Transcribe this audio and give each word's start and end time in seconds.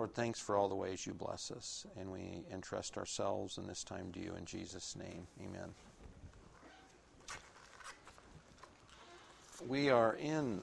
Lord, 0.00 0.14
thanks 0.14 0.40
for 0.40 0.56
all 0.56 0.70
the 0.70 0.74
ways 0.74 1.06
you 1.06 1.12
bless 1.12 1.50
us, 1.50 1.86
and 2.00 2.10
we 2.10 2.40
entrust 2.50 2.96
ourselves 2.96 3.58
in 3.58 3.66
this 3.66 3.84
time 3.84 4.10
to 4.12 4.18
you 4.18 4.32
in 4.34 4.46
Jesus' 4.46 4.96
name. 4.96 5.26
Amen. 5.44 5.74
We 9.68 9.90
are 9.90 10.14
in 10.14 10.62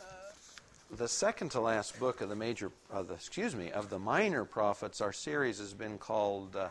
uh, 0.00 0.04
the 0.96 1.08
second 1.08 1.48
to 1.50 1.60
last 1.60 1.98
book 1.98 2.20
of 2.20 2.28
the 2.28 2.36
major, 2.36 2.70
uh, 2.92 3.02
the, 3.02 3.14
excuse 3.14 3.56
me, 3.56 3.72
of 3.72 3.90
the 3.90 3.98
minor 3.98 4.44
prophets. 4.44 5.00
Our 5.00 5.12
series 5.12 5.58
has 5.58 5.74
been 5.74 5.98
called 5.98 6.54
uh, 6.54 6.68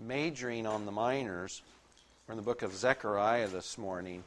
"Majoring 0.00 0.66
on 0.66 0.86
the 0.86 0.92
Minors." 0.92 1.62
We're 2.26 2.32
in 2.32 2.36
the 2.38 2.42
book 2.42 2.62
of 2.62 2.74
Zechariah 2.74 3.46
this 3.46 3.78
morning. 3.78 4.24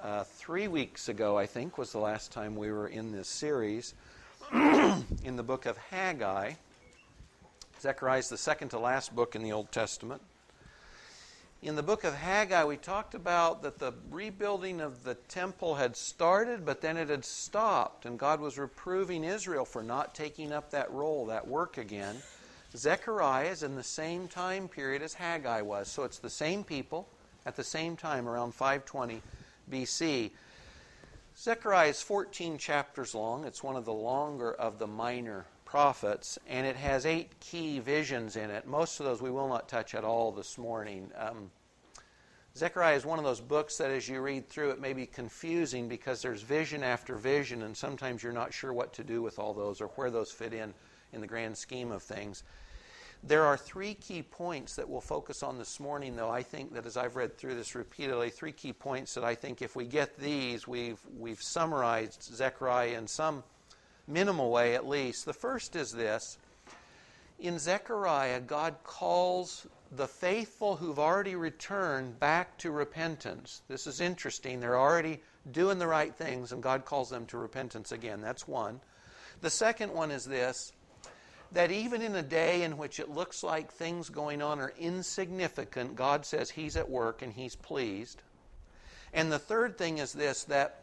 Uh, 0.00 0.22
three 0.22 0.68
weeks 0.68 1.08
ago, 1.08 1.36
I 1.36 1.46
think, 1.46 1.76
was 1.76 1.90
the 1.90 1.98
last 1.98 2.30
time 2.30 2.54
we 2.54 2.70
were 2.70 2.86
in 2.86 3.10
this 3.10 3.26
series. 3.26 3.94
in 5.24 5.36
the 5.36 5.42
book 5.42 5.66
of 5.66 5.76
Haggai. 5.76 6.54
Zechariah 7.80 8.18
is 8.18 8.28
the 8.28 8.36
second 8.36 8.70
to 8.70 8.78
last 8.78 9.14
book 9.14 9.34
in 9.34 9.42
the 9.42 9.52
Old 9.52 9.72
Testament. 9.72 10.22
In 11.62 11.76
the 11.76 11.82
book 11.82 12.04
of 12.04 12.14
Haggai, 12.14 12.64
we 12.64 12.76
talked 12.76 13.14
about 13.14 13.62
that 13.62 13.78
the 13.78 13.94
rebuilding 14.10 14.80
of 14.80 15.04
the 15.04 15.14
temple 15.14 15.76
had 15.76 15.96
started, 15.96 16.66
but 16.66 16.82
then 16.82 16.96
it 16.96 17.08
had 17.08 17.24
stopped, 17.24 18.04
and 18.04 18.18
God 18.18 18.40
was 18.40 18.58
reproving 18.58 19.24
Israel 19.24 19.64
for 19.64 19.82
not 19.82 20.14
taking 20.14 20.52
up 20.52 20.70
that 20.70 20.90
role, 20.92 21.26
that 21.26 21.48
work 21.48 21.78
again. 21.78 22.16
Zechariah 22.76 23.50
is 23.50 23.62
in 23.62 23.76
the 23.76 23.82
same 23.82 24.28
time 24.28 24.68
period 24.68 25.00
as 25.00 25.14
Haggai 25.14 25.62
was, 25.62 25.88
so 25.88 26.02
it's 26.02 26.18
the 26.18 26.28
same 26.28 26.64
people 26.64 27.08
at 27.46 27.56
the 27.56 27.64
same 27.64 27.96
time, 27.96 28.28
around 28.28 28.54
520 28.54 29.22
BC. 29.70 30.30
Zechariah 31.36 31.88
is 31.88 32.00
14 32.00 32.58
chapters 32.58 33.14
long. 33.14 33.44
It's 33.44 33.62
one 33.62 33.74
of 33.74 33.84
the 33.84 33.92
longer 33.92 34.52
of 34.52 34.78
the 34.78 34.86
minor 34.86 35.46
prophets, 35.64 36.38
and 36.46 36.64
it 36.64 36.76
has 36.76 37.04
eight 37.04 37.40
key 37.40 37.80
visions 37.80 38.36
in 38.36 38.50
it. 38.50 38.66
Most 38.66 39.00
of 39.00 39.06
those 39.06 39.20
we 39.20 39.32
will 39.32 39.48
not 39.48 39.68
touch 39.68 39.96
at 39.96 40.04
all 40.04 40.30
this 40.30 40.56
morning. 40.56 41.10
Um, 41.18 41.50
Zechariah 42.56 42.94
is 42.94 43.04
one 43.04 43.18
of 43.18 43.24
those 43.24 43.40
books 43.40 43.78
that 43.78 43.90
as 43.90 44.08
you 44.08 44.20
read 44.20 44.48
through 44.48 44.70
it 44.70 44.80
may 44.80 44.92
be 44.92 45.06
confusing 45.06 45.88
because 45.88 46.22
there's 46.22 46.42
vision 46.42 46.84
after 46.84 47.16
vision, 47.16 47.62
and 47.62 47.76
sometimes 47.76 48.22
you're 48.22 48.32
not 48.32 48.54
sure 48.54 48.72
what 48.72 48.92
to 48.92 49.02
do 49.02 49.20
with 49.20 49.40
all 49.40 49.52
those 49.52 49.80
or 49.80 49.88
where 49.88 50.12
those 50.12 50.30
fit 50.30 50.54
in 50.54 50.72
in 51.12 51.20
the 51.20 51.26
grand 51.26 51.58
scheme 51.58 51.90
of 51.90 52.04
things. 52.04 52.44
There 53.26 53.46
are 53.46 53.56
three 53.56 53.94
key 53.94 54.22
points 54.22 54.76
that 54.76 54.86
we'll 54.86 55.00
focus 55.00 55.42
on 55.42 55.56
this 55.56 55.80
morning, 55.80 56.14
though. 56.14 56.28
I 56.28 56.42
think 56.42 56.74
that 56.74 56.84
as 56.84 56.98
I've 56.98 57.16
read 57.16 57.38
through 57.38 57.54
this 57.54 57.74
repeatedly, 57.74 58.28
three 58.28 58.52
key 58.52 58.74
points 58.74 59.14
that 59.14 59.24
I 59.24 59.34
think 59.34 59.62
if 59.62 59.74
we 59.74 59.86
get 59.86 60.18
these, 60.18 60.68
we've, 60.68 61.00
we've 61.18 61.40
summarized 61.40 62.22
Zechariah 62.22 62.98
in 62.98 63.08
some 63.08 63.42
minimal 64.06 64.50
way 64.50 64.74
at 64.74 64.86
least. 64.86 65.24
The 65.24 65.32
first 65.32 65.74
is 65.74 65.90
this 65.90 66.36
In 67.38 67.58
Zechariah, 67.58 68.40
God 68.40 68.74
calls 68.84 69.66
the 69.90 70.06
faithful 70.06 70.76
who've 70.76 70.98
already 70.98 71.34
returned 71.34 72.20
back 72.20 72.58
to 72.58 72.70
repentance. 72.70 73.62
This 73.68 73.86
is 73.86 74.02
interesting. 74.02 74.60
They're 74.60 74.78
already 74.78 75.22
doing 75.50 75.78
the 75.78 75.86
right 75.86 76.14
things, 76.14 76.52
and 76.52 76.62
God 76.62 76.84
calls 76.84 77.08
them 77.08 77.24
to 77.26 77.38
repentance 77.38 77.90
again. 77.90 78.20
That's 78.20 78.46
one. 78.46 78.82
The 79.40 79.48
second 79.48 79.94
one 79.94 80.10
is 80.10 80.26
this 80.26 80.72
that 81.54 81.70
even 81.70 82.02
in 82.02 82.16
a 82.16 82.22
day 82.22 82.62
in 82.62 82.76
which 82.76 82.98
it 82.98 83.08
looks 83.08 83.42
like 83.44 83.70
things 83.72 84.10
going 84.10 84.42
on 84.42 84.60
are 84.60 84.74
insignificant, 84.78 85.94
God 85.94 86.26
says 86.26 86.50
He's 86.50 86.76
at 86.76 86.90
work 86.90 87.22
and 87.22 87.32
He's 87.32 87.54
pleased. 87.54 88.22
And 89.12 89.30
the 89.30 89.38
third 89.38 89.78
thing 89.78 89.98
is 89.98 90.12
this 90.12 90.44
that 90.44 90.82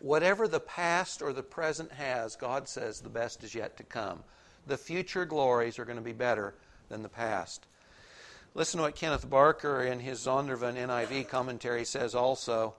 whatever 0.00 0.48
the 0.48 0.60
past 0.60 1.22
or 1.22 1.32
the 1.32 1.44
present 1.44 1.92
has, 1.92 2.34
God 2.34 2.68
says 2.68 3.00
the 3.00 3.08
best 3.08 3.44
is 3.44 3.54
yet 3.54 3.76
to 3.76 3.84
come. 3.84 4.24
The 4.66 4.76
future 4.76 5.24
glories 5.24 5.78
are 5.78 5.84
going 5.84 5.96
to 5.96 6.02
be 6.02 6.12
better 6.12 6.54
than 6.88 7.02
the 7.02 7.08
past. 7.08 7.64
Listen 8.54 8.78
to 8.78 8.84
what 8.84 8.96
Kenneth 8.96 9.30
Barker 9.30 9.82
in 9.82 10.00
his 10.00 10.26
Zondervan 10.26 10.74
NIV 10.74 11.28
commentary 11.28 11.84
says 11.84 12.16
also. 12.16 12.74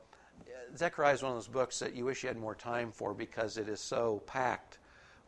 Zechariah 0.76 1.14
is 1.14 1.24
one 1.24 1.32
of 1.32 1.38
those 1.38 1.48
books 1.48 1.80
that 1.80 1.96
you 1.96 2.06
wish 2.06 2.24
you 2.24 2.28
had 2.28 2.38
more 2.38 2.56
time 2.56 2.92
for 2.92 3.14
because 3.14 3.58
it 3.58 3.70
is 3.70 3.80
so 3.80 4.22
packed 4.28 4.78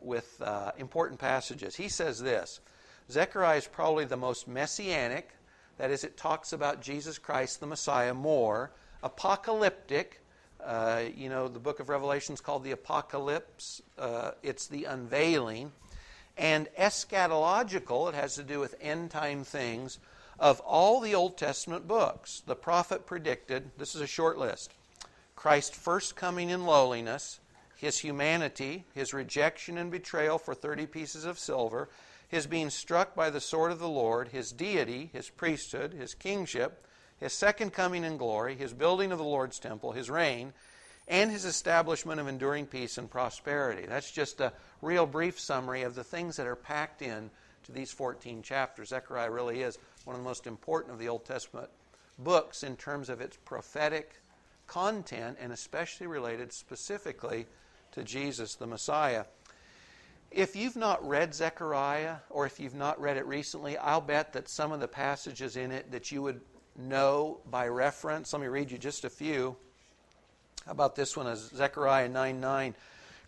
with 0.04 0.40
uh, 0.42 0.72
important 0.78 1.18
passages. 1.18 1.76
He 1.76 1.88
says 1.88 2.20
this 2.20 2.60
Zechariah 3.10 3.58
is 3.58 3.66
probably 3.66 4.04
the 4.04 4.16
most 4.16 4.48
messianic, 4.48 5.30
that 5.78 5.90
is, 5.90 6.04
it 6.04 6.16
talks 6.16 6.52
about 6.52 6.80
Jesus 6.80 7.18
Christ, 7.18 7.60
the 7.60 7.66
Messiah, 7.66 8.14
more, 8.14 8.70
apocalyptic. 9.02 10.20
Uh, 10.64 11.02
you 11.16 11.28
know, 11.28 11.48
the 11.48 11.58
book 11.58 11.80
of 11.80 11.88
Revelation 11.88 12.34
is 12.34 12.40
called 12.40 12.62
the 12.62 12.70
Apocalypse, 12.70 13.82
uh, 13.98 14.30
it's 14.44 14.68
the 14.68 14.84
unveiling, 14.84 15.72
and 16.38 16.68
eschatological, 16.78 18.08
it 18.08 18.14
has 18.14 18.36
to 18.36 18.44
do 18.44 18.60
with 18.60 18.76
end 18.80 19.10
time 19.10 19.42
things. 19.44 19.98
Of 20.38 20.60
all 20.60 21.00
the 21.00 21.14
Old 21.14 21.36
Testament 21.36 21.86
books, 21.86 22.42
the 22.46 22.54
prophet 22.54 23.06
predicted 23.06 23.70
this 23.76 23.94
is 23.94 24.00
a 24.00 24.06
short 24.06 24.38
list 24.38 24.72
Christ's 25.34 25.76
first 25.76 26.14
coming 26.14 26.50
in 26.50 26.64
lowliness, 26.64 27.40
his 27.82 27.98
humanity, 27.98 28.84
his 28.94 29.12
rejection 29.12 29.76
and 29.76 29.90
betrayal 29.90 30.38
for 30.38 30.54
30 30.54 30.86
pieces 30.86 31.24
of 31.24 31.36
silver, 31.36 31.88
his 32.28 32.46
being 32.46 32.70
struck 32.70 33.16
by 33.16 33.28
the 33.28 33.40
sword 33.40 33.72
of 33.72 33.80
the 33.80 33.88
Lord, 33.88 34.28
his 34.28 34.52
deity, 34.52 35.10
his 35.12 35.28
priesthood, 35.28 35.92
his 35.92 36.14
kingship, 36.14 36.86
his 37.18 37.32
second 37.32 37.72
coming 37.72 38.04
in 38.04 38.18
glory, 38.18 38.54
his 38.54 38.72
building 38.72 39.10
of 39.10 39.18
the 39.18 39.24
Lord's 39.24 39.58
temple, 39.58 39.90
his 39.90 40.08
reign, 40.08 40.52
and 41.08 41.32
his 41.32 41.44
establishment 41.44 42.20
of 42.20 42.28
enduring 42.28 42.66
peace 42.66 42.98
and 42.98 43.10
prosperity. 43.10 43.84
That's 43.84 44.12
just 44.12 44.40
a 44.40 44.52
real 44.80 45.04
brief 45.04 45.40
summary 45.40 45.82
of 45.82 45.96
the 45.96 46.04
things 46.04 46.36
that 46.36 46.46
are 46.46 46.54
packed 46.54 47.02
in 47.02 47.30
to 47.64 47.72
these 47.72 47.90
14 47.90 48.42
chapters. 48.42 48.90
Zechariah 48.90 49.32
really 49.32 49.62
is 49.62 49.76
one 50.04 50.14
of 50.14 50.22
the 50.22 50.28
most 50.28 50.46
important 50.46 50.92
of 50.92 51.00
the 51.00 51.08
Old 51.08 51.24
Testament 51.24 51.68
books 52.16 52.62
in 52.62 52.76
terms 52.76 53.08
of 53.08 53.20
its 53.20 53.36
prophetic 53.38 54.20
content 54.68 55.36
and 55.40 55.52
especially 55.52 56.06
related 56.06 56.52
specifically 56.52 57.46
to 57.92 58.02
Jesus 58.02 58.54
the 58.54 58.66
Messiah. 58.66 59.24
If 60.30 60.56
you've 60.56 60.76
not 60.76 61.06
read 61.06 61.34
Zechariah, 61.34 62.16
or 62.30 62.46
if 62.46 62.58
you've 62.58 62.74
not 62.74 63.00
read 63.00 63.18
it 63.18 63.26
recently, 63.26 63.76
I'll 63.76 64.00
bet 64.00 64.32
that 64.32 64.48
some 64.48 64.72
of 64.72 64.80
the 64.80 64.88
passages 64.88 65.56
in 65.56 65.70
it 65.70 65.90
that 65.92 66.10
you 66.10 66.22
would 66.22 66.40
know 66.76 67.40
by 67.50 67.68
reference. 67.68 68.32
Let 68.32 68.40
me 68.40 68.48
read 68.48 68.70
you 68.70 68.78
just 68.78 69.04
a 69.04 69.10
few. 69.10 69.56
How 70.64 70.72
about 70.72 70.94
this 70.94 71.16
one 71.16 71.34
Zechariah 71.36 72.08
9 72.08 72.40
9? 72.40 72.74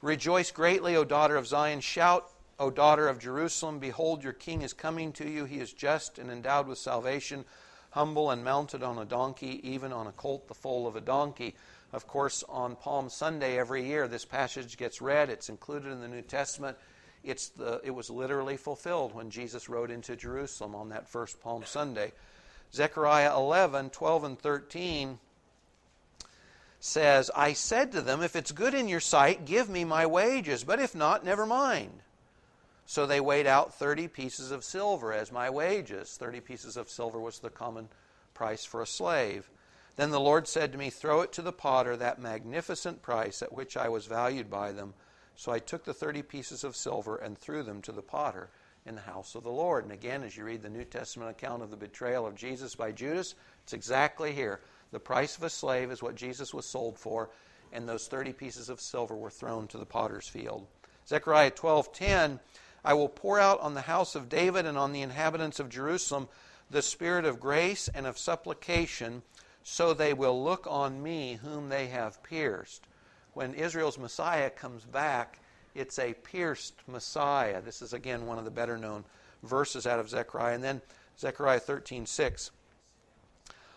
Rejoice 0.00 0.50
greatly, 0.50 0.96
O 0.96 1.04
daughter 1.04 1.36
of 1.36 1.46
Zion. 1.46 1.80
Shout, 1.80 2.30
O 2.58 2.70
daughter 2.70 3.08
of 3.08 3.18
Jerusalem. 3.18 3.78
Behold, 3.78 4.22
your 4.22 4.32
king 4.32 4.62
is 4.62 4.72
coming 4.72 5.12
to 5.12 5.28
you. 5.28 5.44
He 5.44 5.58
is 5.58 5.72
just 5.72 6.18
and 6.18 6.30
endowed 6.30 6.68
with 6.68 6.78
salvation, 6.78 7.44
humble 7.94 8.32
and 8.32 8.42
mounted 8.42 8.82
on 8.82 8.98
a 8.98 9.04
donkey, 9.04 9.60
even 9.62 9.92
on 9.92 10.08
a 10.08 10.12
colt, 10.12 10.48
the 10.48 10.54
foal 10.54 10.88
of 10.88 10.96
a 10.96 11.00
donkey. 11.00 11.54
Of 11.92 12.08
course, 12.08 12.42
on 12.48 12.74
Palm 12.74 13.08
Sunday 13.08 13.56
every 13.56 13.86
year, 13.86 14.08
this 14.08 14.24
passage 14.24 14.76
gets 14.76 15.00
read. 15.00 15.30
It's 15.30 15.48
included 15.48 15.92
in 15.92 16.00
the 16.00 16.08
New 16.08 16.22
Testament. 16.22 16.76
It's 17.22 17.50
the, 17.50 17.80
it 17.84 17.92
was 17.92 18.10
literally 18.10 18.56
fulfilled 18.56 19.14
when 19.14 19.30
Jesus 19.30 19.68
rode 19.68 19.92
into 19.92 20.16
Jerusalem 20.16 20.74
on 20.74 20.88
that 20.88 21.08
first 21.08 21.40
Palm 21.40 21.62
Sunday. 21.64 22.10
Zechariah 22.72 23.36
11, 23.36 23.90
12, 23.90 24.24
and 24.24 24.38
13 24.40 25.20
says, 26.80 27.30
I 27.32 27.52
said 27.52 27.92
to 27.92 28.00
them, 28.00 28.22
If 28.22 28.34
it's 28.34 28.50
good 28.50 28.74
in 28.74 28.88
your 28.88 28.98
sight, 28.98 29.46
give 29.46 29.68
me 29.68 29.84
my 29.84 30.06
wages, 30.06 30.64
but 30.64 30.80
if 30.80 30.96
not, 30.96 31.24
never 31.24 31.46
mind. 31.46 32.00
So 32.86 33.06
they 33.06 33.20
weighed 33.20 33.46
out 33.46 33.74
30 33.74 34.08
pieces 34.08 34.50
of 34.50 34.64
silver 34.64 35.12
as 35.12 35.32
my 35.32 35.48
wages. 35.48 36.16
30 36.16 36.40
pieces 36.40 36.76
of 36.76 36.90
silver 36.90 37.18
was 37.18 37.38
the 37.38 37.50
common 37.50 37.88
price 38.34 38.64
for 38.64 38.82
a 38.82 38.86
slave. 38.86 39.50
Then 39.96 40.10
the 40.10 40.20
Lord 40.20 40.48
said 40.48 40.72
to 40.72 40.78
me, 40.78 40.90
Throw 40.90 41.20
it 41.22 41.32
to 41.32 41.42
the 41.42 41.52
potter, 41.52 41.96
that 41.96 42.20
magnificent 42.20 43.00
price 43.00 43.42
at 43.42 43.52
which 43.52 43.76
I 43.76 43.88
was 43.88 44.06
valued 44.06 44.50
by 44.50 44.72
them. 44.72 44.94
So 45.36 45.52
I 45.52 45.60
took 45.60 45.84
the 45.84 45.94
thirty 45.94 46.22
pieces 46.22 46.64
of 46.64 46.76
silver 46.76 47.16
and 47.16 47.38
threw 47.38 47.62
them 47.62 47.80
to 47.82 47.92
the 47.92 48.02
potter 48.02 48.50
in 48.86 48.94
the 48.94 49.00
house 49.00 49.34
of 49.34 49.44
the 49.44 49.50
Lord. 49.50 49.84
And 49.84 49.92
again, 49.92 50.22
as 50.22 50.36
you 50.36 50.44
read 50.44 50.62
the 50.62 50.68
New 50.68 50.84
Testament 50.84 51.30
account 51.30 51.62
of 51.62 51.70
the 51.70 51.76
betrayal 51.76 52.26
of 52.26 52.34
Jesus 52.34 52.74
by 52.74 52.92
Judas, 52.92 53.34
it's 53.62 53.72
exactly 53.72 54.32
here. 54.32 54.60
The 54.90 55.00
price 55.00 55.36
of 55.36 55.42
a 55.42 55.50
slave 55.50 55.90
is 55.90 56.02
what 56.02 56.14
Jesus 56.14 56.52
was 56.52 56.66
sold 56.66 56.98
for, 56.98 57.30
and 57.72 57.88
those 57.88 58.06
30 58.06 58.32
pieces 58.34 58.68
of 58.68 58.80
silver 58.80 59.16
were 59.16 59.30
thrown 59.30 59.66
to 59.68 59.78
the 59.78 59.86
potter's 59.86 60.28
field. 60.28 60.66
Zechariah 61.08 61.50
12:10 61.50 62.40
I 62.84 62.94
will 62.94 63.08
pour 63.08 63.40
out 63.40 63.60
on 63.60 63.74
the 63.74 63.82
house 63.82 64.14
of 64.14 64.28
David 64.28 64.66
and 64.66 64.76
on 64.76 64.92
the 64.92 65.02
inhabitants 65.02 65.58
of 65.58 65.68
Jerusalem 65.68 66.28
the 66.70 66.82
spirit 66.82 67.24
of 67.24 67.40
grace 67.40 67.88
and 67.88 68.06
of 68.06 68.18
supplication 68.18 69.22
so 69.62 69.94
they 69.94 70.12
will 70.12 70.42
look 70.42 70.66
on 70.68 71.02
me 71.02 71.38
whom 71.42 71.68
they 71.68 71.86
have 71.86 72.22
pierced. 72.22 72.86
When 73.32 73.54
Israel's 73.54 73.98
Messiah 73.98 74.50
comes 74.50 74.84
back, 74.84 75.38
it's 75.74 75.98
a 75.98 76.12
pierced 76.12 76.74
Messiah. 76.86 77.62
This 77.62 77.80
is 77.80 77.92
again 77.92 78.26
one 78.26 78.38
of 78.38 78.44
the 78.44 78.50
better 78.50 78.76
known 78.76 79.04
verses 79.42 79.86
out 79.86 79.98
of 79.98 80.08
Zechariah. 80.08 80.54
And 80.54 80.62
then 80.62 80.82
Zechariah 81.18 81.60
13 81.60 82.06
6. 82.06 82.50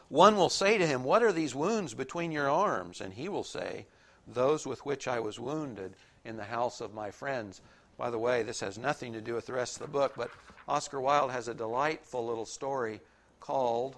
One 0.09 0.37
will 0.37 0.49
say 0.49 0.77
to 0.77 0.87
him, 0.87 1.03
What 1.03 1.23
are 1.23 1.31
these 1.31 1.55
wounds 1.55 1.93
between 1.93 2.31
your 2.31 2.49
arms? 2.49 3.01
And 3.01 3.13
he 3.13 3.29
will 3.29 3.43
say, 3.43 3.87
Those 4.27 4.65
with 4.65 4.85
which 4.85 5.07
I 5.07 5.19
was 5.19 5.39
wounded 5.39 5.95
in 6.23 6.37
the 6.37 6.45
house 6.45 6.81
of 6.81 6.93
my 6.93 7.11
friends, 7.11 7.61
By 7.97 8.11
the 8.11 8.19
way, 8.19 8.43
this 8.43 8.59
has 8.59 8.77
nothing 8.77 9.13
to 9.13 9.21
do 9.21 9.33
with 9.33 9.47
the 9.47 9.53
rest 9.53 9.75
of 9.75 9.81
the 9.81 9.91
book, 9.91 10.13
but 10.15 10.29
Oscar 10.67 11.01
Wilde 11.01 11.31
has 11.31 11.47
a 11.47 11.53
delightful 11.53 12.25
little 12.25 12.45
story 12.45 13.01
called 13.39 13.95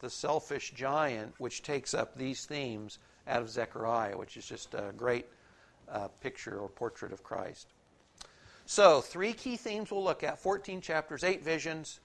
The 0.00 0.10
Selfish 0.10 0.72
Giant, 0.72 1.34
which 1.38 1.62
takes 1.62 1.94
up 1.94 2.16
these 2.16 2.46
themes 2.46 2.98
out 3.28 3.42
of 3.42 3.50
Zechariah, 3.50 4.16
which 4.16 4.36
is 4.36 4.46
just 4.46 4.74
a 4.74 4.92
great 4.96 5.26
uh, 5.88 6.08
picture 6.20 6.58
or 6.58 6.68
portrait 6.68 7.12
of 7.12 7.22
Christ. 7.22 7.68
So, 8.66 9.00
three 9.00 9.32
key 9.32 9.56
themes 9.56 9.90
we'll 9.90 10.04
look 10.04 10.22
at 10.24 10.40
14 10.40 10.80
chapters, 10.80 11.22
eight 11.22 11.42
visions, 11.42 12.00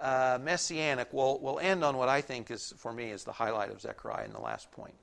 uh, 0.00 0.38
messianic. 0.40 1.08
We'll, 1.12 1.38
we'll 1.40 1.58
end 1.58 1.84
on 1.84 1.96
what 1.96 2.08
I 2.08 2.20
think 2.20 2.50
is, 2.50 2.72
for 2.78 2.92
me, 2.92 3.10
is 3.10 3.24
the 3.24 3.32
highlight 3.32 3.70
of 3.70 3.80
Zechariah 3.80 4.24
in 4.24 4.32
the 4.32 4.40
last 4.40 4.70
point. 4.70 4.94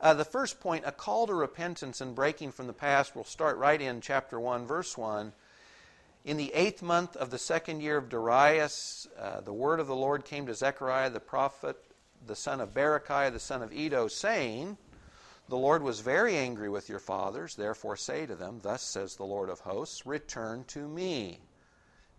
Uh, 0.00 0.14
the 0.14 0.24
first 0.24 0.60
point, 0.60 0.84
a 0.86 0.92
call 0.92 1.26
to 1.26 1.34
repentance 1.34 2.00
and 2.00 2.14
breaking 2.14 2.52
from 2.52 2.66
the 2.66 2.72
past, 2.72 3.14
will 3.14 3.24
start 3.24 3.58
right 3.58 3.80
in 3.80 4.00
chapter 4.00 4.40
1, 4.40 4.66
verse 4.66 4.96
1. 4.96 5.32
In 6.24 6.38
the 6.38 6.52
eighth 6.54 6.82
month 6.82 7.16
of 7.16 7.30
the 7.30 7.38
second 7.38 7.82
year 7.82 7.98
of 7.98 8.08
Darius, 8.08 9.06
uh, 9.18 9.42
the 9.42 9.52
word 9.52 9.78
of 9.78 9.86
the 9.86 9.96
Lord 9.96 10.24
came 10.24 10.46
to 10.46 10.54
Zechariah 10.54 11.10
the 11.10 11.20
prophet, 11.20 11.76
the 12.26 12.36
son 12.36 12.60
of 12.60 12.72
Berechiah, 12.72 13.32
the 13.32 13.38
son 13.38 13.62
of 13.62 13.72
Iddo, 13.72 14.08
saying, 14.08 14.78
The 15.50 15.58
Lord 15.58 15.82
was 15.82 16.00
very 16.00 16.34
angry 16.34 16.70
with 16.70 16.88
your 16.88 16.98
fathers, 16.98 17.54
therefore 17.54 17.96
say 17.96 18.24
to 18.24 18.34
them, 18.34 18.60
Thus 18.62 18.82
says 18.82 19.16
the 19.16 19.24
Lord 19.24 19.50
of 19.50 19.60
hosts, 19.60 20.06
Return 20.06 20.64
to 20.68 20.88
me, 20.88 21.40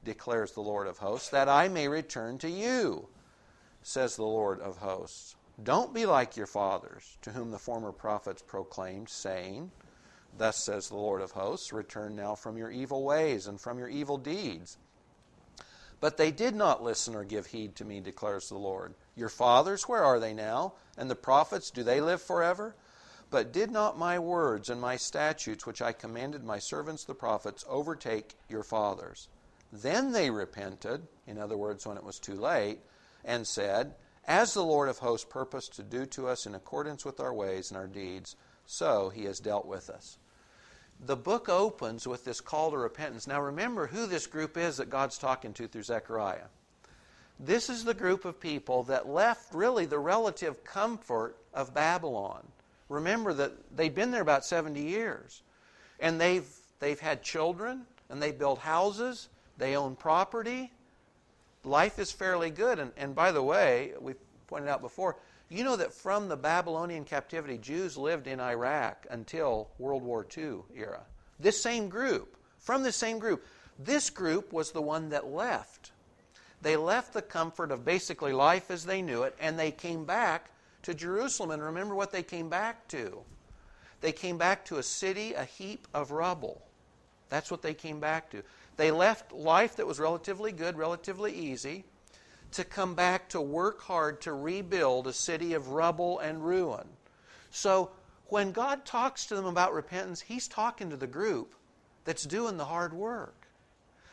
declares 0.03 0.51
the 0.51 0.61
Lord 0.61 0.85
of 0.85 0.99
hosts, 0.99 1.29
that 1.29 1.49
I 1.49 1.67
may 1.67 1.87
return 1.87 2.37
to 2.39 2.49
you, 2.49 3.07
says 3.81 4.15
the 4.15 4.23
Lord 4.23 4.59
of 4.59 4.77
hosts. 4.77 5.35
Don't 5.63 5.93
be 5.93 6.05
like 6.05 6.37
your 6.37 6.47
fathers, 6.47 7.17
to 7.21 7.31
whom 7.31 7.51
the 7.51 7.59
former 7.59 7.91
prophets 7.91 8.41
proclaimed, 8.41 9.09
saying, 9.09 9.71
Thus 10.37 10.57
says 10.57 10.87
the 10.87 10.95
Lord 10.95 11.21
of 11.21 11.31
hosts, 11.31 11.73
Return 11.73 12.15
now 12.15 12.35
from 12.35 12.57
your 12.57 12.71
evil 12.71 13.03
ways 13.03 13.47
and 13.47 13.59
from 13.59 13.77
your 13.77 13.89
evil 13.89 14.17
deeds. 14.17 14.77
But 15.99 16.17
they 16.17 16.31
did 16.31 16.55
not 16.55 16.81
listen 16.81 17.13
or 17.13 17.23
give 17.23 17.47
heed 17.47 17.75
to 17.75 17.85
me, 17.85 17.99
declares 17.99 18.49
the 18.49 18.57
Lord. 18.57 18.95
Your 19.15 19.29
fathers, 19.29 19.87
where 19.87 20.03
are 20.03 20.19
they 20.19 20.33
now? 20.33 20.73
And 20.97 21.11
the 21.11 21.15
prophets, 21.15 21.69
do 21.69 21.83
they 21.83 22.01
live 22.01 22.21
forever? 22.21 22.75
But 23.29 23.53
did 23.53 23.69
not 23.69 23.99
my 23.99 24.17
words 24.17 24.69
and 24.69 24.81
my 24.81 24.97
statutes, 24.97 25.65
which 25.65 25.81
I 25.81 25.93
commanded 25.93 26.43
my 26.43 26.57
servants 26.57 27.03
the 27.03 27.13
prophets, 27.13 27.63
overtake 27.69 28.35
your 28.49 28.63
fathers? 28.63 29.27
Then 29.71 30.11
they 30.11 30.31
repented, 30.31 31.07
in 31.27 31.37
other 31.37 31.55
words, 31.55 31.85
when 31.85 31.97
it 31.97 32.03
was 32.03 32.19
too 32.19 32.35
late, 32.35 32.79
and 33.23 33.47
said, 33.47 33.93
as 34.25 34.53
the 34.53 34.63
Lord 34.63 34.89
of 34.89 34.99
hosts 34.99 35.27
purposed 35.29 35.73
to 35.75 35.83
do 35.83 36.05
to 36.07 36.27
us 36.27 36.45
in 36.45 36.55
accordance 36.55 37.03
with 37.03 37.19
our 37.19 37.33
ways 37.33 37.71
and 37.71 37.77
our 37.77 37.87
deeds, 37.87 38.35
so 38.65 39.09
he 39.09 39.25
has 39.25 39.39
dealt 39.39 39.65
with 39.65 39.89
us. 39.89 40.17
The 41.03 41.15
book 41.15 41.49
opens 41.49 42.07
with 42.07 42.23
this 42.23 42.41
call 42.41 42.71
to 42.71 42.77
repentance. 42.77 43.25
Now 43.25 43.41
remember 43.41 43.87
who 43.87 44.05
this 44.05 44.27
group 44.27 44.55
is 44.55 44.77
that 44.77 44.89
God's 44.89 45.17
talking 45.17 45.53
to 45.53 45.67
through 45.67 45.83
Zechariah. 45.83 46.45
This 47.39 47.69
is 47.71 47.83
the 47.83 47.95
group 47.95 48.23
of 48.23 48.39
people 48.39 48.83
that 48.83 49.09
left 49.09 49.53
really 49.53 49.85
the 49.85 49.97
relative 49.97 50.63
comfort 50.63 51.37
of 51.55 51.73
Babylon. 51.73 52.47
Remember 52.87 53.33
that 53.33 53.75
they'd 53.75 53.95
been 53.95 54.11
there 54.11 54.21
about 54.21 54.45
70 54.45 54.79
years. 54.79 55.41
And 55.99 56.21
they've, 56.21 56.47
they've 56.79 56.99
had 56.99 57.23
children, 57.23 57.87
and 58.09 58.21
they 58.21 58.31
built 58.31 58.59
houses, 58.59 59.29
they 59.57 59.75
own 59.75 59.95
property, 59.95 60.71
life 61.63 61.99
is 61.99 62.11
fairly 62.11 62.49
good. 62.49 62.79
And, 62.79 62.91
and 62.97 63.15
by 63.15 63.31
the 63.31 63.43
way, 63.43 63.93
we 63.99 64.13
pointed 64.47 64.69
out 64.69 64.81
before, 64.81 65.17
you 65.49 65.63
know 65.63 65.75
that 65.75 65.93
from 65.93 66.29
the 66.29 66.37
Babylonian 66.37 67.03
captivity, 67.03 67.57
Jews 67.57 67.97
lived 67.97 68.27
in 68.27 68.39
Iraq 68.39 69.05
until 69.09 69.69
World 69.77 70.03
War 70.03 70.25
II 70.37 70.59
era. 70.75 71.01
This 71.39 71.61
same 71.61 71.89
group, 71.89 72.37
from 72.59 72.83
this 72.83 72.95
same 72.95 73.19
group, 73.19 73.45
this 73.77 74.09
group 74.09 74.53
was 74.53 74.71
the 74.71 74.81
one 74.81 75.09
that 75.09 75.27
left. 75.27 75.91
They 76.61 76.77
left 76.77 77.13
the 77.13 77.21
comfort 77.21 77.71
of 77.71 77.83
basically 77.83 78.33
life 78.33 78.69
as 78.69 78.85
they 78.85 79.01
knew 79.01 79.23
it, 79.23 79.35
and 79.39 79.57
they 79.57 79.71
came 79.71 80.05
back 80.05 80.51
to 80.83 80.93
Jerusalem. 80.93 81.51
And 81.51 81.63
remember 81.63 81.95
what 81.95 82.11
they 82.11 82.23
came 82.23 82.49
back 82.49 82.87
to. 82.89 83.21
They 84.01 84.11
came 84.11 84.37
back 84.37 84.65
to 84.65 84.77
a 84.77 84.83
city, 84.83 85.33
a 85.33 85.43
heap 85.43 85.87
of 85.93 86.11
rubble. 86.11 86.61
That's 87.29 87.49
what 87.49 87.61
they 87.61 87.73
came 87.73 87.99
back 87.99 88.29
to. 88.31 88.43
They 88.81 88.89
left 88.89 89.31
life 89.31 89.75
that 89.75 89.85
was 89.85 89.99
relatively 89.99 90.51
good, 90.51 90.75
relatively 90.75 91.31
easy, 91.31 91.83
to 92.53 92.63
come 92.63 92.95
back 92.95 93.29
to 93.29 93.39
work 93.39 93.83
hard 93.83 94.21
to 94.21 94.33
rebuild 94.33 95.05
a 95.05 95.13
city 95.13 95.53
of 95.53 95.67
rubble 95.67 96.17
and 96.17 96.43
ruin. 96.43 96.87
So 97.51 97.91
when 98.29 98.51
God 98.51 98.83
talks 98.83 99.27
to 99.27 99.35
them 99.35 99.45
about 99.45 99.75
repentance, 99.75 100.21
He's 100.21 100.47
talking 100.47 100.89
to 100.89 100.95
the 100.95 101.05
group 101.05 101.53
that's 102.05 102.23
doing 102.23 102.57
the 102.57 102.65
hard 102.65 102.91
work. 102.91 103.45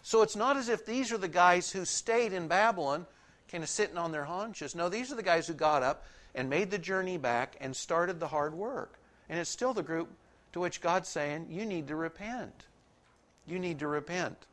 So 0.03 0.21
it's 0.21 0.37
not 0.37 0.59
as 0.59 0.69
if 0.69 0.85
these 0.85 1.13
are 1.13 1.19
the 1.19 1.29
guys 1.29 1.71
who 1.71 1.87
stayed 1.87 2.35
in 2.35 2.47
Babylon, 2.47 3.07
kind 3.51 3.65
of 3.65 3.71
sitting 3.71 3.97
on 3.97 4.13
their 4.13 4.27
haunches. 4.27 4.75
No, 4.75 4.91
these 4.91 5.11
are 5.11 5.17
the 5.17 5.23
guys 5.23 5.47
who 5.47 5.55
got 5.55 5.83
up 5.83 6.05
and 6.35 6.51
made 6.51 6.71
the 6.71 6.77
journey 6.77 7.17
back 7.17 7.57
and 7.59 7.75
started 7.75 8.21
the 8.21 8.29
hard 8.29 8.53
work. 8.53 8.99
And 9.31 9.41
it's 9.41 9.49
still 9.49 9.73
the 9.73 9.83
group 9.83 10.11
to 10.53 10.61
which 10.61 10.83
God's 10.83 11.09
saying, 11.09 11.47
you 11.49 11.65
need 11.65 11.89
to 11.89 11.97
repent. 11.97 12.67
You 13.47 13.59
need 13.59 13.79
to 13.79 13.89
repent. 13.89 14.45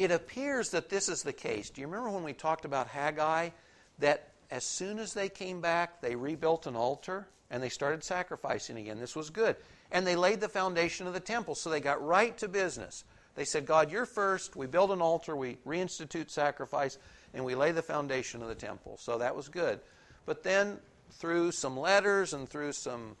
It 0.00 0.10
appears 0.10 0.70
that 0.70 0.88
this 0.88 1.10
is 1.10 1.22
the 1.22 1.32
case. 1.34 1.68
Do 1.68 1.82
you 1.82 1.86
remember 1.86 2.08
when 2.08 2.24
we 2.24 2.32
talked 2.32 2.64
about 2.64 2.88
Haggai? 2.88 3.50
That 3.98 4.30
as 4.50 4.64
soon 4.64 4.98
as 4.98 5.12
they 5.12 5.28
came 5.28 5.60
back, 5.60 6.00
they 6.00 6.16
rebuilt 6.16 6.66
an 6.66 6.74
altar 6.74 7.28
and 7.50 7.62
they 7.62 7.68
started 7.68 8.02
sacrificing 8.02 8.78
again. 8.78 8.98
This 8.98 9.14
was 9.14 9.28
good. 9.28 9.56
And 9.92 10.06
they 10.06 10.16
laid 10.16 10.40
the 10.40 10.48
foundation 10.48 11.06
of 11.06 11.12
the 11.12 11.20
temple, 11.20 11.54
so 11.54 11.68
they 11.68 11.80
got 11.80 12.02
right 12.02 12.34
to 12.38 12.48
business. 12.48 13.04
They 13.34 13.44
said, 13.44 13.66
God, 13.66 13.92
you're 13.92 14.06
first. 14.06 14.56
We 14.56 14.66
build 14.66 14.90
an 14.90 15.02
altar, 15.02 15.36
we 15.36 15.58
reinstitute 15.66 16.30
sacrifice, 16.30 16.96
and 17.34 17.44
we 17.44 17.54
lay 17.54 17.72
the 17.72 17.82
foundation 17.82 18.40
of 18.40 18.48
the 18.48 18.54
temple. 18.54 18.96
So 18.98 19.18
that 19.18 19.36
was 19.36 19.50
good. 19.50 19.80
But 20.24 20.42
then, 20.42 20.78
through 21.10 21.52
some 21.52 21.78
letters 21.78 22.32
and 22.32 22.48
through 22.48 22.72
some 22.72 23.16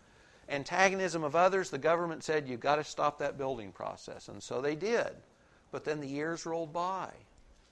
antagonism 0.48 1.24
of 1.24 1.36
others, 1.36 1.68
the 1.68 1.76
government 1.76 2.24
said, 2.24 2.48
You've 2.48 2.60
got 2.60 2.76
to 2.76 2.84
stop 2.84 3.18
that 3.18 3.36
building 3.36 3.70
process. 3.70 4.28
And 4.28 4.42
so 4.42 4.62
they 4.62 4.76
did. 4.76 5.10
But 5.70 5.84
then 5.84 6.00
the 6.00 6.08
years 6.08 6.46
rolled 6.46 6.72
by, 6.72 7.10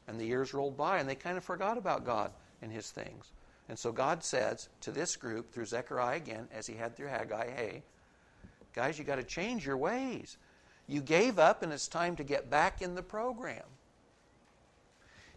and 0.06 0.20
the 0.20 0.26
years 0.26 0.54
rolled 0.54 0.76
by, 0.76 0.98
and 0.98 1.08
they 1.08 1.14
kind 1.14 1.36
of 1.36 1.44
forgot 1.44 1.78
about 1.78 2.04
God 2.04 2.32
and 2.62 2.72
His 2.72 2.90
things. 2.90 3.32
And 3.68 3.78
so 3.78 3.92
God 3.92 4.24
says 4.24 4.68
to 4.80 4.90
this 4.90 5.16
group, 5.16 5.52
through 5.52 5.66
Zechariah 5.66 6.16
again, 6.16 6.48
as 6.52 6.66
He 6.66 6.74
had 6.74 6.96
through 6.96 7.08
Haggai, 7.08 7.50
hey, 7.50 7.82
guys, 8.74 8.98
you 8.98 9.04
got 9.04 9.16
to 9.16 9.24
change 9.24 9.66
your 9.66 9.76
ways. 9.76 10.38
You 10.86 11.00
gave 11.02 11.38
up, 11.38 11.62
and 11.62 11.72
it's 11.72 11.88
time 11.88 12.16
to 12.16 12.24
get 12.24 12.48
back 12.48 12.80
in 12.80 12.94
the 12.94 13.02
program. 13.02 13.64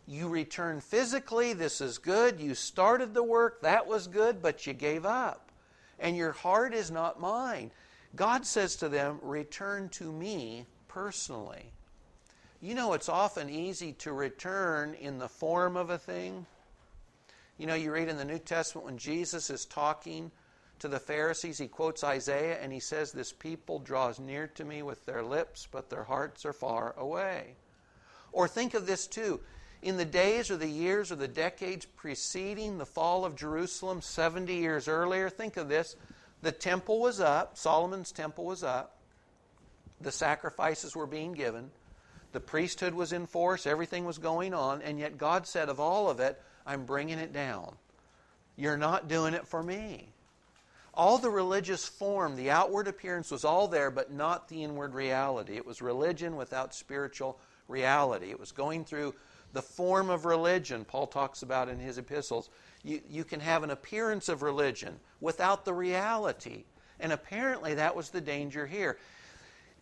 You 0.08 0.30
return 0.30 0.82
physically, 0.82 1.54
this 1.54 1.82
is 1.82 1.98
good. 1.98 2.40
You 2.40 2.56
started 2.56 3.14
the 3.14 3.24
work, 3.24 3.62
that 3.62 3.88
was 3.88 4.08
good, 4.08 4.42
but 4.42 4.66
you 4.66 4.74
gave 4.74 5.06
up. 5.06 5.52
And 6.00 6.18
your 6.18 6.32
heart 6.32 6.74
is 6.74 6.90
not 6.90 7.20
mine. 7.20 7.72
God 8.16 8.46
says 8.46 8.76
to 8.78 8.90
them, 8.90 9.20
Return 9.22 9.90
to 9.90 10.12
me 10.12 10.66
personally. 10.88 11.72
You 12.62 12.76
know, 12.76 12.94
it's 12.94 13.10
often 13.10 13.50
easy 13.50 13.94
to 13.94 14.14
return 14.14 14.94
in 14.94 15.18
the 15.18 15.28
form 15.28 15.76
of 15.76 15.90
a 15.90 15.98
thing. 15.98 16.46
You 17.58 17.66
know, 17.66 17.74
you 17.74 17.92
read 17.92 18.08
in 18.08 18.18
the 18.18 18.26
New 18.26 18.38
Testament 18.38 18.86
when 18.86 18.98
Jesus 19.00 19.50
is 19.50 19.66
talking 19.66 20.30
to 20.78 20.88
the 20.88 21.00
Pharisees, 21.00 21.58
he 21.58 21.68
quotes 21.68 22.04
Isaiah 22.04 22.60
and 22.62 22.72
he 22.72 22.80
says, 22.80 23.12
This 23.12 23.32
people 23.32 23.80
draws 23.80 24.20
near 24.20 24.46
to 24.56 24.64
me 24.64 24.84
with 24.84 25.04
their 25.08 25.24
lips, 25.24 25.68
but 25.72 25.90
their 25.90 26.04
hearts 26.04 26.46
are 26.46 26.54
far 26.54 26.94
away. 26.98 27.56
Or 28.32 28.48
think 28.48 28.76
of 28.76 28.86
this 28.86 29.08
too. 29.08 29.40
In 29.82 29.98
the 29.98 30.06
days 30.06 30.52
or 30.52 30.58
the 30.58 30.68
years 30.68 31.12
or 31.12 31.16
the 31.16 31.28
decades 31.28 31.86
preceding 31.86 32.78
the 32.78 32.86
fall 32.86 33.26
of 33.26 33.36
Jerusalem, 33.36 34.02
70 34.02 34.54
years 34.54 34.88
earlier, 34.88 35.30
think 35.30 35.58
of 35.58 35.68
this. 35.68 35.96
The 36.44 36.52
temple 36.52 37.00
was 37.00 37.20
up, 37.20 37.58
Solomon's 37.58 38.12
temple 38.12 38.46
was 38.46 38.64
up, 38.64 38.98
the 40.00 40.12
sacrifices 40.12 40.96
were 40.96 41.08
being 41.08 41.34
given. 41.34 41.72
The 42.32 42.40
priesthood 42.40 42.94
was 42.94 43.12
in 43.14 43.26
force, 43.26 43.68
everything 43.68 44.06
was 44.06 44.18
going 44.18 44.54
on, 44.54 44.82
and 44.82 44.98
yet 44.98 45.18
God 45.18 45.46
said, 45.46 45.70
Of 45.70 45.80
all 45.80 46.10
of 46.10 46.20
it, 46.20 46.42
I'm 46.66 46.86
bringing 46.86 47.20
it 47.20 47.34
down. 47.34 47.76
You're 48.56 48.78
not 48.78 49.08
doing 49.08 49.34
it 49.34 49.48
for 49.48 49.62
me. 49.62 50.10
All 50.94 51.18
the 51.18 51.30
religious 51.30 51.88
form, 51.88 52.36
the 52.36 52.52
outward 52.52 52.88
appearance 52.88 53.32
was 53.32 53.46
all 53.46 53.68
there, 53.68 53.90
but 53.90 54.12
not 54.12 54.50
the 54.50 54.64
inward 54.64 54.94
reality. 54.94 55.56
It 55.56 55.66
was 55.66 55.82
religion 55.82 56.36
without 56.36 56.76
spiritual 56.76 57.40
reality. 57.68 58.30
It 58.30 58.40
was 58.40 58.52
going 58.52 58.84
through 58.84 59.14
the 59.54 59.62
form 59.62 60.10
of 60.10 60.26
religion, 60.26 60.86
Paul 60.86 61.08
talks 61.08 61.42
about 61.42 61.70
in 61.70 61.80
his 61.80 61.98
epistles. 61.98 62.50
You, 62.84 63.02
you 63.10 63.24
can 63.24 63.40
have 63.42 63.64
an 63.64 63.72
appearance 63.72 64.30
of 64.30 64.42
religion 64.42 65.00
without 65.20 65.66
the 65.66 65.74
reality. 65.74 66.64
And 67.00 67.12
apparently 67.12 67.74
that 67.76 67.96
was 67.96 68.10
the 68.10 68.22
danger 68.22 68.66
here. 68.66 68.98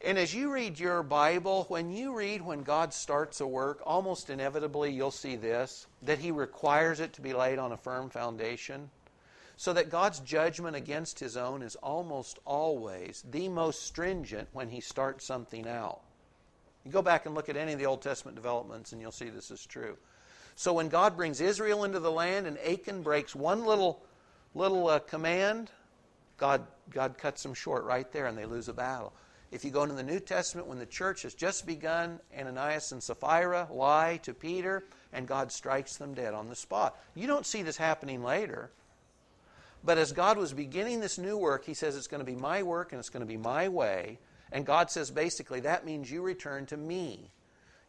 And 0.01 0.17
as 0.17 0.33
you 0.33 0.51
read 0.51 0.79
your 0.79 1.03
Bible, 1.03 1.65
when 1.67 1.91
you 1.91 2.15
read 2.15 2.41
when 2.41 2.63
God 2.63 2.93
starts 2.93 3.41
a 3.41 3.47
work, 3.47 3.81
almost 3.85 4.29
inevitably 4.29 4.91
you'll 4.91 5.11
see 5.11 5.35
this 5.35 5.87
that 6.03 6.19
He 6.19 6.31
requires 6.31 7.01
it 7.01 7.13
to 7.13 7.21
be 7.21 7.33
laid 7.33 7.59
on 7.59 7.73
a 7.73 7.77
firm 7.77 8.09
foundation. 8.09 8.89
So 9.57 9.73
that 9.73 9.89
God's 9.89 10.19
judgment 10.21 10.77
against 10.77 11.19
His 11.19 11.35
own 11.35 11.61
is 11.61 11.75
almost 11.75 12.39
always 12.45 13.25
the 13.29 13.49
most 13.49 13.83
stringent 13.83 14.47
when 14.53 14.69
He 14.69 14.79
starts 14.79 15.25
something 15.25 15.67
out. 15.67 15.99
You 16.85 16.91
go 16.91 17.01
back 17.01 17.25
and 17.25 17.35
look 17.35 17.49
at 17.49 17.57
any 17.57 17.73
of 17.73 17.79
the 17.79 17.85
Old 17.85 18.01
Testament 18.01 18.35
developments, 18.35 18.93
and 18.93 19.01
you'll 19.01 19.11
see 19.11 19.29
this 19.29 19.51
is 19.51 19.65
true. 19.65 19.97
So 20.55 20.71
when 20.71 20.87
God 20.87 21.17
brings 21.17 21.41
Israel 21.41 21.83
into 21.83 21.99
the 21.99 22.11
land, 22.11 22.47
and 22.47 22.57
Achan 22.59 23.01
breaks 23.01 23.35
one 23.35 23.65
little 23.65 24.01
little 24.55 24.87
uh, 24.87 24.99
command, 24.99 25.71
God 26.37 26.65
God 26.89 27.17
cuts 27.17 27.43
them 27.43 27.53
short 27.53 27.83
right 27.83 28.09
there, 28.13 28.27
and 28.27 28.37
they 28.37 28.45
lose 28.45 28.69
a 28.69 28.73
battle. 28.73 29.11
If 29.51 29.65
you 29.65 29.71
go 29.71 29.83
into 29.83 29.95
the 29.95 30.03
New 30.03 30.19
Testament, 30.19 30.67
when 30.67 30.77
the 30.77 30.85
church 30.85 31.23
has 31.23 31.33
just 31.33 31.65
begun, 31.65 32.19
Ananias 32.37 32.91
and 32.91 33.01
Sapphira 33.01 33.67
lie 33.71 34.19
to 34.23 34.33
Peter, 34.33 34.83
and 35.11 35.27
God 35.27 35.51
strikes 35.51 35.97
them 35.97 36.13
dead 36.13 36.33
on 36.33 36.49
the 36.49 36.55
spot. 36.55 36.97
You 37.15 37.25
don't 37.25 37.45
see 37.45 37.63
this 37.63 37.77
happening 37.77 38.23
later. 38.23 38.69
But 39.83 39.97
as 39.97 40.11
God 40.11 40.37
was 40.37 40.53
beginning 40.53 40.99
this 40.99 41.17
new 41.17 41.37
work, 41.37 41.65
He 41.65 41.73
says 41.73 41.95
it's 41.95 42.07
going 42.07 42.23
to 42.23 42.31
be 42.31 42.35
my 42.35 42.63
work 42.63 42.91
and 42.91 42.99
it's 42.99 43.09
going 43.09 43.21
to 43.21 43.27
be 43.27 43.37
my 43.37 43.69
way. 43.69 44.19
And 44.51 44.65
God 44.65 44.91
says 44.91 45.09
basically 45.09 45.61
that 45.61 45.85
means 45.85 46.11
you 46.11 46.21
return 46.21 46.65
to 46.67 46.77
me. 46.77 47.31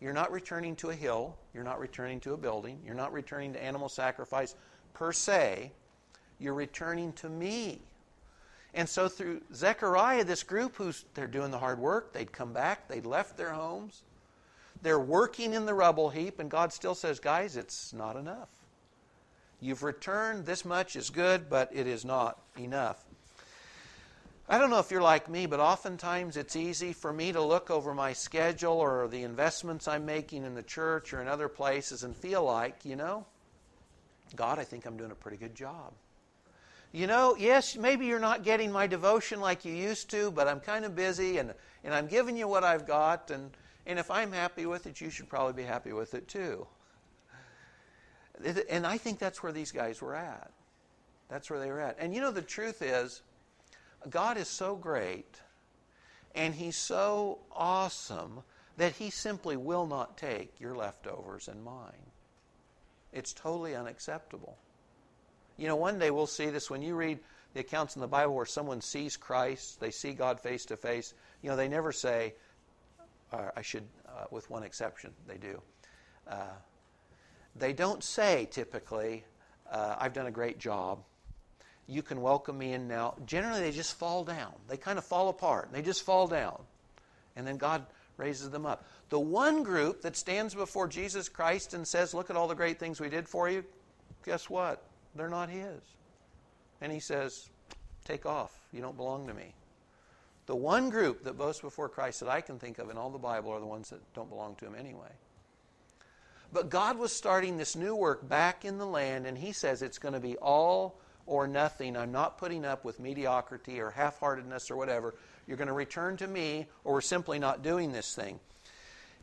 You're 0.00 0.12
not 0.14 0.32
returning 0.32 0.76
to 0.76 0.90
a 0.90 0.94
hill. 0.94 1.36
You're 1.52 1.64
not 1.64 1.78
returning 1.78 2.20
to 2.20 2.32
a 2.32 2.36
building. 2.36 2.80
You're 2.84 2.94
not 2.94 3.12
returning 3.12 3.52
to 3.52 3.62
animal 3.62 3.88
sacrifice 3.88 4.54
per 4.94 5.12
se. 5.12 5.72
You're 6.38 6.54
returning 6.54 7.12
to 7.14 7.28
me. 7.28 7.82
And 8.74 8.88
so 8.88 9.08
through 9.08 9.42
Zechariah, 9.52 10.24
this 10.24 10.42
group 10.42 10.76
who's 10.76 11.04
they're 11.14 11.26
doing 11.26 11.50
the 11.50 11.58
hard 11.58 11.78
work, 11.78 12.12
they'd 12.12 12.30
come 12.30 12.52
back, 12.52 12.88
they'd 12.88 13.06
left 13.06 13.36
their 13.36 13.52
homes. 13.52 14.02
They're 14.82 15.00
working 15.00 15.52
in 15.52 15.66
the 15.66 15.74
rubble 15.74 16.10
heap, 16.10 16.38
and 16.38 16.50
God 16.50 16.72
still 16.72 16.94
says, 16.94 17.20
guys, 17.20 17.56
it's 17.56 17.92
not 17.92 18.16
enough. 18.16 18.48
You've 19.60 19.82
returned, 19.82 20.46
this 20.46 20.64
much 20.64 20.96
is 20.96 21.10
good, 21.10 21.50
but 21.50 21.68
it 21.74 21.86
is 21.86 22.04
not 22.04 22.38
enough. 22.58 23.04
I 24.48 24.58
don't 24.58 24.70
know 24.70 24.78
if 24.78 24.90
you're 24.90 25.02
like 25.02 25.28
me, 25.28 25.46
but 25.46 25.60
oftentimes 25.60 26.36
it's 26.36 26.56
easy 26.56 26.92
for 26.92 27.12
me 27.12 27.30
to 27.30 27.42
look 27.42 27.70
over 27.70 27.94
my 27.94 28.12
schedule 28.14 28.72
or 28.72 29.06
the 29.06 29.22
investments 29.22 29.86
I'm 29.86 30.06
making 30.06 30.44
in 30.44 30.54
the 30.54 30.62
church 30.62 31.12
or 31.12 31.20
in 31.20 31.28
other 31.28 31.48
places 31.48 32.02
and 32.02 32.16
feel 32.16 32.42
like, 32.42 32.84
you 32.84 32.96
know, 32.96 33.26
God, 34.34 34.58
I 34.58 34.64
think 34.64 34.86
I'm 34.86 34.96
doing 34.96 35.12
a 35.12 35.14
pretty 35.14 35.36
good 35.36 35.54
job. 35.54 35.92
You 36.92 37.06
know, 37.06 37.36
yes, 37.38 37.76
maybe 37.76 38.06
you're 38.06 38.18
not 38.18 38.42
getting 38.42 38.72
my 38.72 38.86
devotion 38.86 39.40
like 39.40 39.64
you 39.64 39.72
used 39.72 40.10
to, 40.10 40.30
but 40.32 40.48
I'm 40.48 40.58
kind 40.58 40.84
of 40.84 40.96
busy 40.96 41.38
and, 41.38 41.54
and 41.84 41.94
I'm 41.94 42.08
giving 42.08 42.36
you 42.36 42.48
what 42.48 42.64
I've 42.64 42.86
got, 42.86 43.30
and, 43.30 43.56
and 43.86 43.98
if 43.98 44.10
I'm 44.10 44.32
happy 44.32 44.66
with 44.66 44.86
it, 44.86 45.00
you 45.00 45.08
should 45.08 45.28
probably 45.28 45.52
be 45.52 45.62
happy 45.62 45.92
with 45.92 46.14
it 46.14 46.26
too. 46.26 46.66
And 48.68 48.86
I 48.86 48.98
think 48.98 49.18
that's 49.18 49.42
where 49.42 49.52
these 49.52 49.70
guys 49.70 50.02
were 50.02 50.16
at. 50.16 50.50
That's 51.28 51.48
where 51.48 51.60
they 51.60 51.70
were 51.70 51.80
at. 51.80 51.96
And 52.00 52.12
you 52.12 52.20
know, 52.20 52.32
the 52.32 52.42
truth 52.42 52.82
is, 52.82 53.22
God 54.08 54.36
is 54.36 54.48
so 54.48 54.74
great 54.74 55.40
and 56.34 56.54
He's 56.54 56.76
so 56.76 57.38
awesome 57.52 58.42
that 58.76 58.92
He 58.92 59.10
simply 59.10 59.56
will 59.56 59.86
not 59.86 60.16
take 60.16 60.58
your 60.58 60.74
leftovers 60.74 61.48
and 61.48 61.62
mine. 61.62 62.10
It's 63.12 63.32
totally 63.32 63.76
unacceptable. 63.76 64.56
You 65.60 65.66
know, 65.66 65.76
one 65.76 65.98
day 65.98 66.10
we'll 66.10 66.26
see 66.26 66.46
this 66.46 66.70
when 66.70 66.80
you 66.80 66.94
read 66.94 67.18
the 67.52 67.60
accounts 67.60 67.94
in 67.94 68.00
the 68.00 68.08
Bible 68.08 68.34
where 68.34 68.46
someone 68.46 68.80
sees 68.80 69.18
Christ, 69.18 69.78
they 69.78 69.90
see 69.90 70.14
God 70.14 70.40
face 70.40 70.64
to 70.64 70.76
face. 70.78 71.12
You 71.42 71.50
know, 71.50 71.56
they 71.56 71.68
never 71.68 71.92
say, 71.92 72.32
uh, 73.30 73.50
I 73.54 73.60
should, 73.60 73.82
uh, 74.08 74.24
with 74.30 74.48
one 74.48 74.62
exception, 74.62 75.12
they 75.28 75.36
do. 75.36 75.60
Uh, 76.26 76.54
they 77.56 77.74
don't 77.74 78.02
say 78.02 78.48
typically, 78.50 79.22
uh, 79.70 79.96
I've 79.98 80.14
done 80.14 80.28
a 80.28 80.30
great 80.30 80.58
job. 80.58 81.00
You 81.86 82.00
can 82.02 82.22
welcome 82.22 82.56
me 82.56 82.72
in 82.72 82.88
now. 82.88 83.16
Generally, 83.26 83.60
they 83.60 83.72
just 83.72 83.98
fall 83.98 84.24
down. 84.24 84.54
They 84.66 84.78
kind 84.78 84.96
of 84.96 85.04
fall 85.04 85.28
apart. 85.28 85.68
They 85.72 85.82
just 85.82 86.04
fall 86.04 86.26
down. 86.26 86.58
And 87.36 87.46
then 87.46 87.58
God 87.58 87.84
raises 88.16 88.48
them 88.48 88.64
up. 88.64 88.86
The 89.10 89.20
one 89.20 89.62
group 89.62 90.00
that 90.02 90.16
stands 90.16 90.54
before 90.54 90.88
Jesus 90.88 91.28
Christ 91.28 91.74
and 91.74 91.86
says, 91.86 92.14
Look 92.14 92.30
at 92.30 92.36
all 92.36 92.48
the 92.48 92.54
great 92.54 92.78
things 92.78 92.98
we 92.98 93.10
did 93.10 93.28
for 93.28 93.50
you, 93.50 93.62
guess 94.24 94.48
what? 94.48 94.82
They're 95.14 95.28
not 95.28 95.48
His. 95.48 95.80
And 96.80 96.92
He 96.92 97.00
says, 97.00 97.48
Take 98.04 98.26
off. 98.26 98.52
You 98.72 98.80
don't 98.80 98.96
belong 98.96 99.26
to 99.28 99.34
me. 99.34 99.54
The 100.46 100.56
one 100.56 100.90
group 100.90 101.24
that 101.24 101.38
boasts 101.38 101.60
before 101.60 101.88
Christ 101.88 102.20
that 102.20 102.28
I 102.28 102.40
can 102.40 102.58
think 102.58 102.78
of 102.78 102.90
in 102.90 102.96
all 102.96 103.10
the 103.10 103.18
Bible 103.18 103.52
are 103.52 103.60
the 103.60 103.66
ones 103.66 103.90
that 103.90 104.00
don't 104.14 104.28
belong 104.28 104.56
to 104.56 104.66
Him 104.66 104.74
anyway. 104.76 105.12
But 106.52 106.70
God 106.70 106.98
was 106.98 107.12
starting 107.12 107.56
this 107.56 107.76
new 107.76 107.94
work 107.94 108.28
back 108.28 108.64
in 108.64 108.78
the 108.78 108.86
land, 108.86 109.26
and 109.26 109.38
He 109.38 109.52
says 109.52 109.82
it's 109.82 109.98
going 109.98 110.14
to 110.14 110.20
be 110.20 110.36
all 110.38 110.98
or 111.26 111.46
nothing. 111.46 111.96
I'm 111.96 112.10
not 112.10 112.38
putting 112.38 112.64
up 112.64 112.84
with 112.84 112.98
mediocrity 112.98 113.80
or 113.80 113.90
half 113.90 114.18
heartedness 114.18 114.70
or 114.70 114.76
whatever. 114.76 115.14
You're 115.46 115.56
going 115.56 115.68
to 115.68 115.72
return 115.72 116.16
to 116.16 116.26
me, 116.26 116.66
or 116.82 116.94
we're 116.94 117.00
simply 117.00 117.38
not 117.38 117.62
doing 117.62 117.92
this 117.92 118.14
thing. 118.14 118.40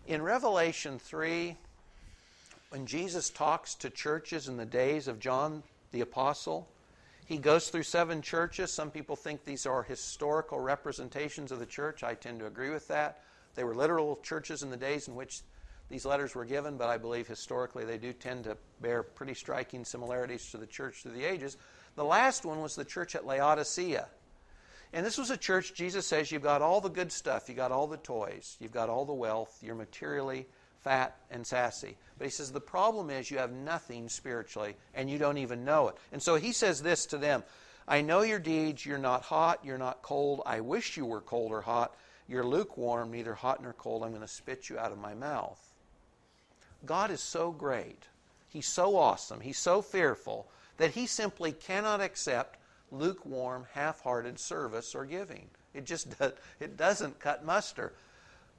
In 0.08 0.22
Revelation 0.22 1.00
3, 1.00 1.58
when 2.70 2.86
Jesus 2.86 3.30
talks 3.30 3.76
to 3.76 3.90
churches 3.90 4.48
in 4.48 4.56
the 4.56 4.66
days 4.66 5.10
of 5.10 5.20
John 5.20 5.64
the 5.92 6.02
Apostle, 6.02 6.68
he 7.26 7.38
goes 7.38 7.70
through 7.70 7.84
seven 7.84 8.22
churches. 8.22 8.72
Some 8.72 8.90
people 8.90 9.16
think 9.16 9.44
these 9.44 9.66
are 9.66 9.84
historical 9.84 10.60
representations 10.60 11.52
of 11.52 11.60
the 11.60 11.66
church. 11.66 12.04
I 12.04 12.14
tend 12.14 12.40
to 12.40 12.46
agree 12.46 12.70
with 12.70 12.88
that. 12.88 13.22
They 13.56 13.64
were 13.64 13.76
literal 13.76 14.20
churches 14.24 14.64
in 14.64 14.70
the 14.70 14.78
days 14.78 15.08
in 15.08 15.16
which 15.16 15.42
these 15.90 16.06
letters 16.06 16.36
were 16.36 16.46
given, 16.46 16.78
but 16.78 16.90
I 16.90 16.98
believe 16.98 17.28
historically 17.28 17.86
they 17.86 17.98
do 17.98 18.14
tend 18.14 18.46
to 18.46 18.58
bear 18.82 19.04
pretty 19.04 19.34
striking 19.34 19.84
similarities 19.84 20.52
to 20.52 20.58
the 20.58 20.68
church 20.68 21.02
through 21.02 21.14
the 21.14 21.26
ages. 21.26 21.58
The 21.96 22.06
last 22.06 22.46
one 22.46 22.62
was 22.62 22.76
the 22.76 22.86
church 22.86 23.16
at 23.16 23.26
Laodicea. 23.26 24.08
And 24.94 25.06
this 25.06 25.18
was 25.18 25.32
a 25.32 25.38
church, 25.38 25.74
Jesus 25.74 26.08
says, 26.08 26.32
you've 26.32 26.44
got 26.44 26.62
all 26.62 26.80
the 26.80 26.90
good 26.90 27.12
stuff, 27.12 27.50
you've 27.50 27.58
got 27.58 27.72
all 27.72 27.88
the 27.88 27.98
toys, 27.98 28.56
you've 28.60 28.72
got 28.72 28.90
all 28.90 29.04
the 29.04 29.14
wealth, 29.14 29.58
you're 29.62 29.76
materially 29.76 30.46
fat 30.88 31.18
and 31.30 31.46
sassy. 31.46 31.98
But 32.18 32.26
he 32.26 32.32
says 32.32 32.50
the 32.50 32.62
problem 32.62 33.10
is 33.10 33.30
you 33.30 33.40
have 33.40 33.52
nothing 33.52 34.08
spiritually 34.08 34.78
and 34.94 35.10
you 35.10 35.18
don't 35.18 35.38
even 35.38 35.66
know 35.66 35.90
it. 35.90 35.96
And 36.14 36.22
so 36.22 36.36
he 36.36 36.54
says 36.54 36.82
this 36.82 37.06
to 37.08 37.18
them 37.18 37.44
I 37.90 38.02
know 38.02 38.22
your 38.22 38.40
deeds, 38.40 38.86
you're 38.86 38.98
not 38.98 39.24
hot, 39.24 39.60
you're 39.66 39.78
not 39.78 40.02
cold. 40.02 40.42
I 40.46 40.62
wish 40.62 40.96
you 40.96 41.06
were 41.06 41.20
cold 41.20 41.52
or 41.52 41.62
hot. 41.62 41.94
You're 42.30 42.46
lukewarm, 42.46 43.12
neither 43.12 43.34
hot 43.34 43.62
nor 43.62 43.74
cold. 43.74 44.04
I'm 44.04 44.12
going 44.12 44.22
to 44.22 44.28
spit 44.28 44.70
you 44.70 44.80
out 44.80 44.94
of 44.94 44.98
my 44.98 45.14
mouth. 45.14 45.62
God 46.86 47.12
is 47.12 47.22
so 47.22 47.52
great. 47.52 48.04
He's 48.48 48.68
so 48.68 48.96
awesome. 48.96 49.42
He's 49.42 49.58
so 49.58 49.82
fearful 49.82 50.48
that 50.78 50.92
he 50.92 51.06
simply 51.06 51.52
cannot 51.52 52.02
accept 52.02 52.60
lukewarm, 52.92 53.66
half-hearted 53.74 54.40
service 54.40 54.96
or 54.96 55.06
giving. 55.06 55.50
It 55.74 55.86
just 55.86 56.18
does, 56.18 56.34
it 56.62 56.78
doesn't 56.78 57.20
cut 57.20 57.46
muster. 57.46 57.94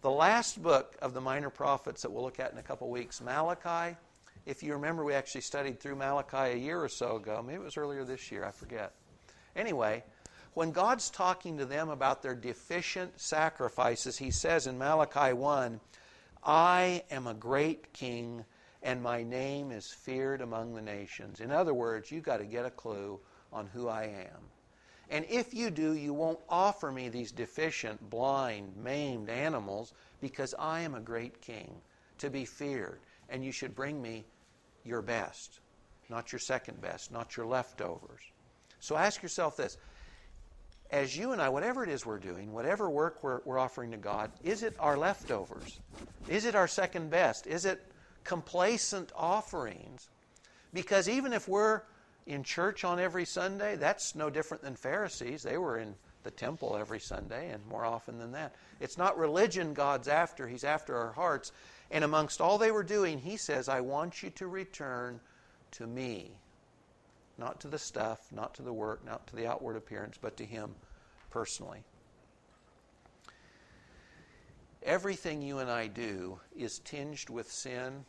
The 0.00 0.10
last 0.10 0.62
book 0.62 0.96
of 1.02 1.12
the 1.12 1.20
minor 1.20 1.50
prophets 1.50 2.02
that 2.02 2.12
we'll 2.12 2.22
look 2.22 2.38
at 2.38 2.52
in 2.52 2.58
a 2.58 2.62
couple 2.62 2.88
weeks, 2.88 3.20
Malachi. 3.20 3.96
If 4.46 4.62
you 4.62 4.74
remember, 4.74 5.04
we 5.04 5.12
actually 5.12 5.40
studied 5.40 5.80
through 5.80 5.96
Malachi 5.96 6.52
a 6.52 6.56
year 6.56 6.80
or 6.80 6.88
so 6.88 7.16
ago. 7.16 7.42
Maybe 7.44 7.60
it 7.60 7.64
was 7.64 7.76
earlier 7.76 8.04
this 8.04 8.30
year, 8.30 8.44
I 8.44 8.52
forget. 8.52 8.94
Anyway, 9.56 10.04
when 10.54 10.70
God's 10.70 11.10
talking 11.10 11.58
to 11.58 11.64
them 11.64 11.88
about 11.88 12.22
their 12.22 12.36
deficient 12.36 13.20
sacrifices, 13.20 14.16
he 14.16 14.30
says 14.30 14.68
in 14.68 14.78
Malachi 14.78 15.32
1 15.32 15.80
I 16.44 17.02
am 17.10 17.26
a 17.26 17.34
great 17.34 17.92
king, 17.92 18.44
and 18.84 19.02
my 19.02 19.24
name 19.24 19.72
is 19.72 19.90
feared 19.90 20.40
among 20.40 20.74
the 20.74 20.80
nations. 20.80 21.40
In 21.40 21.50
other 21.50 21.74
words, 21.74 22.12
you've 22.12 22.22
got 22.22 22.36
to 22.36 22.44
get 22.44 22.64
a 22.64 22.70
clue 22.70 23.18
on 23.52 23.66
who 23.66 23.88
I 23.88 24.04
am. 24.04 24.57
And 25.10 25.24
if 25.28 25.54
you 25.54 25.70
do, 25.70 25.94
you 25.94 26.12
won't 26.12 26.40
offer 26.48 26.92
me 26.92 27.08
these 27.08 27.32
deficient, 27.32 28.10
blind, 28.10 28.76
maimed 28.76 29.30
animals 29.30 29.94
because 30.20 30.54
I 30.58 30.80
am 30.80 30.94
a 30.94 31.00
great 31.00 31.40
king 31.40 31.80
to 32.18 32.28
be 32.28 32.44
feared. 32.44 33.00
And 33.30 33.44
you 33.44 33.52
should 33.52 33.74
bring 33.74 34.02
me 34.02 34.24
your 34.84 35.02
best, 35.02 35.60
not 36.08 36.32
your 36.32 36.38
second 36.38 36.80
best, 36.80 37.12
not 37.12 37.36
your 37.36 37.46
leftovers. 37.46 38.22
So 38.80 38.96
ask 38.96 39.22
yourself 39.22 39.56
this 39.56 39.78
as 40.90 41.16
you 41.16 41.32
and 41.32 41.42
I, 41.42 41.48
whatever 41.48 41.84
it 41.84 41.90
is 41.90 42.06
we're 42.06 42.18
doing, 42.18 42.52
whatever 42.52 42.88
work 42.88 43.22
we're, 43.22 43.40
we're 43.44 43.58
offering 43.58 43.90
to 43.90 43.96
God, 43.96 44.30
is 44.42 44.62
it 44.62 44.74
our 44.78 44.96
leftovers? 44.96 45.80
Is 46.28 46.44
it 46.44 46.54
our 46.54 46.68
second 46.68 47.10
best? 47.10 47.46
Is 47.46 47.66
it 47.66 47.84
complacent 48.24 49.12
offerings? 49.14 50.08
Because 50.72 51.08
even 51.08 51.32
if 51.32 51.46
we're 51.46 51.82
in 52.28 52.44
church 52.44 52.84
on 52.84 53.00
every 53.00 53.24
Sunday, 53.24 53.76
that's 53.76 54.14
no 54.14 54.28
different 54.28 54.62
than 54.62 54.76
Pharisees. 54.76 55.42
They 55.42 55.56
were 55.56 55.78
in 55.78 55.94
the 56.22 56.30
temple 56.30 56.76
every 56.78 57.00
Sunday 57.00 57.50
and 57.50 57.66
more 57.66 57.86
often 57.86 58.18
than 58.18 58.32
that. 58.32 58.54
It's 58.80 58.98
not 58.98 59.18
religion 59.18 59.72
God's 59.72 60.08
after, 60.08 60.46
He's 60.46 60.64
after 60.64 60.94
our 60.94 61.12
hearts. 61.12 61.52
And 61.90 62.04
amongst 62.04 62.40
all 62.40 62.58
they 62.58 62.70
were 62.70 62.82
doing, 62.82 63.18
He 63.18 63.38
says, 63.38 63.68
I 63.68 63.80
want 63.80 64.22
you 64.22 64.30
to 64.30 64.46
return 64.46 65.20
to 65.72 65.86
me 65.86 66.32
not 67.38 67.60
to 67.60 67.68
the 67.68 67.78
stuff, 67.78 68.20
not 68.32 68.54
to 68.54 68.62
the 68.62 68.72
work, 68.72 69.04
not 69.06 69.26
to 69.28 69.36
the 69.36 69.46
outward 69.46 69.76
appearance, 69.76 70.18
but 70.20 70.36
to 70.36 70.44
Him 70.44 70.74
personally. 71.30 71.82
Everything 74.82 75.40
you 75.40 75.60
and 75.60 75.70
I 75.70 75.86
do 75.86 76.40
is 76.56 76.80
tinged 76.80 77.30
with 77.30 77.50
sin. 77.50 78.04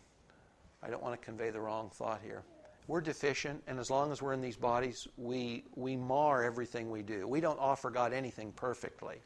I 0.84 0.90
don't 0.90 1.02
want 1.02 1.20
to 1.20 1.26
convey 1.26 1.52
the 1.52 1.62
wrong 1.62 1.90
thought 1.94 2.22
here. 2.24 2.44
We're 2.90 3.02
deficient, 3.02 3.62
and 3.68 3.78
as 3.78 3.92
long 3.92 4.12
as 4.12 4.20
we're 4.20 4.34
in 4.34 4.42
these 4.42 4.56
bodies, 4.56 5.08
we, 5.16 5.64
we 5.76 5.96
mar 5.96 6.44
everything 6.44 6.90
we 6.90 7.04
do. 7.04 7.28
We 7.28 7.40
don't 7.40 7.60
offer 7.60 7.92
God 7.92 8.14
anything 8.14 8.52
perfectly. 8.52 9.18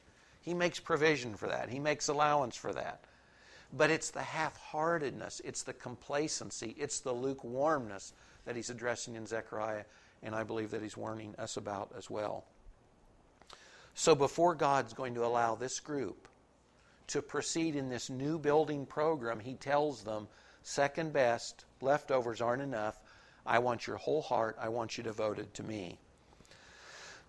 He 0.42 0.54
makes 0.54 0.82
provision 0.82 1.34
for 1.36 1.48
that, 1.48 1.70
He 1.70 1.80
makes 1.80 2.10
allowance 2.10 2.58
for 2.58 2.74
that. 2.74 3.06
But 3.72 3.90
it's 3.90 4.12
the 4.12 4.22
half 4.22 4.58
heartedness, 4.58 5.42
it's 5.46 5.64
the 5.64 5.72
complacency, 5.72 6.76
it's 6.78 7.00
the 7.00 7.14
lukewarmness 7.14 8.12
that 8.44 8.58
he's 8.58 8.70
addressing 8.70 9.16
in 9.16 9.26
Zechariah, 9.26 9.86
and 10.22 10.36
I 10.36 10.44
believe 10.44 10.72
that 10.72 10.82
he's 10.82 10.98
warning 10.98 11.34
us 11.40 11.56
about 11.56 11.94
as 11.98 12.10
well. 12.10 12.44
So 13.96 14.14
before 14.14 14.56
God's 14.56 14.94
going 14.94 15.16
to 15.16 15.26
allow 15.26 15.56
this 15.56 15.80
group 15.80 16.28
to 17.08 17.22
proceed 17.22 17.78
in 17.78 17.88
this 17.88 18.10
new 18.10 18.38
building 18.38 18.86
program, 18.86 19.40
he 19.40 19.54
tells 19.54 20.04
them, 20.04 20.28
second 20.64 21.14
best, 21.14 21.64
leftovers 21.80 22.42
aren't 22.42 22.62
enough. 22.62 23.00
I 23.46 23.60
want 23.60 23.88
your 23.88 23.98
whole 23.98 24.22
heart. 24.22 24.58
I 24.60 24.70
want 24.70 24.98
you 24.98 25.04
devoted 25.04 25.54
to 25.56 25.64
me. 25.64 25.98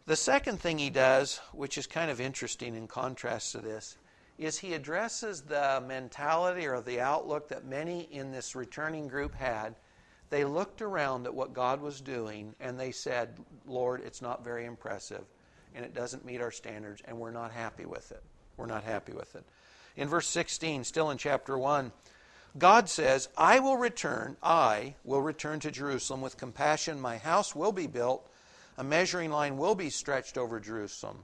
The 0.06 0.16
second 0.16 0.60
thing 0.60 0.78
he 0.78 0.90
does, 0.90 1.40
which 1.52 1.78
is 1.78 1.86
kind 1.86 2.10
of 2.10 2.20
interesting 2.20 2.76
in 2.76 2.86
contrast 2.86 3.52
to 3.52 3.58
this, 3.58 3.96
is 4.38 4.58
he 4.58 4.74
addresses 4.74 5.42
the 5.42 5.82
mentality 5.86 6.66
or 6.66 6.80
the 6.80 7.00
outlook 7.00 7.48
that 7.48 7.64
many 7.64 8.02
in 8.10 8.32
this 8.32 8.54
returning 8.54 9.08
group 9.08 9.34
had. 9.34 9.74
They 10.30 10.44
looked 10.44 10.82
around 10.82 11.26
at 11.26 11.34
what 11.34 11.54
God 11.54 11.80
was 11.80 12.00
doing 12.00 12.54
and 12.60 12.78
they 12.78 12.90
said, 12.90 13.38
Lord, 13.66 14.02
it's 14.04 14.20
not 14.20 14.44
very 14.44 14.64
impressive 14.64 15.24
and 15.74 15.84
it 15.84 15.94
doesn't 15.94 16.24
meet 16.24 16.40
our 16.40 16.50
standards 16.50 17.02
and 17.04 17.18
we're 17.18 17.30
not 17.30 17.52
happy 17.52 17.86
with 17.86 18.10
it. 18.12 18.22
We're 18.56 18.66
not 18.66 18.84
happy 18.84 19.12
with 19.12 19.34
it. 19.36 19.44
In 19.96 20.08
verse 20.08 20.26
16, 20.28 20.84
still 20.84 21.10
in 21.10 21.18
chapter 21.18 21.56
1, 21.56 21.92
God 22.56 22.88
says, 22.88 23.28
I 23.36 23.58
will 23.58 23.76
return, 23.76 24.36
I 24.42 24.94
will 25.04 25.20
return 25.20 25.60
to 25.60 25.70
Jerusalem 25.70 26.20
with 26.20 26.36
compassion. 26.36 27.00
My 27.00 27.18
house 27.18 27.54
will 27.54 27.72
be 27.72 27.86
built 27.86 28.28
a 28.76 28.84
measuring 28.84 29.30
line 29.30 29.56
will 29.56 29.74
be 29.74 29.90
stretched 29.90 30.36
over 30.36 30.58
Jerusalem. 30.58 31.22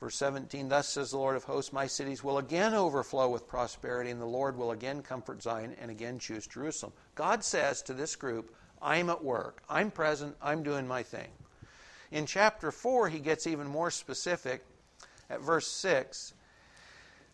Verse 0.00 0.16
17 0.16 0.68
Thus 0.68 0.88
says 0.88 1.12
the 1.12 1.18
Lord 1.18 1.36
of 1.36 1.44
hosts, 1.44 1.72
My 1.72 1.86
cities 1.86 2.22
will 2.22 2.38
again 2.38 2.74
overflow 2.74 3.30
with 3.30 3.48
prosperity, 3.48 4.10
and 4.10 4.20
the 4.20 4.26
Lord 4.26 4.56
will 4.56 4.72
again 4.72 5.02
comfort 5.02 5.42
Zion 5.42 5.74
and 5.80 5.90
again 5.90 6.18
choose 6.18 6.46
Jerusalem. 6.46 6.92
God 7.14 7.42
says 7.44 7.82
to 7.82 7.94
this 7.94 8.16
group, 8.16 8.54
I'm 8.82 9.08
at 9.08 9.24
work. 9.24 9.62
I'm 9.68 9.90
present. 9.90 10.36
I'm 10.42 10.62
doing 10.62 10.86
my 10.86 11.02
thing. 11.02 11.28
In 12.10 12.26
chapter 12.26 12.70
4, 12.70 13.08
he 13.08 13.20
gets 13.20 13.46
even 13.46 13.66
more 13.66 13.90
specific 13.90 14.64
at 15.30 15.40
verse 15.40 15.68
6. 15.68 16.34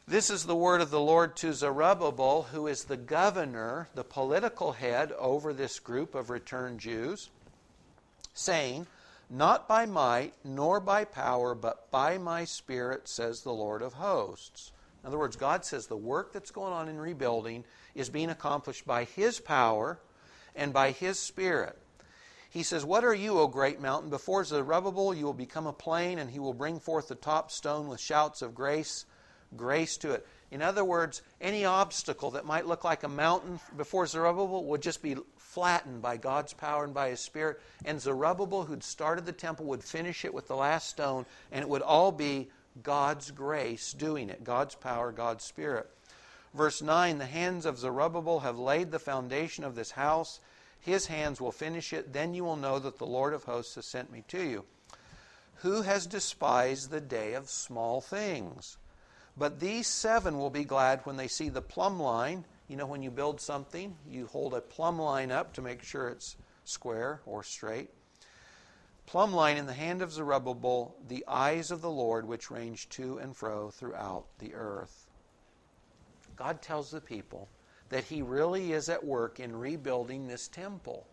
This 0.09 0.31
is 0.31 0.45
the 0.45 0.57
word 0.57 0.81
of 0.81 0.89
the 0.89 0.99
Lord 0.99 1.37
to 1.37 1.53
Zerubbabel, 1.53 2.45
who 2.45 2.67
is 2.67 2.85
the 2.85 2.97
governor, 2.97 3.91
the 3.95 4.05
political 4.05 4.73
head 4.73 5.13
over 5.13 5.53
this 5.53 5.79
group 5.81 6.15
of 6.15 6.31
returned 6.31 6.81
Jews, 6.81 7.29
saying, 8.33 8.87
not 9.29 9.69
by 9.69 9.85
might, 9.85 10.33
nor 10.43 10.81
by 10.81 11.05
power, 11.05 11.55
but 11.55 11.91
by 11.91 12.17
my 12.17 12.47
Spirit, 12.47 13.07
says 13.07 13.43
the 13.43 13.53
Lord 13.53 13.83
of 13.83 13.93
hosts. 13.93 14.73
In 15.03 15.09
other 15.09 15.19
words, 15.19 15.37
God 15.37 15.67
says 15.67 15.89
the 15.89 15.97
work 15.99 16.33
that's 16.33 16.53
going 16.53 16.73
on 16.73 16.89
in 16.89 16.99
rebuilding 16.99 17.65
is 17.95 18.09
being 18.09 18.31
accomplished 18.31 18.87
by 18.87 19.05
His 19.05 19.41
power 19.41 19.99
and 20.57 20.73
by 20.73 20.93
His 20.93 21.19
Spirit. 21.19 21.77
He 22.49 22.63
says, 22.63 22.83
What 22.83 23.05
are 23.05 23.15
you, 23.15 23.39
O 23.39 23.47
great 23.47 23.79
mountain? 23.79 24.09
Before 24.09 24.43
Zerubbabel 24.43 25.13
you 25.13 25.27
will 25.27 25.35
become 25.35 25.67
a 25.67 25.73
plain, 25.75 26.19
and 26.19 26.31
he 26.31 26.39
will 26.39 26.55
bring 26.55 26.81
forth 26.81 27.09
the 27.09 27.15
top 27.15 27.51
stone 27.51 27.89
with 27.89 28.01
shouts 28.01 28.41
of 28.41 28.55
grace, 28.55 29.05
grace 29.57 29.97
to 29.99 30.13
it. 30.13 30.27
In 30.51 30.63
other 30.63 30.85
words, 30.85 31.23
any 31.41 31.65
obstacle 31.65 32.31
that 32.33 32.47
might 32.47 32.67
look 32.67 32.85
like 32.85 33.03
a 33.03 33.09
mountain 33.09 33.61
before 33.77 34.07
Zerubbabel 34.07 34.65
would 34.65 34.83
just 34.83 35.03
be 35.03 35.17
flattened 35.37 36.01
by 36.01 36.17
God's 36.17 36.53
power 36.53 36.85
and 36.85 36.95
by 36.95 37.11
His 37.11 37.21
Spirit. 37.21 37.61
And 37.85 38.01
Zerubbabel, 38.01 38.65
who'd 38.65 38.85
started 38.85 39.27
the 39.27 39.33
temple, 39.33 39.67
would 39.67 39.85
finish 39.85 40.25
it 40.25 40.33
with 40.33 40.49
the 40.49 40.57
last 40.57 40.89
stone, 40.89 41.27
and 41.53 41.63
it 41.63 41.69
would 41.69 41.83
all 41.83 42.13
be 42.13 42.49
God's 42.83 43.31
grace 43.31 43.93
doing 43.93 44.31
it 44.31 44.45
God's 44.45 44.75
power, 44.75 45.13
God's 45.13 45.45
Spirit. 45.45 45.91
Verse 46.55 46.81
9 46.81 47.19
The 47.19 47.27
hands 47.27 47.67
of 47.67 47.79
Zerubbabel 47.79 48.41
have 48.41 48.59
laid 48.59 48.91
the 48.91 48.99
foundation 48.99 49.65
of 49.65 49.75
this 49.75 49.93
house. 49.93 50.41
His 50.81 51.07
hands 51.07 51.41
will 51.41 51.53
finish 51.53 51.93
it. 51.93 52.13
Then 52.13 52.35
you 52.35 52.45
will 52.45 52.57
know 52.57 52.79
that 52.79 52.99
the 52.99 53.07
Lord 53.07 53.35
of 53.35 53.45
hosts 53.45 53.75
has 53.75 53.85
sent 53.85 54.11
me 54.13 54.25
to 54.29 54.43
you. 54.43 54.65
Who 55.57 55.83
has 55.83 56.07
despised 56.07 56.91
the 56.91 57.01
day 57.01 57.35
of 57.35 57.51
small 57.51 58.01
things? 58.01 58.79
But 59.39 59.61
these 59.61 59.87
seven 59.87 60.37
will 60.37 60.51
be 60.51 60.65
glad 60.65 61.01
when 61.05 61.17
they 61.17 61.29
see 61.29 61.49
the 61.49 61.63
plumb 61.63 62.01
line. 62.01 62.45
You 62.67 62.77
know, 62.77 62.87
when 62.87 63.03
you 63.03 63.11
build 63.11 63.41
something, 63.41 63.97
you 64.07 64.27
hold 64.27 64.53
a 64.53 64.61
plumb 64.61 64.99
line 64.99 65.31
up 65.31 65.55
to 65.55 65.63
make 65.63 65.83
sure 65.83 66.09
it's 66.09 66.37
square 66.65 67.21
or 67.25 67.43
straight. 67.43 67.91
Plumb 69.07 69.33
line 69.33 69.57
in 69.57 69.67
the 69.67 69.73
hand 69.73 70.03
of 70.03 70.13
Zerubbabel, 70.13 70.95
the 71.07 71.25
eyes 71.27 71.71
of 71.71 71.81
the 71.81 71.91
Lord 71.91 72.27
which 72.27 72.51
range 72.51 72.89
to 72.91 73.19
and 73.19 73.35
fro 73.35 73.71
throughout 73.71 74.27
the 74.39 74.53
earth. 74.55 75.07
God 76.37 76.61
tells 76.61 76.91
the 76.91 77.01
people 77.01 77.49
that 77.89 78.05
He 78.05 78.21
really 78.21 78.73
is 78.73 78.89
at 78.89 79.05
work 79.05 79.41
in 79.41 79.57
rebuilding 79.57 80.27
this 80.27 80.49
temple. 80.49 81.07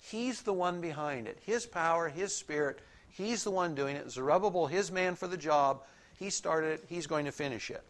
He's 0.00 0.42
the 0.42 0.52
one 0.52 0.80
behind 0.80 1.28
it. 1.28 1.38
His 1.40 1.66
power, 1.66 2.08
His 2.08 2.34
Spirit, 2.34 2.80
He's 3.08 3.44
the 3.44 3.50
one 3.50 3.74
doing 3.76 3.94
it. 3.94 4.10
Zerubbabel, 4.10 4.66
His 4.66 4.90
man 4.90 5.14
for 5.14 5.28
the 5.28 5.36
job, 5.36 5.84
he 6.18 6.30
started 6.30 6.72
it, 6.72 6.84
he's 6.88 7.06
going 7.06 7.24
to 7.24 7.32
finish 7.32 7.70
it. 7.70 7.82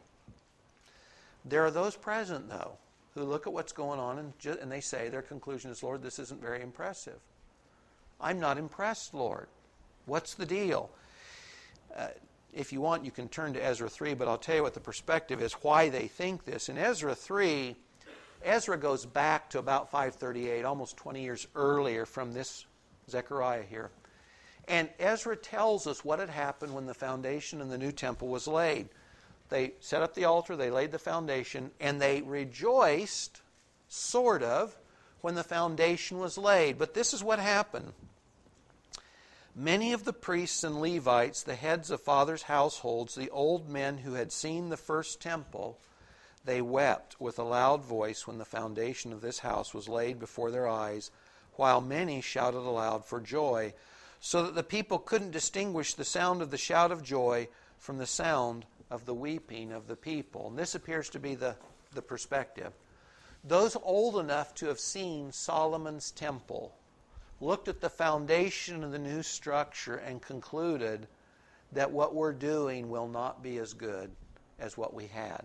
There 1.44 1.64
are 1.64 1.70
those 1.70 1.96
present, 1.96 2.48
though, 2.48 2.72
who 3.14 3.22
look 3.22 3.46
at 3.46 3.52
what's 3.52 3.72
going 3.72 4.00
on 4.00 4.18
and, 4.18 4.32
and 4.60 4.70
they 4.70 4.80
say 4.80 5.08
their 5.08 5.22
conclusion 5.22 5.70
is, 5.70 5.82
Lord, 5.82 6.02
this 6.02 6.18
isn't 6.18 6.40
very 6.40 6.62
impressive. 6.62 7.18
I'm 8.20 8.40
not 8.40 8.58
impressed, 8.58 9.14
Lord. 9.14 9.46
What's 10.06 10.34
the 10.34 10.46
deal? 10.46 10.90
Uh, 11.94 12.08
if 12.52 12.72
you 12.72 12.80
want, 12.80 13.04
you 13.04 13.10
can 13.10 13.28
turn 13.28 13.52
to 13.54 13.64
Ezra 13.64 13.88
3, 13.88 14.14
but 14.14 14.28
I'll 14.28 14.38
tell 14.38 14.56
you 14.56 14.62
what 14.62 14.74
the 14.74 14.80
perspective 14.80 15.42
is, 15.42 15.52
why 15.54 15.88
they 15.88 16.06
think 16.06 16.44
this. 16.44 16.68
In 16.68 16.78
Ezra 16.78 17.14
3, 17.14 17.74
Ezra 18.44 18.78
goes 18.78 19.06
back 19.06 19.50
to 19.50 19.58
about 19.58 19.90
538, 19.90 20.64
almost 20.64 20.96
20 20.96 21.22
years 21.22 21.46
earlier 21.54 22.06
from 22.06 22.32
this 22.32 22.66
Zechariah 23.10 23.62
here. 23.62 23.90
And 24.68 24.88
Ezra 24.98 25.37
tells 25.37 25.87
us 25.87 26.05
what 26.05 26.18
had 26.18 26.31
happened 26.31 26.74
when 26.74 26.87
the 26.87 26.94
foundation 26.94 27.61
in 27.61 27.68
the 27.68 27.79
new 27.79 27.92
temple 27.92 28.29
was 28.29 28.46
laid. 28.46 28.88
They 29.50 29.72
set 29.81 30.03
up 30.03 30.14
the 30.14 30.24
altar, 30.24 30.57
they 30.57 30.70
laid 30.70 30.90
the 30.90 30.98
foundation, 30.98 31.70
and 31.81 32.00
they 32.00 32.22
rejoiced, 32.22 33.42
sort 33.88 34.42
of, 34.42 34.77
when 35.20 35.35
the 35.35 35.44
foundation 35.44 36.18
was 36.18 36.38
laid. 36.38 36.79
But 36.79 36.94
this 36.94 37.12
is 37.12 37.22
what 37.22 37.38
happened. 37.38 37.92
Many 39.55 39.92
of 39.92 40.05
the 40.05 40.12
priests 40.12 40.64
and 40.64 40.81
Levites, 40.81 41.42
the 41.42 41.55
heads 41.55 41.90
of 41.90 42.00
fathers' 42.00 42.42
households, 42.42 43.14
the 43.14 43.31
old 43.31 43.68
men 43.68 43.98
who 43.98 44.14
had 44.14 44.33
seen 44.33 44.68
the 44.68 44.77
first 44.77 45.20
temple, 45.20 45.79
they 46.44 46.61
wept 46.61 47.20
with 47.20 47.38
a 47.38 47.44
loud 47.44 47.85
voice 47.85 48.27
when 48.27 48.38
the 48.38 48.44
foundation 48.44 49.12
of 49.12 49.20
this 49.20 49.38
house 49.38 49.72
was 49.72 49.88
laid 49.88 50.18
before 50.18 50.50
their 50.50 50.66
eyes, 50.66 51.11
while 51.53 51.81
many 51.81 52.20
shouted 52.20 52.59
aloud 52.59 53.05
for 53.05 53.20
joy 53.20 53.72
so 54.26 54.44
that 54.44 54.54
the 54.54 54.62
people 54.62 54.98
couldn't 54.98 55.32
distinguish 55.32 55.92
the 55.92 56.02
sound 56.02 56.40
of 56.40 56.50
the 56.50 56.56
shout 56.56 56.90
of 56.90 57.02
joy 57.02 57.46
from 57.76 57.98
the 57.98 58.06
sound 58.06 58.64
of 58.90 59.04
the 59.04 59.12
weeping 59.12 59.70
of 59.70 59.87
the 59.87 59.96
people. 59.96 60.46
And 60.48 60.58
this 60.58 60.74
appears 60.74 61.10
to 61.10 61.18
be 61.18 61.34
the, 61.34 61.56
the 61.92 62.00
perspective. 62.00 62.72
Those 63.46 63.76
old 63.82 64.16
enough 64.16 64.54
to 64.54 64.66
have 64.68 64.80
seen 64.80 65.30
Solomon's 65.30 66.10
temple 66.10 66.74
looked 67.38 67.68
at 67.68 67.82
the 67.82 67.90
foundation 67.90 68.82
of 68.82 68.92
the 68.92 68.98
new 68.98 69.22
structure 69.22 69.96
and 69.96 70.22
concluded 70.22 71.06
that 71.72 71.90
what 71.90 72.14
we're 72.14 72.32
doing 72.32 72.88
will 72.88 73.08
not 73.08 73.42
be 73.42 73.58
as 73.58 73.74
good 73.74 74.10
as 74.58 74.78
what 74.78 74.94
we 74.94 75.06
had. 75.06 75.44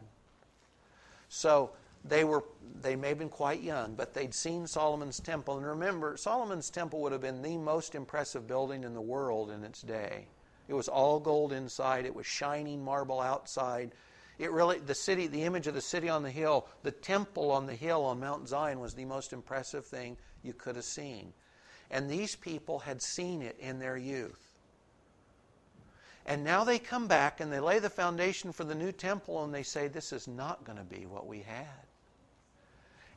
So 1.27 1.71
they 2.05 2.23
were 2.23 2.43
they 2.81 2.95
may 2.95 3.09
have 3.09 3.19
been 3.19 3.29
quite 3.29 3.61
young, 3.61 3.93
but 3.95 4.13
they'd 4.13 4.33
seen 4.33 4.65
Solomon's 4.65 5.19
temple. 5.19 5.57
And 5.57 5.65
remember, 5.65 6.15
Solomon's 6.15 6.69
temple 6.69 7.01
would 7.01 7.11
have 7.11 7.21
been 7.21 7.41
the 7.41 7.57
most 7.57 7.93
impressive 7.93 8.47
building 8.47 8.83
in 8.83 8.93
the 8.93 9.01
world 9.01 9.51
in 9.51 9.63
its 9.65 9.81
day. 9.81 10.27
It 10.69 10.73
was 10.73 10.87
all 10.87 11.19
gold 11.19 11.51
inside, 11.51 12.05
it 12.05 12.15
was 12.15 12.25
shining 12.25 12.83
marble 12.83 13.19
outside. 13.19 13.91
It 14.37 14.51
really 14.51 14.79
the 14.79 14.95
city, 14.95 15.27
the 15.27 15.43
image 15.43 15.67
of 15.67 15.73
the 15.73 15.81
city 15.81 16.07
on 16.07 16.23
the 16.23 16.31
hill, 16.31 16.67
the 16.83 16.91
temple 16.91 17.51
on 17.51 17.65
the 17.65 17.75
hill 17.75 18.05
on 18.05 18.21
Mount 18.21 18.47
Zion 18.47 18.79
was 18.79 18.93
the 18.93 19.03
most 19.03 19.33
impressive 19.33 19.85
thing 19.85 20.15
you 20.43 20.53
could 20.53 20.77
have 20.77 20.85
seen. 20.85 21.33
And 21.91 22.09
these 22.09 22.35
people 22.35 22.79
had 22.79 23.01
seen 23.01 23.41
it 23.41 23.57
in 23.59 23.79
their 23.79 23.97
youth. 23.97 24.49
And 26.25 26.43
now 26.43 26.63
they 26.63 26.79
come 26.79 27.07
back 27.07 27.41
and 27.41 27.51
they 27.51 27.59
lay 27.59 27.79
the 27.79 27.89
foundation 27.89 28.51
for 28.51 28.63
the 28.63 28.75
new 28.75 28.91
temple 28.91 29.43
and 29.43 29.53
they 29.53 29.63
say, 29.63 29.87
This 29.87 30.13
is 30.13 30.27
not 30.27 30.63
going 30.63 30.77
to 30.77 30.83
be 30.83 31.05
what 31.05 31.27
we 31.27 31.39
had. 31.39 31.88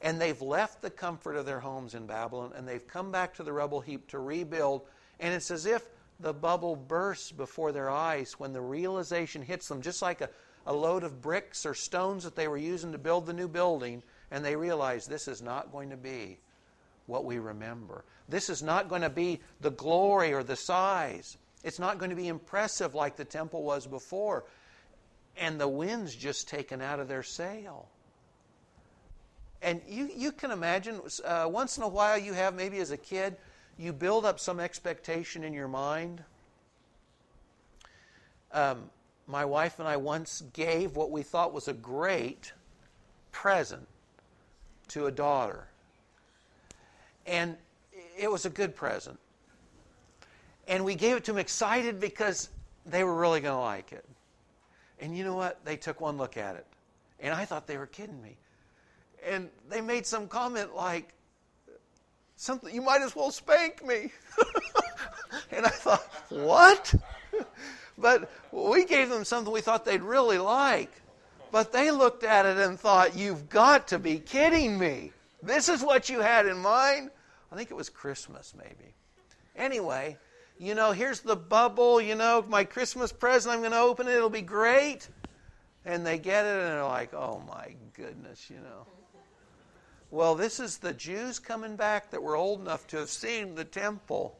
And 0.03 0.21
they've 0.21 0.43
left 0.43 0.83
the 0.83 0.91
comfort 0.91 1.37
of 1.37 1.47
their 1.47 1.61
homes 1.61 1.95
in 1.95 2.07
Babylon 2.07 2.53
and 2.57 2.67
they've 2.67 2.87
come 2.87 3.12
back 3.12 3.35
to 3.35 3.45
the 3.45 3.53
rubble 3.53 3.81
heap 3.81 4.09
to 4.09 4.19
rebuild. 4.19 4.83
And 5.21 5.33
it's 5.33 5.51
as 5.51 5.65
if 5.65 5.88
the 6.19 6.35
bubble 6.35 6.75
bursts 6.75 7.31
before 7.31 7.71
their 7.71 7.88
eyes 7.88 8.35
when 8.38 8.53
the 8.53 8.61
realization 8.61 9.43
hits 9.43 9.69
them, 9.69 9.81
just 9.81 10.03
like 10.03 10.21
a, 10.21 10.29
a 10.67 10.73
load 10.73 11.05
of 11.05 11.23
bricks 11.23 11.65
or 11.65 11.75
stones 11.75 12.25
that 12.25 12.35
they 12.35 12.49
were 12.49 12.59
using 12.59 12.93
to 12.93 12.99
build 12.99 13.27
the 13.27 13.33
new 13.33 13.49
building. 13.49 14.03
And 14.33 14.45
they 14.45 14.57
realize 14.57 15.07
this 15.07 15.29
is 15.29 15.41
not 15.41 15.71
going 15.71 15.91
to 15.91 15.97
be 15.97 16.38
what 17.07 17.25
we 17.25 17.38
remember. 17.38 18.05
This 18.29 18.51
is 18.51 18.62
not 18.62 18.88
going 18.88 19.03
to 19.03 19.11
be 19.11 19.41
the 19.61 19.71
glory 19.71 20.33
or 20.33 20.43
the 20.43 20.57
size. 20.57 21.37
It's 21.62 21.79
not 21.79 21.99
going 21.99 22.11
to 22.11 22.17
be 22.17 22.29
impressive 22.29 22.95
like 22.95 23.17
the 23.17 23.25
temple 23.25 23.62
was 23.62 23.87
before. 23.87 24.45
And 25.37 25.61
the 25.61 25.69
wind's 25.69 26.15
just 26.15 26.49
taken 26.49 26.81
out 26.81 26.99
of 26.99 27.09
their 27.09 27.23
sail. 27.23 27.88
And 29.62 29.81
you, 29.88 30.11
you 30.14 30.33
can 30.33 30.51
imagine, 30.51 31.01
uh, 31.25 31.48
once 31.51 31.77
in 31.77 31.85
a 31.85 31.88
while, 31.88 32.18
you 32.18 32.33
have 32.33 32.55
maybe 32.55 32.79
as 32.79 32.90
a 32.90 32.96
kid, 32.96 33.37
you 33.79 33.92
build 33.92 34.27
up 34.27 34.40
some 34.40 34.59
expectation 34.59 35.44
in 35.44 35.53
your 35.53 35.68
mind. 35.68 36.22
Um, 38.53 38.90
my 39.29 39.44
wife 39.44 39.79
and 39.79 39.87
I 39.87 39.96
once 39.96 40.42
gave 40.53 40.96
what 40.96 41.11
we 41.11 41.22
thought 41.22 41.53
was 41.53 41.68
a 41.68 41.72
great 41.72 42.53
present 43.31 43.87
to 44.88 45.07
a 45.07 45.12
daughter. 45.12 45.68
And 47.25 47.57
it 48.18 48.31
was 48.31 48.44
a 48.44 48.51
good 48.51 48.75
present. 48.75 49.18
And 50.66 50.85
we 50.85 50.96
gave 50.96 51.16
it 51.16 51.25
to 51.25 51.33
them 51.33 51.38
excited 51.38 52.01
because 52.01 52.51
they 52.85 53.05
were 53.05 53.14
really 53.14 53.40
going 53.40 53.55
to 53.55 53.61
like 53.61 53.92
it. 53.92 54.05
And 55.01 55.16
you 55.16 55.25
know 55.25 55.35
what? 55.35 55.64
They 55.64 55.77
took 55.77 56.01
one 56.01 56.16
look 56.16 56.37
at 56.37 56.57
it. 56.57 56.66
And 57.20 57.33
I 57.33 57.44
thought 57.44 57.66
they 57.68 57.79
were 57.79 57.87
kidding 57.87 58.20
me. 58.20 58.37
And 59.25 59.51
they 59.69 59.81
made 59.81 60.07
some 60.07 60.29
comment 60.29 60.75
like, 60.75 61.15
something, 62.37 62.75
you 62.75 62.83
might 62.83 63.03
as 63.03 63.15
well 63.15 63.31
spank 63.31 63.87
me. 63.87 64.11
and 65.53 65.65
I 65.65 65.71
thought, 65.71 66.05
what? 66.29 66.95
but 67.99 68.31
we 68.51 68.85
gave 68.85 69.09
them 69.09 69.25
something 69.25 69.53
we 69.53 69.61
thought 69.61 69.85
they'd 69.85 70.03
really 70.03 70.39
like. 70.39 70.91
But 71.53 71.73
they 71.73 71.91
looked 71.91 72.25
at 72.25 72.47
it 72.47 72.57
and 72.57 72.81
thought, 72.81 73.17
you've 73.17 73.49
got 73.49 73.89
to 73.89 73.99
be 73.99 74.19
kidding 74.19 74.79
me. 74.79 75.13
This 75.43 75.69
is 75.69 75.83
what 75.83 76.09
you 76.09 76.21
had 76.21 76.47
in 76.47 76.59
mind? 76.59 77.11
I 77.51 77.57
think 77.57 77.71
it 77.71 77.75
was 77.75 77.91
Christmas, 77.91 78.55
maybe. 78.57 78.95
Anyway, 79.55 80.17
you 80.59 80.75
know, 80.75 80.93
here's 80.93 81.21
the 81.21 81.37
bubble, 81.37 82.01
you 82.01 82.15
know, 82.15 82.45
my 82.49 82.65
Christmas 82.65 83.13
present, 83.13 83.55
I'm 83.55 83.61
going 83.61 83.73
to 83.73 83.79
open 83.79 84.09
it, 84.09 84.15
it'll 84.15 84.31
be 84.31 84.43
great. 84.43 85.09
And 85.85 86.07
they 86.07 86.19
get 86.19 86.47
it 86.47 86.57
and 86.57 86.67
they're 86.69 86.85
like, 86.85 87.13
oh 87.13 87.43
my 87.47 87.75
goodness, 87.95 88.49
you 88.49 88.57
know. 88.57 88.87
Well, 90.12 90.35
this 90.35 90.61
is 90.61 90.77
the 90.77 90.92
Jews 90.92 91.38
coming 91.38 91.75
back 91.75 92.11
that 92.11 92.22
were 92.22 92.37
old 92.37 92.61
enough 92.61 92.87
to 92.88 92.98
have 92.98 93.09
seen 93.09 93.55
the 93.55 93.64
temple. 93.64 94.38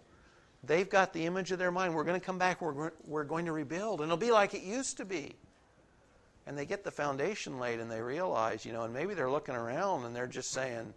They've 0.63 0.89
got 0.89 1.15
the 1.15 1.25
image 1.25 1.51
of 1.51 1.59
their 1.59 1.71
mind. 1.71 1.95
We're 1.95 2.05
going 2.05 2.21
to 2.21 2.25
come 2.25 2.37
back, 2.37 2.61
we're, 2.61 2.93
we're 3.07 3.25
going 3.25 3.47
to 3.47 3.53
rebuild, 3.53 4.03
and 4.03 4.09
it'll 4.09 4.19
be 4.19 4.31
like 4.31 4.53
it 4.53 4.63
used 4.63 4.99
to 4.99 5.07
be. 5.07 5.35
And 6.47 6.59
they 6.59 6.67
get 6.67 6.85
the 6.85 6.91
foundation 6.91 7.59
laid 7.59 7.81
and 7.81 7.91
they 7.91 8.03
realize, 8.03 8.67
you 8.67 8.75
know, 8.75 8.83
and 8.83 8.93
maybe 8.93 9.15
they're 9.15 9.31
looking 9.31 9.55
around 9.55 10.05
and 10.05 10.15
they're 10.15 10.27
just 10.27 10.51
saying, 10.51 10.93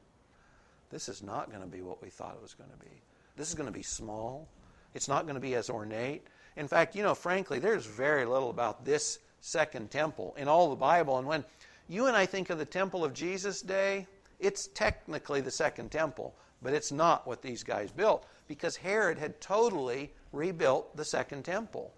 this 0.92 1.08
is 1.08 1.24
not 1.24 1.50
going 1.50 1.62
to 1.62 1.70
be 1.70 1.82
what 1.82 2.02
we 2.02 2.10
thought 2.10 2.36
it 2.36 2.42
was 2.42 2.54
going 2.54 2.70
to 2.70 2.86
be. 2.86 3.02
This 3.38 3.48
is 3.48 3.56
going 3.56 3.68
to 3.68 3.74
be 3.74 3.82
small. 3.82 4.46
It's 4.94 5.08
not 5.08 5.24
going 5.24 5.36
to 5.36 5.42
be 5.42 5.56
as 5.56 5.70
ornate. 5.70 6.28
In 6.58 6.68
fact, 6.68 6.98
you 6.98 7.04
know, 7.04 7.16
frankly, 7.16 7.60
there's 7.60 7.86
very 7.86 8.26
little 8.26 8.50
about 8.50 8.84
this 8.84 9.20
second 9.40 9.90
temple 9.90 10.36
in 10.38 10.50
all 10.50 10.70
the 10.70 10.76
Bible. 10.76 11.18
And 11.18 11.28
when 11.28 11.46
you 11.88 12.08
and 12.08 12.18
I 12.18 12.26
think 12.26 12.50
of 12.50 12.58
the 12.58 12.66
temple 12.66 13.06
of 13.06 13.14
Jesus' 13.14 13.62
day, 13.62 14.08
it's 14.40 14.68
technically 14.68 15.42
the 15.42 15.52
second 15.52 15.92
temple, 15.92 16.36
but 16.62 16.74
it's 16.74 16.92
not 16.92 17.28
what 17.28 17.42
these 17.42 17.64
guys 17.64 17.92
built 17.92 18.26
because 18.48 18.76
Herod 18.76 19.18
had 19.18 19.40
totally 19.42 20.12
rebuilt 20.32 20.96
the 20.96 21.06
second 21.06 21.44
temple. 21.44 21.94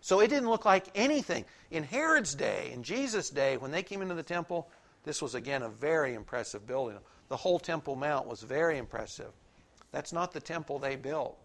So 0.00 0.20
it 0.20 0.28
didn't 0.28 0.48
look 0.48 0.64
like 0.64 0.86
anything. 0.94 1.44
In 1.70 1.84
Herod's 1.84 2.34
day, 2.34 2.70
in 2.72 2.82
Jesus' 2.82 3.30
day, 3.30 3.56
when 3.56 3.70
they 3.70 3.82
came 3.82 4.02
into 4.02 4.14
the 4.14 4.22
temple, 4.22 4.68
this 5.04 5.20
was 5.20 5.34
again 5.34 5.62
a 5.62 5.68
very 5.68 6.14
impressive 6.14 6.66
building. 6.66 6.98
The 7.28 7.36
whole 7.36 7.58
Temple 7.58 7.96
Mount 7.96 8.26
was 8.26 8.42
very 8.42 8.78
impressive. 8.78 9.30
That's 9.92 10.12
not 10.12 10.32
the 10.32 10.40
temple 10.40 10.78
they 10.78 10.96
built, 10.96 11.38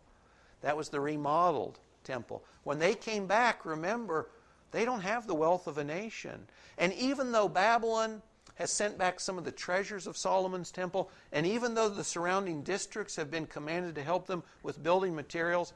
that 0.62 0.78
was 0.78 0.90
the 0.90 1.00
remodeled 1.00 1.80
temple. 2.04 2.44
When 2.64 2.80
they 2.80 2.96
came 2.96 3.28
back, 3.28 3.66
remember, 3.66 4.30
they 4.72 4.86
don't 4.86 5.02
have 5.02 5.28
the 5.28 5.36
wealth 5.36 5.68
of 5.68 5.78
a 5.78 5.84
nation. 5.84 6.48
And 6.78 6.94
even 6.94 7.32
though 7.32 7.48
Babylon 7.48 8.22
has 8.56 8.72
sent 8.72 8.98
back 8.98 9.20
some 9.20 9.38
of 9.38 9.44
the 9.44 9.52
treasures 9.52 10.08
of 10.08 10.18
Solomon's 10.18 10.72
temple, 10.72 11.10
and 11.32 11.46
even 11.46 11.76
though 11.76 11.90
the 11.90 12.04
surrounding 12.04 12.64
districts 12.64 13.16
have 13.16 13.30
been 13.30 13.46
commanded 13.46 13.96
to 13.96 14.04
help 14.04 14.28
them 14.28 14.44
with 14.64 14.82
building 14.82 15.16
materials, 15.16 15.74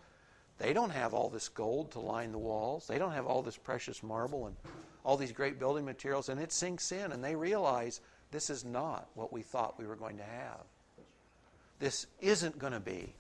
they 0.60 0.74
don't 0.74 0.90
have 0.90 1.14
all 1.14 1.30
this 1.30 1.48
gold 1.48 1.92
to 1.92 2.00
line 2.00 2.32
the 2.32 2.38
walls. 2.38 2.86
They 2.86 2.98
don't 2.98 3.14
have 3.14 3.26
all 3.26 3.42
this 3.42 3.58
precious 3.58 4.04
marble 4.04 4.48
and 4.48 4.56
all 5.06 5.16
these 5.16 5.32
great 5.32 5.58
building 5.58 5.86
materials. 5.86 6.28
And 6.28 6.40
it 6.40 6.52
sinks 6.52 6.92
in, 6.92 7.14
and 7.14 7.24
they 7.24 7.36
realize 7.36 8.02
this 8.32 8.50
is 8.50 8.66
not 8.66 9.08
what 9.16 9.32
we 9.32 9.42
thought 9.42 9.80
we 9.80 9.88
were 9.88 9.96
going 9.96 10.18
to 10.18 10.24
have. 10.24 10.60
This 11.80 12.08
isn't 12.20 12.60
going 12.60 12.74
to 12.74 12.82
be 12.82 13.14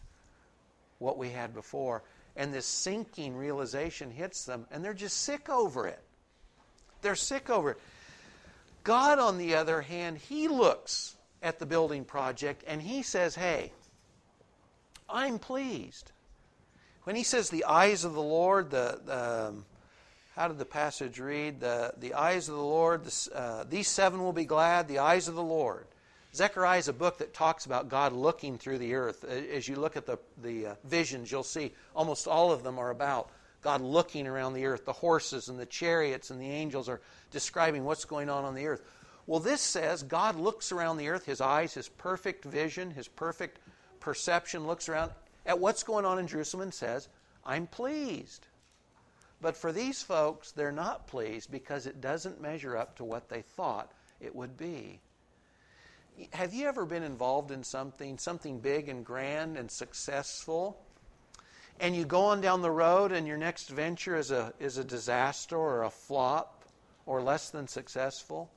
what 0.99 1.17
we 1.17 1.29
had 1.29 1.53
before. 1.53 2.03
And 2.35 2.53
this 2.53 2.65
sinking 2.65 3.35
realization 3.35 4.11
hits 4.11 4.43
them, 4.43 4.67
and 4.69 4.83
they're 4.83 4.93
just 4.93 5.21
sick 5.23 5.49
over 5.49 5.87
it. 5.87 6.01
They're 7.01 7.15
sick 7.15 7.49
over 7.49 7.71
it. 7.71 7.79
God, 8.83 9.19
on 9.19 9.37
the 9.37 9.55
other 9.55 9.81
hand, 9.81 10.17
He 10.17 10.47
looks 10.47 11.15
at 11.41 11.59
the 11.59 11.65
building 11.65 12.05
project 12.05 12.63
and 12.67 12.81
He 12.81 13.01
says, 13.01 13.35
Hey, 13.35 13.71
I'm 15.09 15.39
pleased. 15.39 16.11
When 17.03 17.15
he 17.15 17.23
says 17.23 17.49
the 17.49 17.65
eyes 17.65 18.03
of 18.03 18.13
the 18.13 18.21
Lord, 18.21 18.69
the, 18.69 18.99
um, 19.49 19.65
how 20.35 20.47
did 20.47 20.59
the 20.59 20.65
passage 20.65 21.19
read? 21.19 21.59
The, 21.59 21.93
the 21.97 22.13
eyes 22.13 22.47
of 22.47 22.55
the 22.55 22.61
Lord, 22.61 23.05
the, 23.05 23.29
uh, 23.33 23.63
these 23.67 23.87
seven 23.87 24.21
will 24.21 24.33
be 24.33 24.45
glad, 24.45 24.87
the 24.87 24.99
eyes 24.99 25.27
of 25.27 25.35
the 25.35 25.43
Lord. 25.43 25.87
Zechariah 26.35 26.77
is 26.77 26.87
a 26.87 26.93
book 26.93 27.17
that 27.17 27.33
talks 27.33 27.65
about 27.65 27.89
God 27.89 28.13
looking 28.13 28.59
through 28.59 28.77
the 28.77 28.93
earth. 28.93 29.23
As 29.23 29.67
you 29.67 29.75
look 29.75 29.97
at 29.97 30.05
the, 30.05 30.19
the 30.43 30.67
uh, 30.67 30.75
visions, 30.83 31.31
you'll 31.31 31.41
see 31.41 31.73
almost 31.95 32.27
all 32.27 32.51
of 32.51 32.61
them 32.61 32.77
are 32.77 32.91
about 32.91 33.31
God 33.61 33.81
looking 33.81 34.27
around 34.27 34.53
the 34.53 34.65
earth. 34.65 34.85
The 34.85 34.93
horses 34.93 35.49
and 35.49 35.59
the 35.59 35.65
chariots 35.65 36.29
and 36.29 36.39
the 36.39 36.49
angels 36.49 36.87
are 36.87 37.01
describing 37.31 37.83
what's 37.83 38.05
going 38.05 38.29
on 38.29 38.45
on 38.45 38.55
the 38.55 38.67
earth. 38.67 38.83
Well, 39.27 39.39
this 39.39 39.61
says 39.61 40.01
God 40.03 40.37
looks 40.37 40.71
around 40.71 40.97
the 40.97 41.09
earth, 41.09 41.25
his 41.25 41.41
eyes, 41.41 41.73
his 41.73 41.89
perfect 41.89 42.45
vision, 42.45 42.91
his 42.91 43.07
perfect 43.07 43.59
perception 43.99 44.65
looks 44.65 44.89
around, 44.89 45.11
at 45.45 45.59
what's 45.59 45.83
going 45.83 46.05
on 46.05 46.19
in 46.19 46.27
Jerusalem 46.27 46.63
and 46.63 46.73
says, 46.73 47.09
I'm 47.45 47.67
pleased. 47.67 48.47
But 49.41 49.55
for 49.55 49.71
these 49.71 50.01
folks, 50.01 50.51
they're 50.51 50.71
not 50.71 51.07
pleased 51.07 51.51
because 51.51 51.85
it 51.85 52.01
doesn't 52.01 52.41
measure 52.41 52.75
up 52.75 52.97
to 52.97 53.03
what 53.03 53.29
they 53.29 53.41
thought 53.41 53.91
it 54.19 54.35
would 54.35 54.57
be. 54.57 54.99
Have 56.31 56.53
you 56.53 56.67
ever 56.67 56.85
been 56.85 57.03
involved 57.03 57.51
in 57.51 57.63
something, 57.63 58.17
something 58.17 58.59
big 58.59 58.89
and 58.89 59.05
grand 59.05 59.57
and 59.57 59.71
successful? 59.71 60.81
And 61.79 61.95
you 61.95 62.05
go 62.05 62.21
on 62.21 62.41
down 62.41 62.61
the 62.61 62.71
road 62.71 63.11
and 63.11 63.25
your 63.25 63.37
next 63.37 63.69
venture 63.69 64.17
is 64.17 64.31
a, 64.31 64.53
is 64.59 64.77
a 64.77 64.83
disaster 64.83 65.57
or 65.57 65.83
a 65.83 65.89
flop 65.89 66.63
or 67.05 67.21
less 67.21 67.49
than 67.49 67.67
successful? 67.67 68.51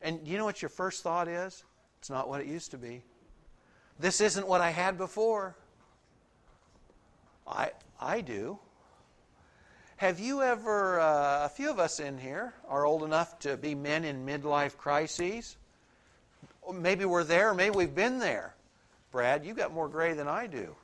And 0.00 0.26
you 0.26 0.38
know 0.38 0.44
what 0.44 0.62
your 0.62 0.68
first 0.68 1.02
thought 1.02 1.26
is? 1.26 1.64
It's 1.98 2.10
not 2.10 2.28
what 2.28 2.40
it 2.40 2.46
used 2.46 2.70
to 2.70 2.78
be. 2.78 3.02
This 3.98 4.20
isn't 4.20 4.46
what 4.46 4.60
I 4.60 4.70
had 4.70 4.96
before. 4.96 5.56
I, 7.46 7.72
I 8.00 8.20
do. 8.20 8.58
Have 9.96 10.20
you 10.20 10.42
ever, 10.42 11.00
uh, 11.00 11.46
a 11.46 11.48
few 11.48 11.70
of 11.70 11.80
us 11.80 11.98
in 11.98 12.18
here 12.18 12.54
are 12.68 12.86
old 12.86 13.02
enough 13.02 13.40
to 13.40 13.56
be 13.56 13.74
men 13.74 14.04
in 14.04 14.24
midlife 14.24 14.76
crises? 14.76 15.56
Maybe 16.72 17.04
we're 17.04 17.24
there, 17.24 17.52
maybe 17.52 17.74
we've 17.74 17.94
been 17.94 18.20
there. 18.20 18.54
Brad, 19.10 19.44
you've 19.44 19.56
got 19.56 19.72
more 19.72 19.88
gray 19.88 20.12
than 20.12 20.28
I 20.28 20.46
do. 20.46 20.76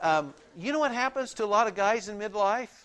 Um, 0.00 0.34
you 0.58 0.72
know 0.72 0.78
what 0.78 0.92
happens 0.92 1.34
to 1.34 1.44
a 1.44 1.46
lot 1.46 1.66
of 1.66 1.74
guys 1.74 2.08
in 2.08 2.18
midlife? 2.18 2.84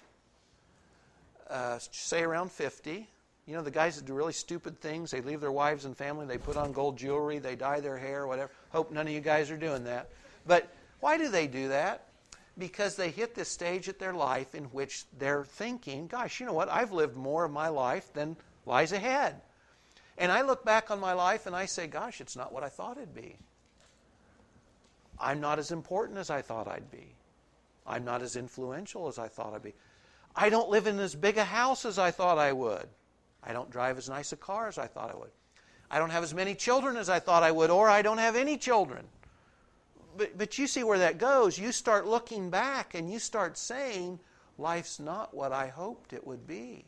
Uh, 1.50 1.78
say 1.91 2.21
around 2.21 2.52
50. 2.52 3.08
You 3.47 3.56
know, 3.56 3.62
the 3.62 3.71
guys 3.71 3.97
that 3.97 4.06
do 4.06 4.13
really 4.13 4.34
stupid 4.34 4.80
things, 4.80 5.12
they 5.12 5.21
leave 5.21 5.41
their 5.41 5.52
wives 5.52 5.86
and 5.86 5.97
family, 5.97 6.26
they 6.26 6.38
put 6.38 6.56
on 6.56 6.71
gold 6.71 6.97
jewelry, 6.97 7.39
they 7.39 7.56
dye 7.56 7.80
their 7.80 7.97
hair, 7.97 8.28
whatever. 8.28 8.52
Hope 8.69 8.91
none 8.91 9.08
of 9.08 9.13
you 9.13 9.19
guys 9.19 9.52
are 9.52 9.58
doing 9.58 9.84
that. 9.86 10.10
But 10.47 10.69
why 11.00 11.17
do 11.17 11.30
they 11.30 11.47
do 11.47 11.69
that? 11.69 12.08
because 12.58 12.95
they 12.95 13.10
hit 13.10 13.36
this 13.36 13.50
stage 13.50 13.88
at 13.89 14.00
their 14.00 14.13
life 14.13 14.56
in 14.56 14.65
which 14.65 15.06
they're 15.17 15.43
thinking, 15.43 16.08
gosh, 16.08 16.39
you 16.39 16.45
know 16.45 16.54
what? 16.54 16.69
I've 16.69 16.91
lived 16.91 17.15
more 17.15 17.45
of 17.45 17.52
my 17.52 17.69
life 17.69 18.13
than 18.13 18.36
lies 18.65 18.91
ahead. 18.91 19.41
And 20.17 20.32
I 20.32 20.41
look 20.41 20.63
back 20.65 20.91
on 20.91 21.00
my 21.00 21.13
life 21.13 21.47
and 21.47 21.56
I 21.56 21.65
say, 21.65 21.88
gosh, 21.88 22.21
it's 22.21 22.36
not 22.36 22.54
what 22.54 22.63
I 22.63 22.69
thought 22.69 22.97
it'd 22.97 23.15
be. 23.15 23.38
I'm 25.22 25.40
not 25.40 25.60
as 25.60 25.72
important 25.72 26.18
as 26.18 26.30
I 26.30 26.42
thought 26.42 26.68
I'd 26.68 26.92
be. 26.92 27.16
I'm 27.86 28.04
not 28.04 28.22
as 28.22 28.36
influential 28.36 29.08
as 29.08 29.20
I 29.20 29.28
thought 29.28 29.54
I'd 29.54 29.64
be. 29.64 29.74
I 30.36 30.50
don't 30.50 30.70
live 30.70 30.88
in 30.88 31.00
as 31.00 31.16
big 31.16 31.38
a 31.38 31.44
house 31.44 31.86
as 31.86 32.00
I 32.00 32.12
thought 32.12 32.38
I 32.38 32.52
would. 32.52 32.88
I 33.44 33.54
don't 33.54 33.72
drive 33.72 33.98
as 33.98 34.10
nice 34.10 34.32
a 34.32 34.38
car 34.38 34.68
as 34.68 34.78
I 34.78 34.88
thought 34.88 35.12
I 35.12 35.18
would. 35.18 35.32
I 35.90 36.00
don't 36.00 36.10
have 36.10 36.24
as 36.24 36.34
many 36.34 36.56
children 36.56 36.98
as 36.98 37.10
I 37.10 37.20
thought 37.20 37.44
I 37.44 37.52
would, 37.52 37.70
or 37.70 37.90
I 37.90 38.02
don't 38.02 38.18
have 38.18 38.36
any 38.36 38.58
children 38.58 39.06
but, 40.18 40.38
but 40.38 40.58
you 40.58 40.68
see 40.68 40.84
where 40.84 41.00
that 41.00 41.18
goes. 41.18 41.58
You 41.58 41.72
start 41.72 42.08
looking 42.08 42.50
back 42.50 42.94
and 42.96 43.12
you 43.12 43.20
start 43.20 43.58
saying, 43.58 44.20
life's 44.58 45.00
not 45.00 45.34
what 45.34 45.52
I 45.52 45.68
hoped 45.68 46.14
it 46.14 46.26
would 46.26 46.48
be. 46.48 46.86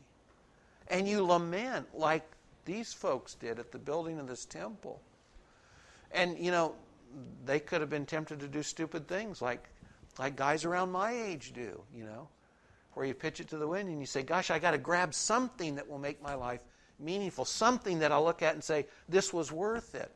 And 0.87 1.07
you 1.07 1.23
lament 1.23 1.87
like 1.93 2.23
these 2.65 2.93
folks 2.93 3.35
did 3.35 3.59
at 3.59 3.71
the 3.71 3.79
building 3.79 4.19
of 4.19 4.27
this 4.27 4.45
temple. 4.45 5.01
And, 6.11 6.37
you 6.37 6.51
know, 6.51 6.75
they 7.45 7.59
could 7.59 7.81
have 7.81 7.89
been 7.89 8.05
tempted 8.05 8.39
to 8.39 8.47
do 8.47 8.63
stupid 8.63 9.07
things 9.07 9.41
like, 9.41 9.69
like 10.19 10.35
guys 10.35 10.65
around 10.65 10.91
my 10.91 11.11
age 11.11 11.53
do, 11.53 11.81
you 11.93 12.05
know, 12.05 12.27
where 12.93 13.05
you 13.05 13.13
pitch 13.13 13.39
it 13.39 13.47
to 13.49 13.57
the 13.57 13.67
wind 13.67 13.89
and 13.89 13.99
you 13.99 14.05
say, 14.05 14.23
gosh, 14.23 14.51
I 14.51 14.59
got 14.59 14.71
to 14.71 14.77
grab 14.77 15.13
something 15.13 15.75
that 15.75 15.89
will 15.89 15.99
make 15.99 16.21
my 16.21 16.35
life 16.35 16.61
meaningful, 16.99 17.45
something 17.45 17.99
that 17.99 18.11
I'll 18.11 18.23
look 18.23 18.41
at 18.41 18.53
and 18.53 18.63
say, 18.63 18.85
this 19.09 19.33
was 19.33 19.51
worth 19.51 19.95
it. 19.95 20.11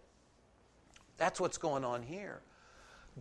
That's 1.17 1.39
what's 1.39 1.57
going 1.57 1.83
on 1.83 2.03
here. 2.03 2.41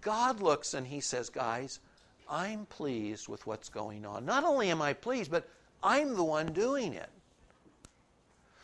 God 0.01 0.41
looks 0.41 0.75
and 0.75 0.87
he 0.87 1.01
says, 1.01 1.31
guys, 1.31 1.81
I'm 2.29 2.67
pleased 2.67 3.29
with 3.29 3.47
what's 3.47 3.69
going 3.69 4.05
on. 4.05 4.25
Not 4.25 4.45
only 4.45 4.71
am 4.71 4.83
I 4.83 4.93
pleased, 4.93 5.31
but 5.31 5.49
I'm 5.83 6.15
the 6.15 6.25
one 6.25 6.53
doing 6.53 6.93
it. 6.93 7.09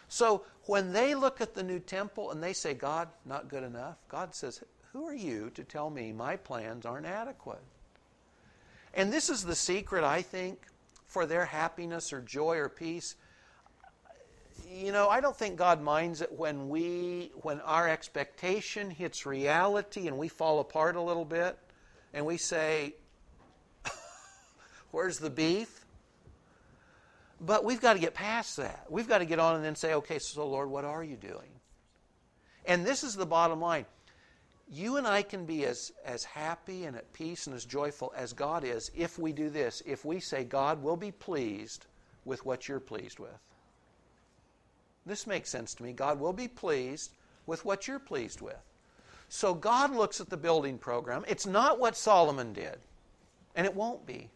So 0.09 0.44
when 0.66 0.92
they 0.92 1.14
look 1.14 1.40
at 1.40 1.55
the 1.55 1.62
new 1.62 1.79
temple 1.79 2.33
and 2.33 2.42
they 2.42 2.53
say, 2.53 2.75
God, 2.75 3.09
not 3.25 3.48
good 3.48 3.62
enough, 3.62 3.96
God 4.09 4.35
says, 4.35 4.62
Who 4.92 5.07
are 5.07 5.14
you 5.14 5.50
to 5.55 5.64
tell 5.64 5.88
me 5.88 6.12
my 6.12 6.37
plans 6.37 6.85
aren't 6.85 7.07
adequate? 7.07 7.62
And 8.94 9.12
this 9.12 9.31
is 9.31 9.42
the 9.42 9.55
secret, 9.55 10.05
I 10.05 10.20
think, 10.20 10.66
for 11.07 11.24
their 11.24 11.46
happiness 11.46 12.12
or 12.12 12.20
joy 12.20 12.59
or 12.59 12.68
peace. 12.68 13.16
You 14.70 14.92
know, 14.92 15.09
I 15.09 15.20
don't 15.20 15.37
think 15.37 15.57
God 15.57 15.81
minds 15.81 16.20
it 16.20 16.31
when 16.33 16.68
we 16.68 17.33
when 17.42 17.61
our 17.61 17.88
expectation 17.88 18.90
hits 18.90 19.24
reality 19.24 20.09
and 20.09 20.18
we 20.18 20.28
fall 20.28 20.61
apart 20.61 20.96
a 20.96 21.00
little 21.00 21.24
bit 21.24 21.59
and 22.12 22.26
we 22.26 22.37
say, 22.37 22.94
Where's 24.90 25.18
the 25.18 25.31
beef? 25.31 25.83
But 27.40 27.64
we've 27.64 27.81
got 27.81 27.94
to 27.94 27.98
get 27.98 28.14
past 28.14 28.59
that. 28.59 28.87
We've 28.88 29.09
got 29.09 29.18
to 29.18 29.24
get 29.24 29.40
on 29.40 29.57
and 29.57 29.64
then 29.64 29.74
say, 29.74 29.94
okay, 29.94 30.20
so 30.20 30.46
Lord, 30.46 30.70
what 30.70 30.85
are 30.85 31.02
you 31.02 31.16
doing? 31.16 31.48
And 32.64 32.87
this 32.87 33.02
is 33.02 33.16
the 33.16 33.26
bottom 33.26 33.61
line. 33.61 33.85
You 34.74 34.96
and 34.96 35.06
I 35.06 35.20
can 35.20 35.44
be 35.44 35.66
as, 35.66 35.92
as 36.02 36.24
happy 36.24 36.85
and 36.85 36.96
at 36.96 37.12
peace 37.12 37.46
and 37.46 37.54
as 37.54 37.66
joyful 37.66 38.11
as 38.16 38.32
God 38.32 38.64
is 38.64 38.90
if 38.96 39.18
we 39.18 39.30
do 39.32 39.50
this. 39.50 39.82
If 39.85 40.06
we 40.06 40.18
say, 40.18 40.44
God 40.44 40.82
will 40.82 40.96
be 40.96 41.12
pleased 41.12 41.85
with 42.24 42.46
what 42.46 42.66
you're 42.66 42.80
pleased 42.80 43.18
with. 43.18 43.38
This 45.04 45.26
makes 45.26 45.50
sense 45.50 45.74
to 45.74 45.82
me. 45.82 45.92
God 45.92 46.18
will 46.18 46.32
be 46.32 46.48
pleased 46.48 47.12
with 47.44 47.66
what 47.66 47.87
you're 47.87 47.98
pleased 47.98 48.40
with. 48.40 48.56
So 49.28 49.52
God 49.52 49.94
looks 49.94 50.22
at 50.22 50.30
the 50.30 50.37
building 50.38 50.78
program. 50.78 51.24
It's 51.28 51.46
not 51.46 51.78
what 51.78 51.96
Solomon 51.96 52.54
did, 52.54 52.78
and 53.54 53.66
it 53.66 53.74
won't 53.74 54.06
be. 54.06 54.30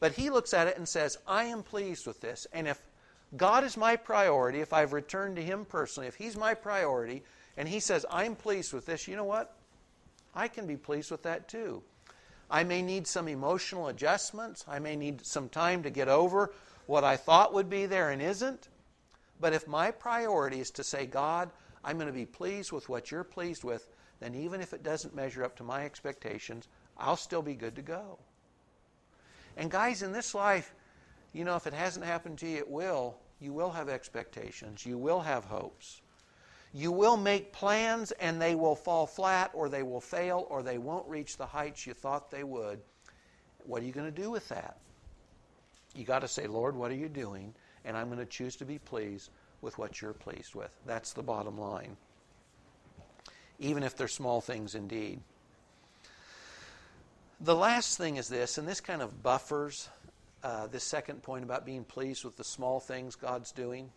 But 0.00 0.12
he 0.12 0.30
looks 0.30 0.52
at 0.52 0.66
it 0.66 0.76
and 0.76 0.88
says, 0.88 1.18
I 1.28 1.44
am 1.44 1.62
pleased 1.62 2.06
with 2.06 2.20
this. 2.20 2.46
And 2.52 2.66
if 2.66 2.80
God 3.36 3.62
is 3.62 3.76
my 3.76 3.94
priority, 3.94 4.60
if 4.60 4.72
I've 4.72 4.92
returned 4.92 5.36
to 5.36 5.42
him 5.42 5.64
personally, 5.64 6.08
if 6.08 6.16
he's 6.16 6.36
my 6.36 6.54
priority, 6.54 7.22
and 7.56 7.68
he 7.68 7.80
says, 7.80 8.04
I'm 8.10 8.34
pleased 8.34 8.72
with 8.72 8.86
this, 8.86 9.06
you 9.08 9.16
know 9.16 9.24
what? 9.24 9.56
I 10.34 10.48
can 10.48 10.66
be 10.66 10.76
pleased 10.76 11.10
with 11.10 11.22
that 11.22 11.48
too. 11.48 11.82
I 12.50 12.64
may 12.64 12.82
need 12.82 13.06
some 13.06 13.28
emotional 13.28 13.88
adjustments. 13.88 14.64
I 14.68 14.78
may 14.78 14.96
need 14.96 15.24
some 15.24 15.48
time 15.48 15.82
to 15.82 15.90
get 15.90 16.08
over 16.08 16.52
what 16.86 17.04
I 17.04 17.16
thought 17.16 17.54
would 17.54 17.70
be 17.70 17.86
there 17.86 18.10
and 18.10 18.20
isn't. 18.20 18.68
But 19.40 19.52
if 19.52 19.66
my 19.66 19.90
priority 19.90 20.60
is 20.60 20.70
to 20.72 20.84
say, 20.84 21.06
God, 21.06 21.50
I'm 21.82 21.96
going 21.96 22.06
to 22.06 22.12
be 22.12 22.26
pleased 22.26 22.72
with 22.72 22.88
what 22.88 23.10
you're 23.10 23.24
pleased 23.24 23.64
with, 23.64 23.88
then 24.20 24.34
even 24.34 24.60
if 24.60 24.72
it 24.72 24.82
doesn't 24.82 25.14
measure 25.14 25.44
up 25.44 25.56
to 25.56 25.64
my 25.64 25.84
expectations, 25.84 26.68
I'll 26.96 27.16
still 27.16 27.42
be 27.42 27.54
good 27.54 27.76
to 27.76 27.82
go. 27.82 28.18
And 29.56 29.70
guys, 29.70 30.02
in 30.02 30.12
this 30.12 30.34
life, 30.34 30.74
you 31.32 31.44
know, 31.44 31.56
if 31.56 31.66
it 31.66 31.74
hasn't 31.74 32.06
happened 32.06 32.38
to 32.38 32.48
you, 32.48 32.58
it 32.58 32.70
will. 32.70 33.16
You 33.40 33.52
will 33.52 33.70
have 33.70 33.88
expectations. 33.88 34.86
You 34.86 34.98
will 34.98 35.20
have 35.20 35.44
hopes. 35.44 36.00
You 36.76 36.90
will 36.90 37.16
make 37.16 37.52
plans 37.52 38.10
and 38.10 38.42
they 38.42 38.56
will 38.56 38.74
fall 38.74 39.06
flat 39.06 39.52
or 39.54 39.68
they 39.68 39.84
will 39.84 40.00
fail 40.00 40.44
or 40.50 40.62
they 40.64 40.76
won't 40.76 41.08
reach 41.08 41.36
the 41.36 41.46
heights 41.46 41.86
you 41.86 41.94
thought 41.94 42.32
they 42.32 42.42
would. 42.42 42.80
What 43.64 43.80
are 43.80 43.86
you 43.86 43.92
going 43.92 44.12
to 44.12 44.22
do 44.22 44.28
with 44.28 44.48
that? 44.48 44.76
You 45.94 46.04
got 46.04 46.18
to 46.22 46.28
say, 46.28 46.48
Lord, 46.48 46.74
what 46.74 46.90
are 46.90 46.96
you 46.96 47.08
doing? 47.08 47.54
And 47.84 47.96
I'm 47.96 48.06
going 48.06 48.18
to 48.18 48.26
choose 48.26 48.56
to 48.56 48.64
be 48.64 48.78
pleased 48.78 49.30
with 49.62 49.78
what 49.78 50.02
you're 50.02 50.12
pleased 50.12 50.56
with. 50.56 50.76
That's 50.84 51.12
the 51.12 51.22
bottom 51.22 51.56
line. 51.56 51.96
Even 53.60 53.84
if 53.84 53.96
they're 53.96 54.08
small 54.08 54.40
things 54.40 54.74
indeed. 54.74 55.20
The 57.40 57.54
last 57.54 57.98
thing 57.98 58.16
is 58.16 58.28
this, 58.28 58.58
and 58.58 58.66
this 58.66 58.80
kind 58.80 59.00
of 59.00 59.22
buffers 59.22 59.88
uh, 60.42 60.66
this 60.66 60.84
second 60.84 61.22
point 61.22 61.44
about 61.44 61.64
being 61.64 61.84
pleased 61.84 62.24
with 62.24 62.36
the 62.36 62.44
small 62.44 62.80
things 62.80 63.14
God's 63.14 63.52
doing. 63.52 63.90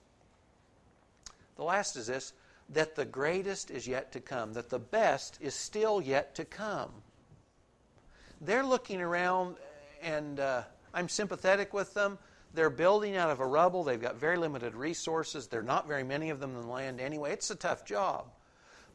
The 1.56 1.63
last 1.63 1.96
is 1.96 2.08
this 2.08 2.34
that 2.70 2.96
the 2.96 3.06
greatest 3.06 3.72
is 3.72 3.88
yet 3.88 4.12
to 4.12 4.20
come, 4.20 4.54
that 4.54 4.70
the 4.70 4.80
best 4.80 5.38
is 5.42 5.54
still 5.54 6.02
yet 6.02 6.36
to 6.36 6.46
come. 6.46 6.92
They're 8.42 8.66
looking 8.66 9.02
around, 9.02 9.56
and 10.02 10.40
uh, 10.40 10.64
I'm 10.94 11.10
sympathetic 11.10 11.74
with 11.74 11.94
them. 11.94 12.18
They're 12.54 12.70
building 12.70 13.16
out 13.16 13.30
of 13.30 13.40
a 13.40 13.46
rubble. 13.46 13.84
They've 13.84 14.02
got 14.02 14.18
very 14.18 14.38
limited 14.38 14.76
resources. 14.76 15.48
There 15.48 15.60
are 15.60 15.64
not 15.64 15.88
very 15.88 16.04
many 16.04 16.30
of 16.30 16.40
them 16.40 16.56
in 16.56 16.62
the 16.62 16.68
land 16.68 17.00
anyway. 17.00 17.34
It's 17.34 17.52
a 17.52 17.56
tough 17.56 17.86
job. 17.86 18.26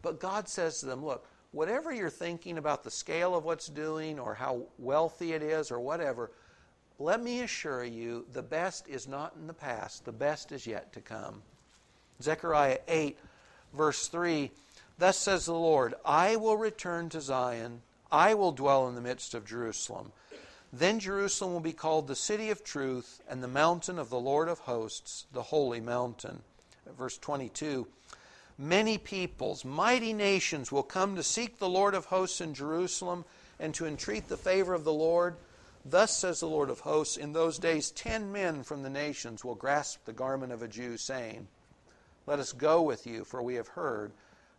But 0.02 0.20
God 0.20 0.48
says 0.48 0.80
to 0.80 0.86
them, 0.86 1.04
Look, 1.04 1.26
whatever 1.52 1.92
you're 1.92 2.10
thinking 2.10 2.58
about 2.58 2.82
the 2.82 2.90
scale 2.90 3.34
of 3.34 3.44
what's 3.44 3.68
doing 3.68 4.18
or 4.18 4.34
how 4.34 4.62
wealthy 4.78 5.32
it 5.32 5.42
is 5.42 5.70
or 5.70 5.80
whatever, 5.80 6.32
let 6.98 7.22
me 7.22 7.40
assure 7.40 7.84
you 7.84 8.26
the 8.32 8.42
best 8.42 8.88
is 8.88 9.08
not 9.08 9.34
in 9.36 9.46
the 9.46 9.54
past, 9.54 10.04
the 10.04 10.12
best 10.12 10.52
is 10.52 10.66
yet 10.66 10.92
to 10.92 11.00
come. 11.00 11.42
Zechariah 12.20 12.78
8, 12.86 13.18
verse 13.72 14.08
3 14.08 14.50
Thus 14.98 15.16
says 15.16 15.46
the 15.46 15.54
Lord, 15.54 15.94
I 16.04 16.36
will 16.36 16.56
return 16.56 17.08
to 17.10 17.20
Zion, 17.20 17.82
I 18.10 18.34
will 18.34 18.52
dwell 18.52 18.88
in 18.88 18.94
the 18.94 19.00
midst 19.00 19.34
of 19.34 19.46
Jerusalem. 19.46 20.12
Then 20.72 21.00
Jerusalem 21.00 21.52
will 21.52 21.60
be 21.60 21.72
called 21.72 22.06
the 22.06 22.16
city 22.16 22.50
of 22.50 22.64
truth 22.64 23.20
and 23.28 23.42
the 23.42 23.48
mountain 23.48 23.98
of 23.98 24.10
the 24.10 24.20
Lord 24.20 24.48
of 24.48 24.60
hosts, 24.60 25.26
the 25.32 25.42
holy 25.42 25.80
mountain. 25.80 26.42
Verse 26.96 27.18
22 27.18 27.86
Many 28.58 28.98
peoples, 28.98 29.64
mighty 29.64 30.12
nations 30.12 30.70
will 30.70 30.82
come 30.82 31.16
to 31.16 31.22
seek 31.22 31.58
the 31.58 31.68
Lord 31.68 31.94
of 31.94 32.06
hosts 32.06 32.40
in 32.40 32.54
Jerusalem 32.54 33.24
and 33.58 33.74
to 33.74 33.86
entreat 33.86 34.28
the 34.28 34.36
favor 34.36 34.74
of 34.74 34.84
the 34.84 34.92
Lord. 34.92 35.36
Thus 35.84 36.16
says 36.16 36.40
the 36.40 36.46
Lord 36.46 36.70
of 36.70 36.80
hosts, 36.80 37.16
in 37.16 37.32
those 37.32 37.58
days 37.58 37.90
ten 37.90 38.30
men 38.30 38.62
from 38.62 38.82
the 38.82 38.90
nations 38.90 39.44
will 39.44 39.54
grasp 39.54 40.04
the 40.04 40.12
garment 40.12 40.52
of 40.52 40.62
a 40.62 40.68
Jew, 40.68 40.96
saying, 40.96 41.48
Let 42.26 42.38
us 42.38 42.52
go 42.52 42.82
with 42.82 43.06
you, 43.06 43.24
for 43.24 43.42
we 43.42 43.54
have 43.54 43.68
heard 43.68 44.12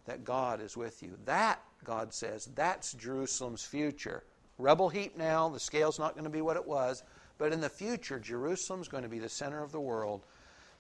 that 0.06 0.24
God 0.24 0.62
is 0.62 0.76
with 0.76 1.02
you. 1.02 1.18
That, 1.26 1.62
God 1.84 2.14
says, 2.14 2.50
that's 2.56 2.94
Jerusalem's 2.94 3.64
future. 3.64 4.24
Rebel 4.58 4.90
heap 4.90 5.18
now, 5.18 5.50
the 5.50 5.60
scale's 5.60 6.00
not 6.00 6.14
going 6.14 6.26
to 6.26 6.30
be 6.30 6.42
what 6.42 6.58
it 6.58 6.68
was, 6.68 7.04
but 7.38 7.54
in 7.54 7.62
the 7.62 7.70
future, 7.70 8.20
Jerusalem's 8.20 8.88
going 8.88 9.04
to 9.04 9.10
be 9.10 9.20
the 9.20 9.30
center 9.30 9.64
of 9.64 9.72
the 9.72 9.80
world. 9.80 10.22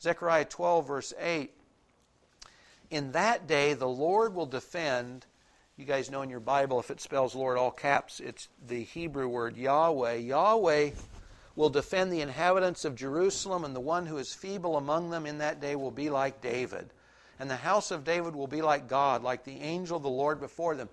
Zechariah 0.01 0.45
12, 0.45 0.87
verse 0.87 1.13
8 1.19 1.51
in 2.93 3.11
that 3.13 3.47
day, 3.47 3.73
the 3.73 3.87
Lord 3.87 4.35
will 4.35 4.45
defend. 4.45 5.25
You 5.77 5.85
guys 5.85 6.11
know 6.11 6.21
in 6.21 6.29
your 6.29 6.39
Bible, 6.39 6.79
if 6.79 6.91
it 6.91 7.01
spells 7.01 7.33
Lord 7.33 7.57
all 7.57 7.71
caps, 7.71 8.19
it's 8.19 8.49
the 8.67 8.83
Hebrew 8.83 9.27
word 9.27 9.57
Yahweh. 9.57 10.17
Yahweh 10.17 10.91
will 11.55 11.69
defend 11.69 12.11
the 12.11 12.21
inhabitants 12.21 12.85
of 12.85 12.95
Jerusalem, 12.95 13.63
and 13.63 13.75
the 13.75 13.79
one 13.79 14.05
who 14.05 14.17
is 14.17 14.33
feeble 14.33 14.77
among 14.77 15.09
them 15.09 15.25
in 15.25 15.37
that 15.37 15.61
day 15.61 15.75
will 15.75 15.91
be 15.91 16.09
like 16.09 16.41
David. 16.41 16.89
And 17.39 17.49
the 17.49 17.55
house 17.55 17.91
of 17.91 18.03
David 18.03 18.35
will 18.35 18.47
be 18.47 18.61
like 18.61 18.87
God, 18.87 19.23
like 19.23 19.43
the 19.43 19.59
angel 19.59 19.97
of 19.97 20.03
the 20.03 20.09
Lord 20.09 20.39
before 20.39 20.75
them. 20.75 20.89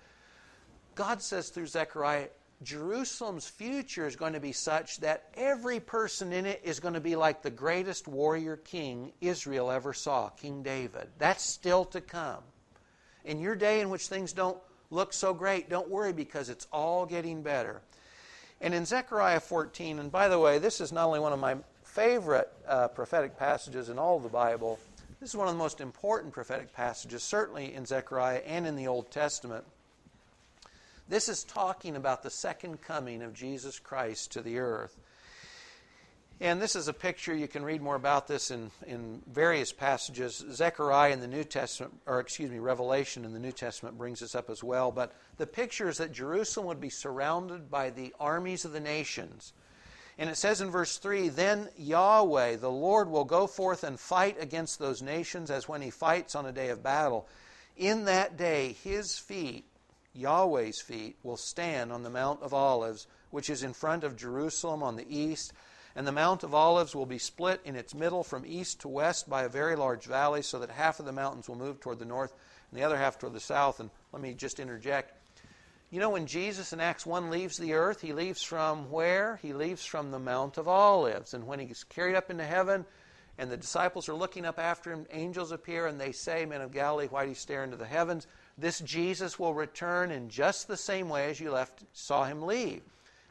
God 0.94 1.22
says 1.22 1.48
through 1.48 1.66
Zechariah, 1.66 2.28
Jerusalem's 2.62 3.48
future 3.48 4.06
is 4.06 4.16
going 4.16 4.34
to 4.34 4.40
be 4.40 4.52
such 4.52 4.98
that 4.98 5.28
every 5.34 5.80
person 5.80 6.32
in 6.32 6.44
it 6.44 6.60
is 6.62 6.78
going 6.78 6.92
to 6.92 7.00
be 7.00 7.16
like 7.16 7.40
the 7.40 7.50
greatest 7.50 8.06
warrior 8.06 8.56
king 8.56 9.12
Israel 9.22 9.70
ever 9.70 9.94
saw, 9.94 10.28
King 10.28 10.62
David. 10.62 11.08
That's 11.18 11.42
still 11.42 11.86
to 11.86 12.02
come. 12.02 12.42
In 13.24 13.40
your 13.40 13.54
day 13.54 13.80
in 13.80 13.88
which 13.88 14.08
things 14.08 14.34
don't 14.34 14.58
look 14.90 15.14
so 15.14 15.32
great, 15.32 15.70
don't 15.70 15.88
worry 15.88 16.12
because 16.12 16.50
it's 16.50 16.66
all 16.70 17.06
getting 17.06 17.42
better. 17.42 17.80
And 18.60 18.74
in 18.74 18.84
Zechariah 18.84 19.40
14, 19.40 19.98
and 19.98 20.12
by 20.12 20.28
the 20.28 20.38
way, 20.38 20.58
this 20.58 20.80
is 20.80 20.92
not 20.92 21.06
only 21.06 21.20
one 21.20 21.32
of 21.32 21.38
my 21.38 21.56
favorite 21.82 22.52
uh, 22.68 22.88
prophetic 22.88 23.38
passages 23.38 23.88
in 23.88 23.98
all 23.98 24.16
of 24.16 24.22
the 24.22 24.28
Bible, 24.28 24.78
this 25.18 25.30
is 25.30 25.36
one 25.36 25.48
of 25.48 25.54
the 25.54 25.58
most 25.58 25.80
important 25.80 26.32
prophetic 26.32 26.72
passages, 26.72 27.22
certainly 27.22 27.74
in 27.74 27.86
Zechariah 27.86 28.42
and 28.46 28.66
in 28.66 28.76
the 28.76 28.86
Old 28.86 29.10
Testament. 29.10 29.64
This 31.08 31.28
is 31.28 31.42
talking 31.42 31.96
about 31.96 32.22
the 32.22 32.30
second 32.30 32.82
coming 32.82 33.22
of 33.22 33.34
Jesus 33.34 33.78
Christ 33.78 34.30
to 34.32 34.42
the 34.42 34.58
earth. 34.58 34.99
And 36.42 36.60
this 36.60 36.74
is 36.74 36.88
a 36.88 36.94
picture, 36.94 37.34
you 37.34 37.46
can 37.46 37.62
read 37.62 37.82
more 37.82 37.96
about 37.96 38.26
this 38.26 38.50
in, 38.50 38.70
in 38.86 39.20
various 39.30 39.72
passages. 39.72 40.42
Zechariah 40.50 41.12
in 41.12 41.20
the 41.20 41.28
New 41.28 41.44
Testament, 41.44 41.92
or 42.06 42.18
excuse 42.18 42.50
me, 42.50 42.58
Revelation 42.58 43.26
in 43.26 43.34
the 43.34 43.38
New 43.38 43.52
Testament 43.52 43.98
brings 43.98 44.20
this 44.20 44.34
up 44.34 44.48
as 44.48 44.64
well. 44.64 44.90
But 44.90 45.12
the 45.36 45.46
picture 45.46 45.88
is 45.88 45.98
that 45.98 46.12
Jerusalem 46.12 46.66
would 46.68 46.80
be 46.80 46.88
surrounded 46.88 47.70
by 47.70 47.90
the 47.90 48.14
armies 48.18 48.64
of 48.64 48.72
the 48.72 48.80
nations. 48.80 49.52
And 50.16 50.30
it 50.30 50.36
says 50.38 50.62
in 50.62 50.70
verse 50.70 50.96
3 50.96 51.28
Then 51.28 51.68
Yahweh, 51.76 52.56
the 52.56 52.70
Lord, 52.70 53.10
will 53.10 53.24
go 53.26 53.46
forth 53.46 53.84
and 53.84 54.00
fight 54.00 54.36
against 54.40 54.78
those 54.78 55.02
nations 55.02 55.50
as 55.50 55.68
when 55.68 55.82
he 55.82 55.90
fights 55.90 56.34
on 56.34 56.46
a 56.46 56.52
day 56.52 56.70
of 56.70 56.82
battle. 56.82 57.28
In 57.76 58.06
that 58.06 58.38
day, 58.38 58.72
his 58.82 59.18
feet 59.18 59.66
Yahweh's 60.12 60.80
feet 60.80 61.16
will 61.22 61.36
stand 61.36 61.92
on 61.92 62.02
the 62.02 62.10
Mount 62.10 62.42
of 62.42 62.52
Olives, 62.52 63.06
which 63.30 63.48
is 63.48 63.62
in 63.62 63.72
front 63.72 64.04
of 64.04 64.16
Jerusalem 64.16 64.82
on 64.82 64.96
the 64.96 65.06
east, 65.08 65.52
And 66.00 66.06
the 66.06 66.12
Mount 66.12 66.44
of 66.44 66.54
Olives 66.54 66.94
will 66.94 67.04
be 67.04 67.18
split 67.18 67.60
in 67.62 67.76
its 67.76 67.94
middle 67.94 68.24
from 68.24 68.46
east 68.46 68.80
to 68.80 68.88
west 68.88 69.28
by 69.28 69.42
a 69.42 69.50
very 69.50 69.76
large 69.76 70.06
valley, 70.06 70.40
so 70.40 70.58
that 70.58 70.70
half 70.70 70.98
of 70.98 71.04
the 71.04 71.12
mountains 71.12 71.46
will 71.46 71.58
move 71.58 71.78
toward 71.78 71.98
the 71.98 72.06
north 72.06 72.32
and 72.70 72.80
the 72.80 72.84
other 72.84 72.96
half 72.96 73.18
toward 73.18 73.34
the 73.34 73.38
south. 73.38 73.80
And 73.80 73.90
let 74.10 74.22
me 74.22 74.32
just 74.32 74.60
interject. 74.60 75.12
You 75.90 76.00
know, 76.00 76.08
when 76.08 76.26
Jesus 76.26 76.72
in 76.72 76.80
Acts 76.80 77.04
1 77.04 77.28
leaves 77.28 77.58
the 77.58 77.74
earth, 77.74 78.00
he 78.00 78.14
leaves 78.14 78.42
from 78.42 78.90
where? 78.90 79.40
He 79.42 79.52
leaves 79.52 79.84
from 79.84 80.10
the 80.10 80.18
Mount 80.18 80.56
of 80.56 80.68
Olives. 80.68 81.34
And 81.34 81.46
when 81.46 81.58
he's 81.58 81.84
carried 81.84 82.16
up 82.16 82.30
into 82.30 82.44
heaven, 82.44 82.86
and 83.36 83.50
the 83.50 83.58
disciples 83.58 84.08
are 84.08 84.14
looking 84.14 84.46
up 84.46 84.58
after 84.58 84.90
him, 84.90 85.04
angels 85.12 85.52
appear, 85.52 85.86
and 85.86 86.00
they 86.00 86.12
say, 86.12 86.46
Men 86.46 86.62
of 86.62 86.72
Galilee, 86.72 87.08
why 87.10 87.24
do 87.24 87.28
you 87.28 87.34
stare 87.34 87.62
into 87.62 87.76
the 87.76 87.84
heavens? 87.84 88.26
This 88.56 88.80
Jesus 88.80 89.38
will 89.38 89.52
return 89.52 90.12
in 90.12 90.30
just 90.30 90.66
the 90.66 90.78
same 90.78 91.10
way 91.10 91.28
as 91.28 91.40
you 91.40 91.50
left, 91.50 91.84
saw 91.92 92.24
him 92.24 92.40
leave. 92.40 92.80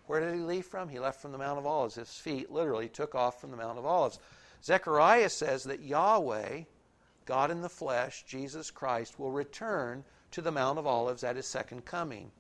Where 0.10 0.22
did 0.22 0.34
he 0.34 0.42
leave 0.42 0.66
from? 0.66 0.90
He 0.90 0.98
left 0.98 1.22
from 1.22 1.34
the 1.34 1.38
Mount 1.38 1.60
of 1.60 1.68
Olives. 1.68 1.94
His 1.94 2.10
feet 2.10 2.52
literally 2.52 2.90
took 2.90 3.14
off 3.14 3.40
from 3.40 3.52
the 3.52 3.58
Mount 3.58 3.78
of 3.78 3.86
Olives. 3.86 4.18
Zechariah 4.64 5.30
says 5.30 5.66
that 5.66 5.84
Yahweh, 5.84 6.64
God 7.28 7.52
in 7.52 7.62
the 7.62 7.70
flesh, 7.70 8.26
Jesus 8.28 8.72
Christ, 8.72 9.20
will 9.20 9.30
return 9.30 10.04
to 10.32 10.42
the 10.42 10.52
Mount 10.52 10.80
of 10.80 10.88
Olives 10.88 11.24
at 11.24 11.36
his 11.36 11.46
second 11.46 11.86
coming. 11.86 12.32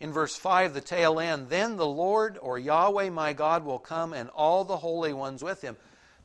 In 0.00 0.12
verse 0.12 0.36
5, 0.36 0.74
the 0.74 0.82
tail 0.82 1.18
end, 1.18 1.48
then 1.48 1.76
the 1.76 1.86
Lord 1.86 2.36
or 2.42 2.58
Yahweh 2.58 3.08
my 3.08 3.32
God 3.32 3.64
will 3.64 3.78
come 3.78 4.12
and 4.12 4.28
all 4.34 4.64
the 4.66 4.76
holy 4.76 5.14
ones 5.14 5.42
with 5.42 5.62
him. 5.62 5.78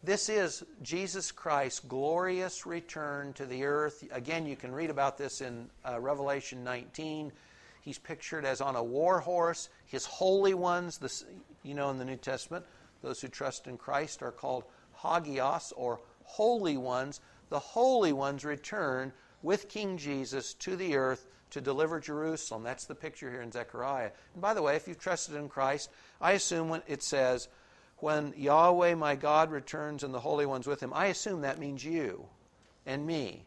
This 0.03 0.27
is 0.27 0.65
Jesus 0.81 1.31
Christ's 1.31 1.79
glorious 1.79 2.65
return 2.65 3.31
to 3.33 3.45
the 3.45 3.63
earth. 3.63 4.03
Again, 4.11 4.47
you 4.47 4.57
can 4.57 4.73
read 4.73 4.89
about 4.89 5.17
this 5.17 5.39
in 5.39 5.69
uh, 5.87 5.97
Revelation 6.01 6.65
19. 6.65 7.31
He's 7.85 7.99
pictured 7.99 8.45
as 8.45 8.61
on 8.61 8.75
a 8.75 8.83
war 8.83 9.19
horse. 9.19 9.69
His 9.85 10.05
holy 10.05 10.55
ones, 10.55 10.97
this, 10.97 11.23
you 11.61 11.75
know, 11.75 11.91
in 11.91 11.99
the 11.99 12.05
New 12.05 12.15
Testament, 12.15 12.65
those 13.03 13.21
who 13.21 13.27
trust 13.27 13.67
in 13.67 13.77
Christ 13.77 14.23
are 14.23 14.31
called 14.31 14.63
hagios 14.95 15.71
or 15.77 15.99
holy 16.23 16.77
ones. 16.77 17.21
The 17.49 17.59
holy 17.59 18.11
ones 18.11 18.43
return 18.43 19.13
with 19.43 19.69
King 19.69 19.97
Jesus 19.97 20.55
to 20.55 20.75
the 20.75 20.95
earth 20.95 21.27
to 21.51 21.61
deliver 21.61 21.99
Jerusalem. 21.99 22.63
That's 22.63 22.85
the 22.85 22.95
picture 22.95 23.29
here 23.29 23.43
in 23.43 23.51
Zechariah. 23.51 24.09
And 24.33 24.41
by 24.41 24.55
the 24.55 24.63
way, 24.63 24.75
if 24.75 24.87
you've 24.87 24.97
trusted 24.97 25.35
in 25.35 25.47
Christ, 25.47 25.91
I 26.19 26.31
assume 26.31 26.69
when 26.69 26.81
it 26.87 27.03
says, 27.03 27.47
when 27.97 28.33
Yahweh 28.35 28.95
my 28.95 29.15
God 29.15 29.51
returns 29.51 30.03
and 30.03 30.11
the 30.11 30.19
holy 30.19 30.47
ones 30.47 30.65
with 30.65 30.81
him, 30.81 30.91
I 30.91 31.05
assume 31.05 31.41
that 31.41 31.59
means 31.59 31.85
you 31.85 32.25
and 32.87 33.05
me 33.05 33.43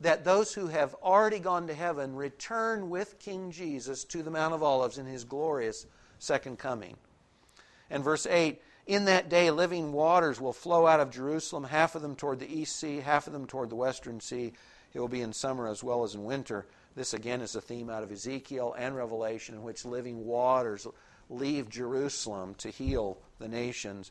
that 0.00 0.24
those 0.24 0.54
who 0.54 0.68
have 0.68 0.94
already 1.02 1.38
gone 1.38 1.66
to 1.66 1.74
heaven 1.74 2.16
return 2.16 2.88
with 2.88 3.18
King 3.18 3.50
Jesus 3.50 4.04
to 4.04 4.22
the 4.22 4.30
Mount 4.30 4.54
of 4.54 4.62
Olives 4.62 4.98
in 4.98 5.06
his 5.06 5.24
glorious 5.24 5.86
second 6.18 6.58
coming. 6.58 6.96
And 7.90 8.02
verse 8.02 8.26
8 8.26 8.60
In 8.86 9.04
that 9.06 9.28
day, 9.28 9.50
living 9.50 9.92
waters 9.92 10.40
will 10.40 10.52
flow 10.52 10.86
out 10.86 11.00
of 11.00 11.10
Jerusalem, 11.10 11.64
half 11.64 11.94
of 11.94 12.02
them 12.02 12.16
toward 12.16 12.38
the 12.38 12.52
east 12.52 12.76
sea, 12.76 13.00
half 13.00 13.26
of 13.26 13.32
them 13.32 13.46
toward 13.46 13.70
the 13.70 13.76
western 13.76 14.20
sea. 14.20 14.52
It 14.94 15.00
will 15.00 15.08
be 15.08 15.20
in 15.20 15.32
summer 15.32 15.68
as 15.68 15.84
well 15.84 16.02
as 16.02 16.14
in 16.14 16.24
winter. 16.24 16.66
This 16.96 17.14
again 17.14 17.40
is 17.40 17.54
a 17.54 17.60
theme 17.60 17.90
out 17.90 18.02
of 18.02 18.10
Ezekiel 18.10 18.74
and 18.76 18.96
Revelation 18.96 19.54
in 19.54 19.62
which 19.62 19.84
living 19.84 20.24
waters 20.24 20.86
leave 21.28 21.68
Jerusalem 21.68 22.54
to 22.56 22.70
heal 22.70 23.18
the 23.38 23.48
nations. 23.48 24.10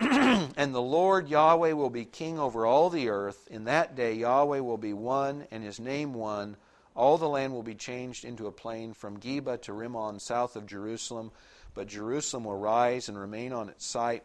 and 0.56 0.74
the 0.74 0.82
Lord 0.82 1.28
Yahweh 1.28 1.72
will 1.72 1.90
be 1.90 2.04
king 2.04 2.38
over 2.38 2.66
all 2.66 2.90
the 2.90 3.08
earth. 3.08 3.46
In 3.50 3.64
that 3.64 3.94
day, 3.94 4.14
Yahweh 4.14 4.60
will 4.60 4.78
be 4.78 4.92
one, 4.92 5.46
and 5.50 5.62
his 5.62 5.78
name 5.78 6.14
one. 6.14 6.56
All 6.94 7.18
the 7.18 7.28
land 7.28 7.52
will 7.52 7.62
be 7.62 7.74
changed 7.74 8.24
into 8.24 8.46
a 8.46 8.52
plain 8.52 8.92
from 8.92 9.20
Geba 9.20 9.60
to 9.62 9.72
Rimmon, 9.72 10.20
south 10.20 10.56
of 10.56 10.66
Jerusalem. 10.66 11.30
But 11.74 11.88
Jerusalem 11.88 12.44
will 12.44 12.58
rise 12.58 13.08
and 13.08 13.18
remain 13.18 13.52
on 13.52 13.68
its 13.68 13.86
site. 13.86 14.24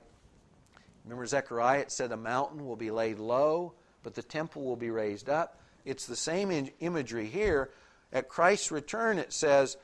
Remember 1.05 1.25
Zechariah, 1.25 1.79
it 1.79 1.91
said 1.91 2.11
a 2.11 2.17
mountain 2.17 2.65
will 2.65 2.75
be 2.75 2.91
laid 2.91 3.19
low, 3.19 3.73
but 4.03 4.13
the 4.13 4.23
temple 4.23 4.63
will 4.63 4.75
be 4.75 4.89
raised 4.89 5.29
up. 5.29 5.61
It's 5.85 6.05
the 6.05 6.17
same 6.17 6.69
imagery 6.81 7.27
here. 7.27 7.71
At 8.11 8.27
Christ's 8.27 8.71
return, 8.71 9.17
it 9.17 9.31
says 9.31 9.77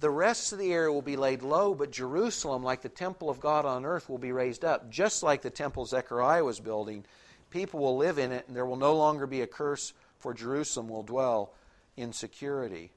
the 0.00 0.10
rest 0.10 0.52
of 0.52 0.58
the 0.58 0.72
area 0.72 0.92
will 0.92 1.02
be 1.02 1.16
laid 1.16 1.42
low, 1.42 1.74
but 1.74 1.90
Jerusalem, 1.90 2.62
like 2.62 2.82
the 2.82 2.88
temple 2.88 3.30
of 3.30 3.40
God 3.40 3.64
on 3.64 3.86
earth, 3.86 4.08
will 4.08 4.18
be 4.18 4.32
raised 4.32 4.64
up, 4.64 4.90
just 4.90 5.22
like 5.22 5.42
the 5.42 5.50
temple 5.50 5.86
Zechariah 5.86 6.44
was 6.44 6.60
building. 6.60 7.04
People 7.50 7.80
will 7.80 7.96
live 7.96 8.18
in 8.18 8.32
it, 8.32 8.46
and 8.46 8.56
there 8.56 8.66
will 8.66 8.76
no 8.76 8.94
longer 8.94 9.26
be 9.26 9.40
a 9.40 9.46
curse, 9.46 9.94
for 10.18 10.34
Jerusalem 10.34 10.88
will 10.88 11.02
dwell 11.02 11.54
in 11.96 12.12
security. 12.12 12.90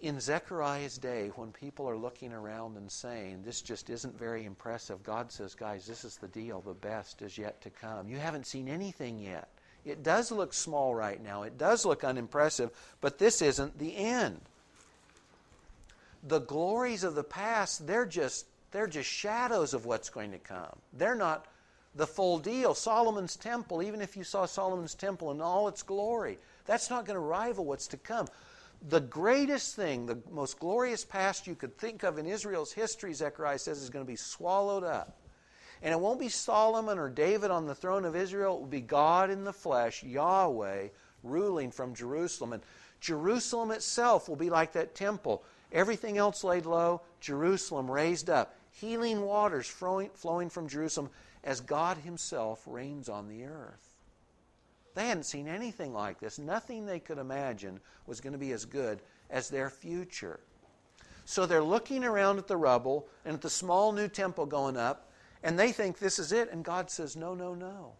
In 0.00 0.20
Zechariah's 0.20 0.98
day, 0.98 1.28
when 1.34 1.52
people 1.52 1.88
are 1.88 1.96
looking 1.96 2.32
around 2.32 2.76
and 2.76 2.90
saying, 2.90 3.42
This 3.42 3.62
just 3.62 3.90
isn't 3.90 4.18
very 4.18 4.44
impressive, 4.44 5.02
God 5.02 5.32
says, 5.32 5.54
Guys, 5.54 5.86
this 5.86 6.04
is 6.04 6.16
the 6.16 6.28
deal. 6.28 6.60
The 6.60 6.74
best 6.74 7.22
is 7.22 7.38
yet 7.38 7.60
to 7.62 7.70
come. 7.70 8.08
You 8.08 8.16
haven't 8.16 8.46
seen 8.46 8.68
anything 8.68 9.20
yet. 9.20 9.48
It 9.84 10.02
does 10.02 10.30
look 10.30 10.54
small 10.54 10.94
right 10.94 11.22
now, 11.22 11.42
it 11.42 11.58
does 11.58 11.84
look 11.84 12.04
unimpressive, 12.04 12.70
but 13.00 13.18
this 13.18 13.42
isn't 13.42 13.78
the 13.78 13.96
end 13.96 14.40
the 16.22 16.40
glories 16.40 17.04
of 17.04 17.14
the 17.14 17.24
past, 17.24 17.86
they're 17.86 18.06
just 18.06 18.46
they're 18.70 18.86
just 18.86 19.08
shadows 19.08 19.74
of 19.74 19.84
what's 19.84 20.08
going 20.08 20.32
to 20.32 20.38
come. 20.38 20.78
They're 20.94 21.14
not 21.14 21.46
the 21.94 22.06
full 22.06 22.38
deal. 22.38 22.74
Solomon's 22.74 23.36
temple, 23.36 23.82
even 23.82 24.00
if 24.00 24.16
you 24.16 24.24
saw 24.24 24.46
Solomon's 24.46 24.94
temple 24.94 25.30
in 25.30 25.42
all 25.42 25.68
its 25.68 25.82
glory, 25.82 26.38
that's 26.64 26.88
not 26.88 27.04
going 27.04 27.16
to 27.16 27.20
rival 27.20 27.66
what's 27.66 27.86
to 27.88 27.98
come. 27.98 28.26
The 28.88 29.00
greatest 29.00 29.76
thing, 29.76 30.06
the 30.06 30.18
most 30.30 30.58
glorious 30.58 31.04
past 31.04 31.46
you 31.46 31.54
could 31.54 31.76
think 31.76 32.02
of 32.02 32.18
in 32.18 32.26
Israel's 32.26 32.72
history, 32.72 33.12
Zechariah 33.12 33.58
says, 33.58 33.82
is 33.82 33.90
going 33.90 34.04
to 34.04 34.10
be 34.10 34.16
swallowed 34.16 34.84
up. 34.84 35.18
And 35.82 35.92
it 35.92 36.00
won't 36.00 36.20
be 36.20 36.28
Solomon 36.28 36.98
or 36.98 37.10
David 37.10 37.50
on 37.50 37.66
the 37.66 37.74
throne 37.74 38.04
of 38.04 38.16
Israel, 38.16 38.56
it 38.56 38.60
will 38.60 38.66
be 38.66 38.80
God 38.80 39.30
in 39.30 39.44
the 39.44 39.52
flesh, 39.52 40.02
Yahweh, 40.02 40.88
ruling 41.22 41.70
from 41.70 41.94
Jerusalem. 41.94 42.54
And 42.54 42.62
Jerusalem 43.00 43.70
itself 43.70 44.28
will 44.28 44.36
be 44.36 44.50
like 44.50 44.72
that 44.72 44.94
temple. 44.94 45.44
Everything 45.72 46.18
else 46.18 46.44
laid 46.44 46.66
low, 46.66 47.00
Jerusalem 47.20 47.90
raised 47.90 48.28
up, 48.28 48.54
healing 48.70 49.22
waters 49.22 49.66
flowing, 49.66 50.50
from 50.50 50.68
Jerusalem 50.68 51.10
as 51.42 51.60
God 51.60 51.96
Himself 51.98 52.62
reigns 52.66 53.08
on 53.08 53.28
the 53.28 53.44
earth. 53.44 53.88
They 54.94 55.06
hadn't 55.06 55.24
seen 55.24 55.48
anything 55.48 55.94
like 55.94 56.20
this. 56.20 56.38
Nothing 56.38 56.84
they 56.84 57.00
could 57.00 57.16
imagine 57.18 57.80
was 58.06 58.20
going 58.20 58.34
to 58.34 58.38
be 58.38 58.52
as 58.52 58.66
good 58.66 59.00
as 59.30 59.48
their 59.48 59.70
future. 59.70 60.40
So 61.24 61.46
they're 61.46 61.62
looking 61.62 62.04
around 62.04 62.38
at 62.38 62.46
the 62.46 62.56
rubble 62.56 63.08
and 63.24 63.34
at 63.34 63.40
the 63.40 63.48
small 63.48 63.92
new 63.92 64.08
temple 64.08 64.44
going 64.44 64.76
up, 64.76 65.10
and 65.42 65.58
they 65.58 65.72
think 65.72 65.98
this 65.98 66.18
is 66.18 66.32
it. 66.32 66.50
And 66.52 66.64
God 66.64 66.90
says, 66.90 67.16
No, 67.16 67.34
no, 67.34 67.54
no. 67.54 67.92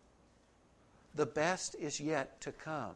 The 1.15 1.27
best 1.27 1.75
is 1.79 1.99
yet 1.99 2.41
to 2.43 2.53
come 2.53 2.95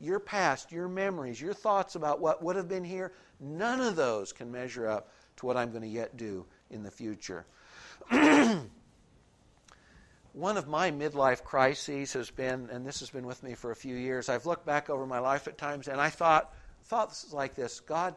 your 0.00 0.20
past, 0.20 0.70
your 0.70 0.88
memories, 0.88 1.40
your 1.40 1.54
thoughts 1.54 1.94
about 1.94 2.20
what 2.20 2.42
would 2.42 2.56
have 2.56 2.68
been 2.68 2.84
here, 2.84 3.12
none 3.44 3.80
of 3.80 3.96
those 3.96 4.32
can 4.32 4.50
measure 4.50 4.88
up 4.88 5.10
to 5.36 5.46
what 5.46 5.56
I'm 5.56 5.70
going 5.70 5.82
to 5.82 5.88
yet 5.88 6.16
do 6.16 6.46
in 6.70 6.82
the 6.82 6.90
future. 6.90 7.46
One 10.32 10.56
of 10.56 10.66
my 10.66 10.90
midlife 10.90 11.44
crises 11.44 12.12
has 12.14 12.30
been, 12.30 12.68
and 12.72 12.84
this 12.84 12.98
has 13.00 13.10
been 13.10 13.26
with 13.26 13.42
me 13.42 13.54
for 13.54 13.70
a 13.70 13.76
few 13.76 13.94
years, 13.94 14.28
I've 14.28 14.46
looked 14.46 14.66
back 14.66 14.90
over 14.90 15.06
my 15.06 15.20
life 15.20 15.46
at 15.46 15.56
times 15.56 15.86
and 15.86 16.00
I 16.00 16.10
thought, 16.10 16.52
thoughts 16.86 17.32
like 17.32 17.54
this 17.54 17.78
God, 17.80 18.16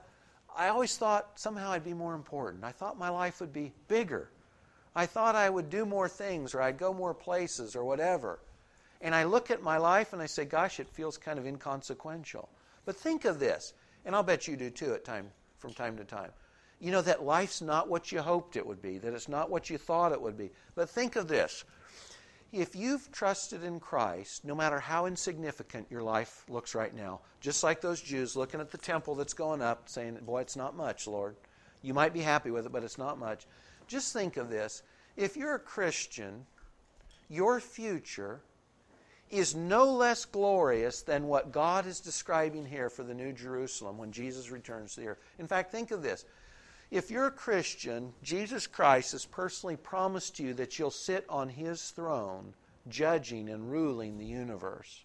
I 0.55 0.69
always 0.69 0.97
thought 0.97 1.39
somehow 1.39 1.71
I'd 1.71 1.83
be 1.83 1.93
more 1.93 2.15
important. 2.15 2.63
I 2.63 2.71
thought 2.71 2.97
my 2.97 3.09
life 3.09 3.39
would 3.39 3.53
be 3.53 3.71
bigger. 3.87 4.31
I 4.95 5.05
thought 5.05 5.35
I 5.35 5.47
would 5.47 5.69
do 5.69 5.85
more 5.85 6.09
things 6.09 6.55
or 6.55 6.61
I'd 6.61 6.79
go 6.79 6.91
more 6.91 7.13
places 7.13 7.75
or 7.75 7.83
whatever. 7.83 8.39
And 8.99 9.13
I 9.13 9.25
look 9.25 9.51
at 9.51 9.61
my 9.61 9.77
life 9.77 10.13
and 10.13 10.21
I 10.21 10.25
say, 10.25 10.45
gosh, 10.45 10.79
it 10.79 10.89
feels 10.89 11.17
kind 11.17 11.37
of 11.37 11.45
inconsequential. 11.45 12.49
But 12.83 12.95
think 12.95 13.25
of 13.25 13.37
this, 13.37 13.73
and 14.07 14.15
I'll 14.15 14.23
bet 14.23 14.47
you 14.47 14.55
do 14.55 14.69
too 14.69 14.93
at 14.93 15.03
time 15.03 15.29
from 15.59 15.73
time 15.73 15.97
to 15.97 16.05
time. 16.05 16.31
You 16.79 16.91
know 16.91 17.01
that 17.01 17.23
life's 17.23 17.61
not 17.61 17.89
what 17.89 18.11
you 18.11 18.21
hoped 18.21 18.55
it 18.55 18.65
would 18.65 18.81
be, 18.81 18.97
that 18.99 19.13
it's 19.13 19.27
not 19.27 19.49
what 19.49 19.69
you 19.69 19.77
thought 19.77 20.13
it 20.13 20.21
would 20.21 20.37
be. 20.37 20.49
But 20.75 20.89
think 20.89 21.17
of 21.17 21.27
this. 21.27 21.65
If 22.53 22.73
you've 22.73 23.11
trusted 23.11 23.65
in 23.65 23.81
Christ, 23.81 24.45
no 24.45 24.55
matter 24.55 24.79
how 24.79 25.07
insignificant 25.07 25.87
your 25.89 26.03
life 26.03 26.45
looks 26.47 26.73
right 26.73 26.95
now, 26.95 27.19
just 27.41 27.63
like 27.63 27.81
those 27.81 28.01
Jews 28.01 28.37
looking 28.37 28.61
at 28.61 28.71
the 28.71 28.77
temple 28.77 29.15
that's 29.15 29.33
going 29.33 29.61
up, 29.61 29.89
saying, 29.89 30.17
Boy, 30.25 30.41
it's 30.41 30.55
not 30.55 30.77
much, 30.77 31.07
Lord. 31.07 31.35
You 31.81 31.93
might 31.93 32.13
be 32.13 32.21
happy 32.21 32.49
with 32.49 32.65
it, 32.65 32.71
but 32.71 32.83
it's 32.83 32.97
not 32.97 33.19
much. 33.19 33.45
Just 33.87 34.13
think 34.13 34.37
of 34.37 34.49
this. 34.49 34.83
If 35.17 35.35
you're 35.35 35.55
a 35.55 35.59
Christian, 35.59 36.45
your 37.27 37.59
future 37.59 38.39
is 39.29 39.55
no 39.55 39.91
less 39.91 40.25
glorious 40.25 41.01
than 41.01 41.27
what 41.27 41.51
God 41.51 41.85
is 41.85 41.99
describing 41.99 42.65
here 42.65 42.89
for 42.89 43.03
the 43.03 43.13
New 43.13 43.33
Jerusalem 43.33 43.97
when 43.97 44.11
Jesus 44.11 44.51
returns 44.51 44.95
to 44.95 45.01
the 45.01 45.07
earth. 45.07 45.19
In 45.37 45.47
fact, 45.47 45.71
think 45.71 45.91
of 45.91 46.01
this. 46.01 46.25
If 46.89 47.11
you're 47.11 47.27
a 47.27 47.31
Christian, 47.31 48.13
Jesus 48.23 48.65
Christ 48.67 49.11
has 49.11 49.25
personally 49.25 49.75
promised 49.75 50.39
you 50.39 50.53
that 50.53 50.79
you'll 50.79 50.91
sit 50.91 51.25
on 51.27 51.49
his 51.49 51.89
throne, 51.91 52.53
judging 52.87 53.49
and 53.49 53.69
ruling 53.69 54.17
the 54.17 54.25
universe, 54.25 55.03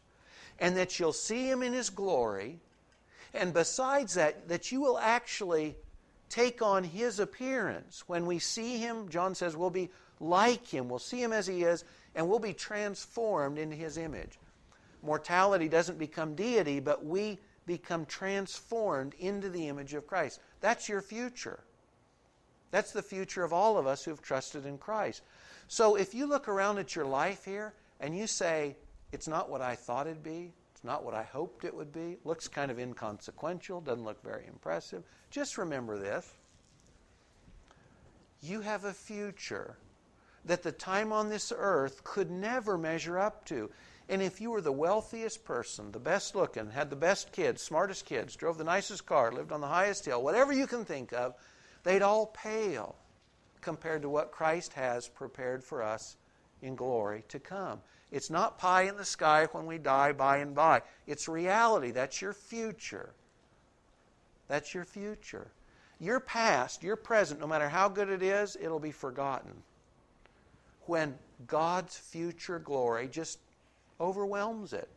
and 0.60 0.76
that 0.76 1.00
you'll 1.00 1.12
see 1.12 1.50
him 1.50 1.62
in 1.62 1.72
his 1.72 1.90
glory, 1.90 2.60
and 3.34 3.52
besides 3.52 4.14
that, 4.14 4.48
that 4.48 4.70
you 4.70 4.80
will 4.80 4.98
actually 4.98 5.74
take 6.28 6.62
on 6.62 6.84
his 6.84 7.18
appearance. 7.18 8.04
When 8.06 8.26
we 8.26 8.38
see 8.38 8.78
him, 8.78 9.08
John 9.08 9.34
says, 9.34 9.56
we'll 9.56 9.70
be 9.70 9.90
like 10.20 10.66
him. 10.66 10.88
We'll 10.88 10.98
see 11.00 11.20
him 11.20 11.32
as 11.32 11.46
he 11.46 11.62
is, 11.62 11.84
and 12.14 12.28
we'll 12.28 12.38
be 12.38 12.52
transformed 12.52 13.58
into 13.58 13.76
his 13.76 13.96
image. 13.96 14.38
Mortality 15.02 15.68
doesn't 15.68 15.98
become 15.98 16.34
deity, 16.34 16.80
but 16.80 17.04
we 17.04 17.38
become 17.66 18.06
transformed 18.06 19.14
into 19.18 19.48
the 19.48 19.68
image 19.68 19.94
of 19.94 20.06
Christ. 20.06 20.40
That's 20.60 20.88
your 20.88 21.00
future. 21.00 21.60
That's 22.70 22.92
the 22.92 23.02
future 23.02 23.44
of 23.44 23.52
all 23.52 23.78
of 23.78 23.86
us 23.86 24.04
who've 24.04 24.22
trusted 24.22 24.66
in 24.66 24.78
Christ. 24.78 25.22
So 25.68 25.96
if 25.96 26.14
you 26.14 26.26
look 26.26 26.48
around 26.48 26.78
at 26.78 26.96
your 26.96 27.04
life 27.04 27.44
here 27.44 27.74
and 28.00 28.16
you 28.16 28.26
say, 28.26 28.76
it's 29.12 29.28
not 29.28 29.50
what 29.50 29.60
I 29.60 29.74
thought 29.74 30.06
it'd 30.06 30.22
be, 30.22 30.52
it's 30.74 30.84
not 30.84 31.04
what 31.04 31.14
I 31.14 31.22
hoped 31.22 31.64
it 31.64 31.74
would 31.74 31.92
be, 31.92 32.16
looks 32.24 32.48
kind 32.48 32.70
of 32.70 32.78
inconsequential, 32.78 33.80
doesn't 33.80 34.04
look 34.04 34.22
very 34.22 34.46
impressive, 34.46 35.04
just 35.30 35.58
remember 35.58 35.98
this. 35.98 36.32
You 38.40 38.60
have 38.62 38.84
a 38.84 38.92
future 38.92 39.76
that 40.44 40.62
the 40.62 40.72
time 40.72 41.12
on 41.12 41.28
this 41.28 41.52
earth 41.56 42.04
could 42.04 42.30
never 42.30 42.76
measure 42.76 43.18
up 43.18 43.44
to. 43.46 43.70
And 44.08 44.20
if 44.20 44.40
you 44.40 44.50
were 44.50 44.60
the 44.60 44.72
wealthiest 44.72 45.44
person, 45.44 45.92
the 45.92 46.00
best 46.00 46.34
looking, 46.34 46.70
had 46.70 46.90
the 46.90 46.96
best 46.96 47.32
kids, 47.32 47.62
smartest 47.62 48.04
kids, 48.04 48.36
drove 48.36 48.58
the 48.58 48.64
nicest 48.64 49.06
car, 49.06 49.32
lived 49.32 49.52
on 49.52 49.60
the 49.60 49.68
highest 49.68 50.04
hill, 50.04 50.22
whatever 50.22 50.52
you 50.52 50.66
can 50.66 50.84
think 50.84 51.12
of, 51.12 51.34
they'd 51.84 52.02
all 52.02 52.26
pale 52.26 52.96
compared 53.60 54.02
to 54.02 54.08
what 54.08 54.32
Christ 54.32 54.72
has 54.74 55.08
prepared 55.08 55.62
for 55.62 55.82
us 55.82 56.16
in 56.60 56.74
glory 56.74 57.24
to 57.28 57.38
come. 57.38 57.80
It's 58.10 58.28
not 58.28 58.58
pie 58.58 58.82
in 58.82 58.96
the 58.96 59.04
sky 59.04 59.46
when 59.52 59.66
we 59.66 59.78
die 59.78 60.12
by 60.12 60.38
and 60.38 60.54
by. 60.54 60.82
It's 61.06 61.28
reality. 61.28 61.92
That's 61.92 62.20
your 62.20 62.34
future. 62.34 63.14
That's 64.48 64.74
your 64.74 64.84
future. 64.84 65.50
Your 65.98 66.20
past, 66.20 66.82
your 66.82 66.96
present, 66.96 67.40
no 67.40 67.46
matter 67.46 67.68
how 67.68 67.88
good 67.88 68.10
it 68.10 68.22
is, 68.22 68.56
it'll 68.60 68.80
be 68.80 68.90
forgotten. 68.90 69.62
When 70.86 71.14
God's 71.46 71.96
future 71.96 72.58
glory 72.58 73.08
just 73.08 73.38
overwhelms 74.00 74.72
it. 74.72 74.88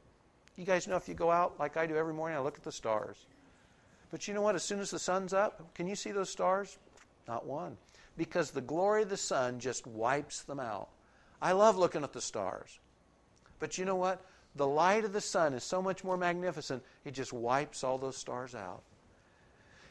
You 0.56 0.66
guys 0.66 0.88
know 0.88 0.96
if 0.96 1.08
you 1.08 1.14
go 1.14 1.32
out 1.32 1.60
like 1.60 1.78
I 1.78 1.86
do 1.86 1.96
every 1.96 2.14
morning, 2.14 2.38
I 2.38 2.42
look 2.42 2.58
at 2.58 2.64
the 2.64 2.72
stars. 2.72 3.26
But 4.10 4.28
you 4.28 4.34
know 4.34 4.42
what? 4.42 4.56
As 4.56 4.64
soon 4.64 4.80
as 4.80 4.92
the 4.92 5.00
sun's 5.00 5.34
up, 5.34 5.74
can 5.76 5.88
you 5.88 5.96
see 5.96 6.12
those 6.12 6.30
stars? 6.30 6.78
Not 7.28 7.46
one. 7.46 7.78
Because 8.18 8.52
the 8.52 8.62
glory 8.62 9.04
of 9.04 9.10
the 9.10 9.18
sun 9.18 9.60
just 9.60 9.86
wipes 9.86 10.44
them 10.44 10.60
out. 10.60 10.90
I 11.42 11.52
love 11.52 11.78
looking 11.78 12.04
at 12.04 12.14
the 12.14 12.22
stars. 12.22 12.80
But 13.60 13.78
you 13.78 13.86
know 13.86 13.96
what? 13.96 14.24
The 14.56 14.68
light 14.68 15.04
of 15.04 15.12
the 15.12 15.22
sun 15.22 15.54
is 15.54 15.64
so 15.64 15.82
much 15.82 16.04
more 16.04 16.16
magnificent, 16.16 16.82
it 17.04 17.14
just 17.14 17.34
wipes 17.34 17.84
all 17.84 17.98
those 17.98 18.16
stars 18.16 18.56
out. 18.56 18.84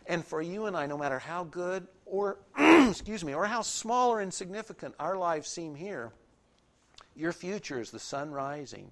And 0.07 0.25
for 0.25 0.41
you 0.41 0.67
and 0.67 0.77
I, 0.77 0.87
no 0.87 0.97
matter 0.97 1.19
how 1.19 1.45
good 1.45 1.87
or, 2.07 2.39
excuse 2.59 3.25
me, 3.25 3.35
or 3.35 3.47
how 3.47 3.63
small 3.63 4.11
or 4.11 4.23
insignificant 4.23 4.95
our 4.99 5.17
lives 5.17 5.49
seem 5.49 5.75
here, 5.75 6.13
your 7.17 7.33
future 7.33 7.81
is 7.81 7.91
the 7.91 7.99
sun 7.99 8.31
rising. 8.31 8.91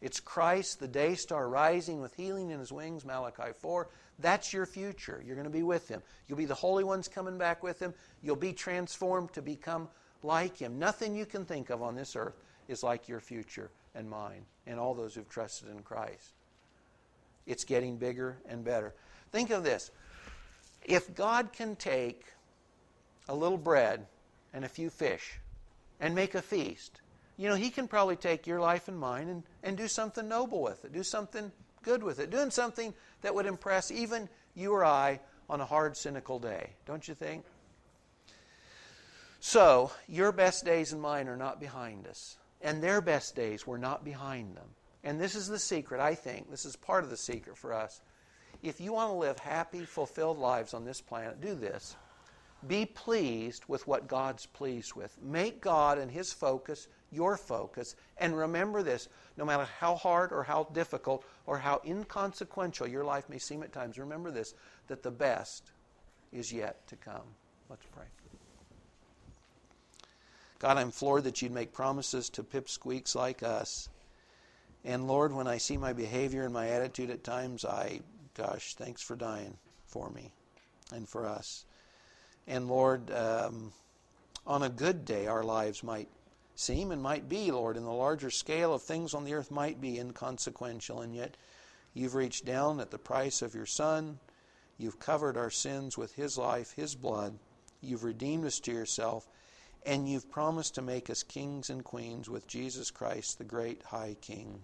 It's 0.00 0.20
Christ, 0.20 0.80
the 0.80 0.88
day 0.88 1.14
star, 1.14 1.48
rising 1.48 2.00
with 2.00 2.14
healing 2.14 2.50
in 2.50 2.60
his 2.60 2.72
wings, 2.72 3.04
Malachi 3.04 3.52
4. 3.58 3.88
That's 4.20 4.52
your 4.52 4.66
future. 4.66 5.22
You're 5.24 5.34
going 5.34 5.44
to 5.44 5.50
be 5.50 5.62
with 5.62 5.88
him. 5.88 6.02
You'll 6.26 6.38
be 6.38 6.44
the 6.44 6.54
holy 6.54 6.84
ones 6.84 7.08
coming 7.08 7.38
back 7.38 7.62
with 7.62 7.80
him. 7.80 7.94
You'll 8.22 8.36
be 8.36 8.52
transformed 8.52 9.32
to 9.32 9.42
become 9.42 9.88
like 10.22 10.56
him. 10.56 10.78
Nothing 10.78 11.14
you 11.14 11.26
can 11.26 11.44
think 11.44 11.70
of 11.70 11.82
on 11.82 11.94
this 11.94 12.16
earth 12.16 12.36
is 12.68 12.82
like 12.82 13.08
your 13.08 13.20
future 13.20 13.70
and 13.94 14.08
mine 14.08 14.44
and 14.66 14.78
all 14.78 14.94
those 14.94 15.14
who've 15.14 15.28
trusted 15.28 15.68
in 15.68 15.80
Christ. 15.80 16.32
It's 17.46 17.64
getting 17.64 17.96
bigger 17.96 18.36
and 18.48 18.64
better. 18.64 18.94
Think 19.32 19.50
of 19.50 19.64
this. 19.64 19.90
If 20.84 21.14
God 21.14 21.52
can 21.52 21.76
take 21.76 22.24
a 23.28 23.34
little 23.34 23.58
bread 23.58 24.06
and 24.52 24.64
a 24.64 24.68
few 24.68 24.90
fish 24.90 25.38
and 26.00 26.14
make 26.14 26.34
a 26.34 26.42
feast, 26.42 27.00
you 27.36 27.48
know, 27.48 27.54
He 27.54 27.70
can 27.70 27.88
probably 27.88 28.16
take 28.16 28.46
your 28.46 28.60
life 28.60 28.88
and 28.88 28.98
mine 28.98 29.28
and, 29.28 29.42
and 29.62 29.76
do 29.76 29.88
something 29.88 30.28
noble 30.28 30.62
with 30.62 30.84
it, 30.84 30.92
do 30.92 31.02
something 31.02 31.52
good 31.82 32.02
with 32.02 32.18
it, 32.18 32.30
doing 32.30 32.50
something 32.50 32.94
that 33.22 33.34
would 33.34 33.46
impress 33.46 33.90
even 33.90 34.28
you 34.54 34.72
or 34.72 34.84
I 34.84 35.20
on 35.48 35.60
a 35.60 35.66
hard, 35.66 35.96
cynical 35.96 36.38
day, 36.38 36.70
don't 36.86 37.06
you 37.06 37.14
think? 37.14 37.44
So, 39.40 39.92
your 40.08 40.32
best 40.32 40.64
days 40.64 40.92
and 40.92 41.00
mine 41.00 41.28
are 41.28 41.36
not 41.36 41.60
behind 41.60 42.06
us 42.06 42.38
and 42.60 42.82
their 42.82 43.00
best 43.00 43.34
days 43.34 43.66
were 43.66 43.78
not 43.78 44.04
behind 44.04 44.56
them. 44.56 44.68
And 45.04 45.20
this 45.20 45.34
is 45.34 45.46
the 45.46 45.58
secret, 45.58 46.00
I 46.00 46.14
think. 46.14 46.50
This 46.50 46.64
is 46.64 46.76
part 46.76 47.04
of 47.04 47.10
the 47.10 47.16
secret 47.16 47.56
for 47.56 47.72
us. 47.72 48.00
If 48.62 48.80
you 48.80 48.92
want 48.92 49.10
to 49.10 49.16
live 49.16 49.38
happy, 49.38 49.84
fulfilled 49.84 50.38
lives 50.38 50.74
on 50.74 50.84
this 50.84 51.00
planet, 51.00 51.40
do 51.40 51.54
this. 51.54 51.96
Be 52.66 52.86
pleased 52.86 53.64
with 53.68 53.86
what 53.86 54.08
God's 54.08 54.46
pleased 54.46 54.94
with. 54.94 55.16
Make 55.22 55.60
God 55.60 55.98
and 55.98 56.10
His 56.10 56.32
focus 56.32 56.88
your 57.10 57.36
focus. 57.36 57.94
And 58.18 58.36
remember 58.36 58.82
this 58.82 59.08
no 59.36 59.44
matter 59.44 59.66
how 59.78 59.94
hard 59.94 60.32
or 60.32 60.42
how 60.42 60.64
difficult 60.72 61.24
or 61.46 61.58
how 61.58 61.80
inconsequential 61.84 62.88
your 62.88 63.04
life 63.04 63.28
may 63.28 63.38
seem 63.38 63.62
at 63.62 63.72
times, 63.72 63.98
remember 63.98 64.30
this 64.30 64.54
that 64.88 65.02
the 65.02 65.10
best 65.10 65.70
is 66.32 66.52
yet 66.52 66.86
to 66.88 66.96
come. 66.96 67.34
Let's 67.70 67.86
pray. 67.92 68.06
God, 70.58 70.76
I'm 70.76 70.90
floored 70.90 71.24
that 71.24 71.40
you'd 71.40 71.52
make 71.52 71.72
promises 71.72 72.28
to 72.30 72.42
pipsqueaks 72.42 73.14
like 73.14 73.42
us. 73.42 73.88
And 74.84 75.06
Lord, 75.06 75.32
when 75.32 75.46
I 75.46 75.58
see 75.58 75.76
my 75.76 75.92
behavior 75.92 76.44
and 76.44 76.52
my 76.52 76.68
attitude 76.70 77.10
at 77.10 77.22
times, 77.22 77.64
I, 77.64 78.00
gosh, 78.34 78.74
thanks 78.74 79.02
for 79.02 79.14
dying 79.14 79.56
for 79.86 80.10
me 80.10 80.32
and 80.92 81.08
for 81.08 81.26
us. 81.26 81.64
And 82.48 82.66
Lord, 82.66 83.10
um, 83.10 83.72
on 84.46 84.62
a 84.62 84.70
good 84.70 85.04
day, 85.04 85.26
our 85.26 85.44
lives 85.44 85.84
might 85.84 86.08
seem 86.54 86.90
and 86.90 87.02
might 87.02 87.28
be, 87.28 87.50
Lord, 87.50 87.76
in 87.76 87.84
the 87.84 87.92
larger 87.92 88.30
scale 88.30 88.72
of 88.72 88.82
things 88.82 89.12
on 89.12 89.24
the 89.24 89.34
earth, 89.34 89.50
might 89.50 89.82
be 89.82 89.98
inconsequential. 89.98 91.02
And 91.02 91.14
yet, 91.14 91.36
you've 91.92 92.14
reached 92.14 92.46
down 92.46 92.80
at 92.80 92.90
the 92.90 92.98
price 92.98 93.42
of 93.42 93.54
your 93.54 93.66
Son. 93.66 94.18
You've 94.78 94.98
covered 94.98 95.36
our 95.36 95.50
sins 95.50 95.98
with 95.98 96.14
His 96.14 96.38
life, 96.38 96.72
His 96.72 96.94
blood. 96.94 97.38
You've 97.82 98.04
redeemed 98.04 98.46
us 98.46 98.60
to 98.60 98.72
yourself. 98.72 99.28
And 99.84 100.08
you've 100.08 100.30
promised 100.30 100.74
to 100.76 100.82
make 100.82 101.10
us 101.10 101.22
kings 101.22 101.68
and 101.68 101.84
queens 101.84 102.30
with 102.30 102.46
Jesus 102.46 102.90
Christ, 102.90 103.36
the 103.36 103.44
great 103.44 103.82
high 103.82 104.16
king. 104.22 104.62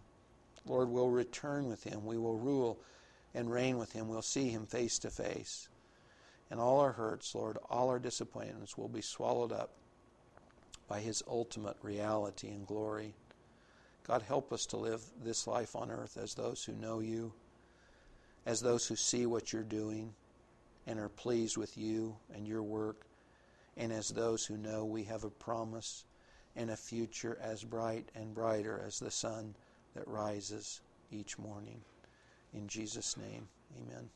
Lord, 0.66 0.89
we'll 0.89 1.11
return 1.11 1.68
with 1.68 1.85
him. 1.85 2.07
We 2.07 2.16
will 2.16 2.39
rule 2.39 2.80
and 3.35 3.53
reign 3.53 3.76
with 3.76 3.93
him. 3.93 4.09
We'll 4.09 4.22
see 4.22 4.49
him 4.49 4.66
face 4.66 4.99
to 5.01 5.11
face. 5.11 5.68
And 6.51 6.61
all 6.61 6.80
our 6.80 6.92
hurts, 6.92 7.34
Lord, 7.34 7.59
all 7.70 7.88
our 7.88 7.99
disappointments 7.99 8.76
will 8.76 8.88
be 8.88 9.01
swallowed 9.01 9.53
up 9.53 9.70
by 10.88 11.01
his 11.01 11.22
ultimate 11.26 11.76
reality 11.82 12.49
and 12.49 12.66
glory. 12.66 13.14
God, 14.07 14.22
help 14.22 14.53
us 14.53 14.66
to 14.66 14.76
live 14.76 15.03
this 15.22 15.47
life 15.47 15.74
on 15.74 15.90
earth 15.90 16.18
as 16.22 16.34
those 16.34 16.62
who 16.64 16.74
know 16.74 17.01
you, 17.01 17.32
as 18.45 18.61
those 18.61 18.86
who 18.86 18.97
see 18.97 19.24
what 19.24 19.53
you're 19.53 19.62
doing 19.62 20.14
and 20.86 20.99
are 20.99 21.09
pleased 21.09 21.57
with 21.57 21.78
you 21.78 22.16
and 22.34 22.47
your 22.47 22.62
work 22.62 23.07
and 23.76 23.92
as 23.92 24.09
those 24.09 24.45
who 24.45 24.57
know 24.57 24.84
we 24.84 25.05
have 25.05 25.24
a 25.24 25.30
promise 25.30 26.05
and 26.57 26.70
a 26.70 26.76
future 26.76 27.38
as 27.42 27.64
bright 27.64 28.09
and 28.14 28.34
brighter 28.34 28.82
as 28.86 28.99
the 28.99 29.11
sun 29.11 29.55
that 29.95 30.07
rises 30.07 30.80
each 31.11 31.38
morning. 31.38 31.80
In 32.53 32.68
Jesus' 32.68 33.16
name, 33.16 33.49
amen. 33.76 34.09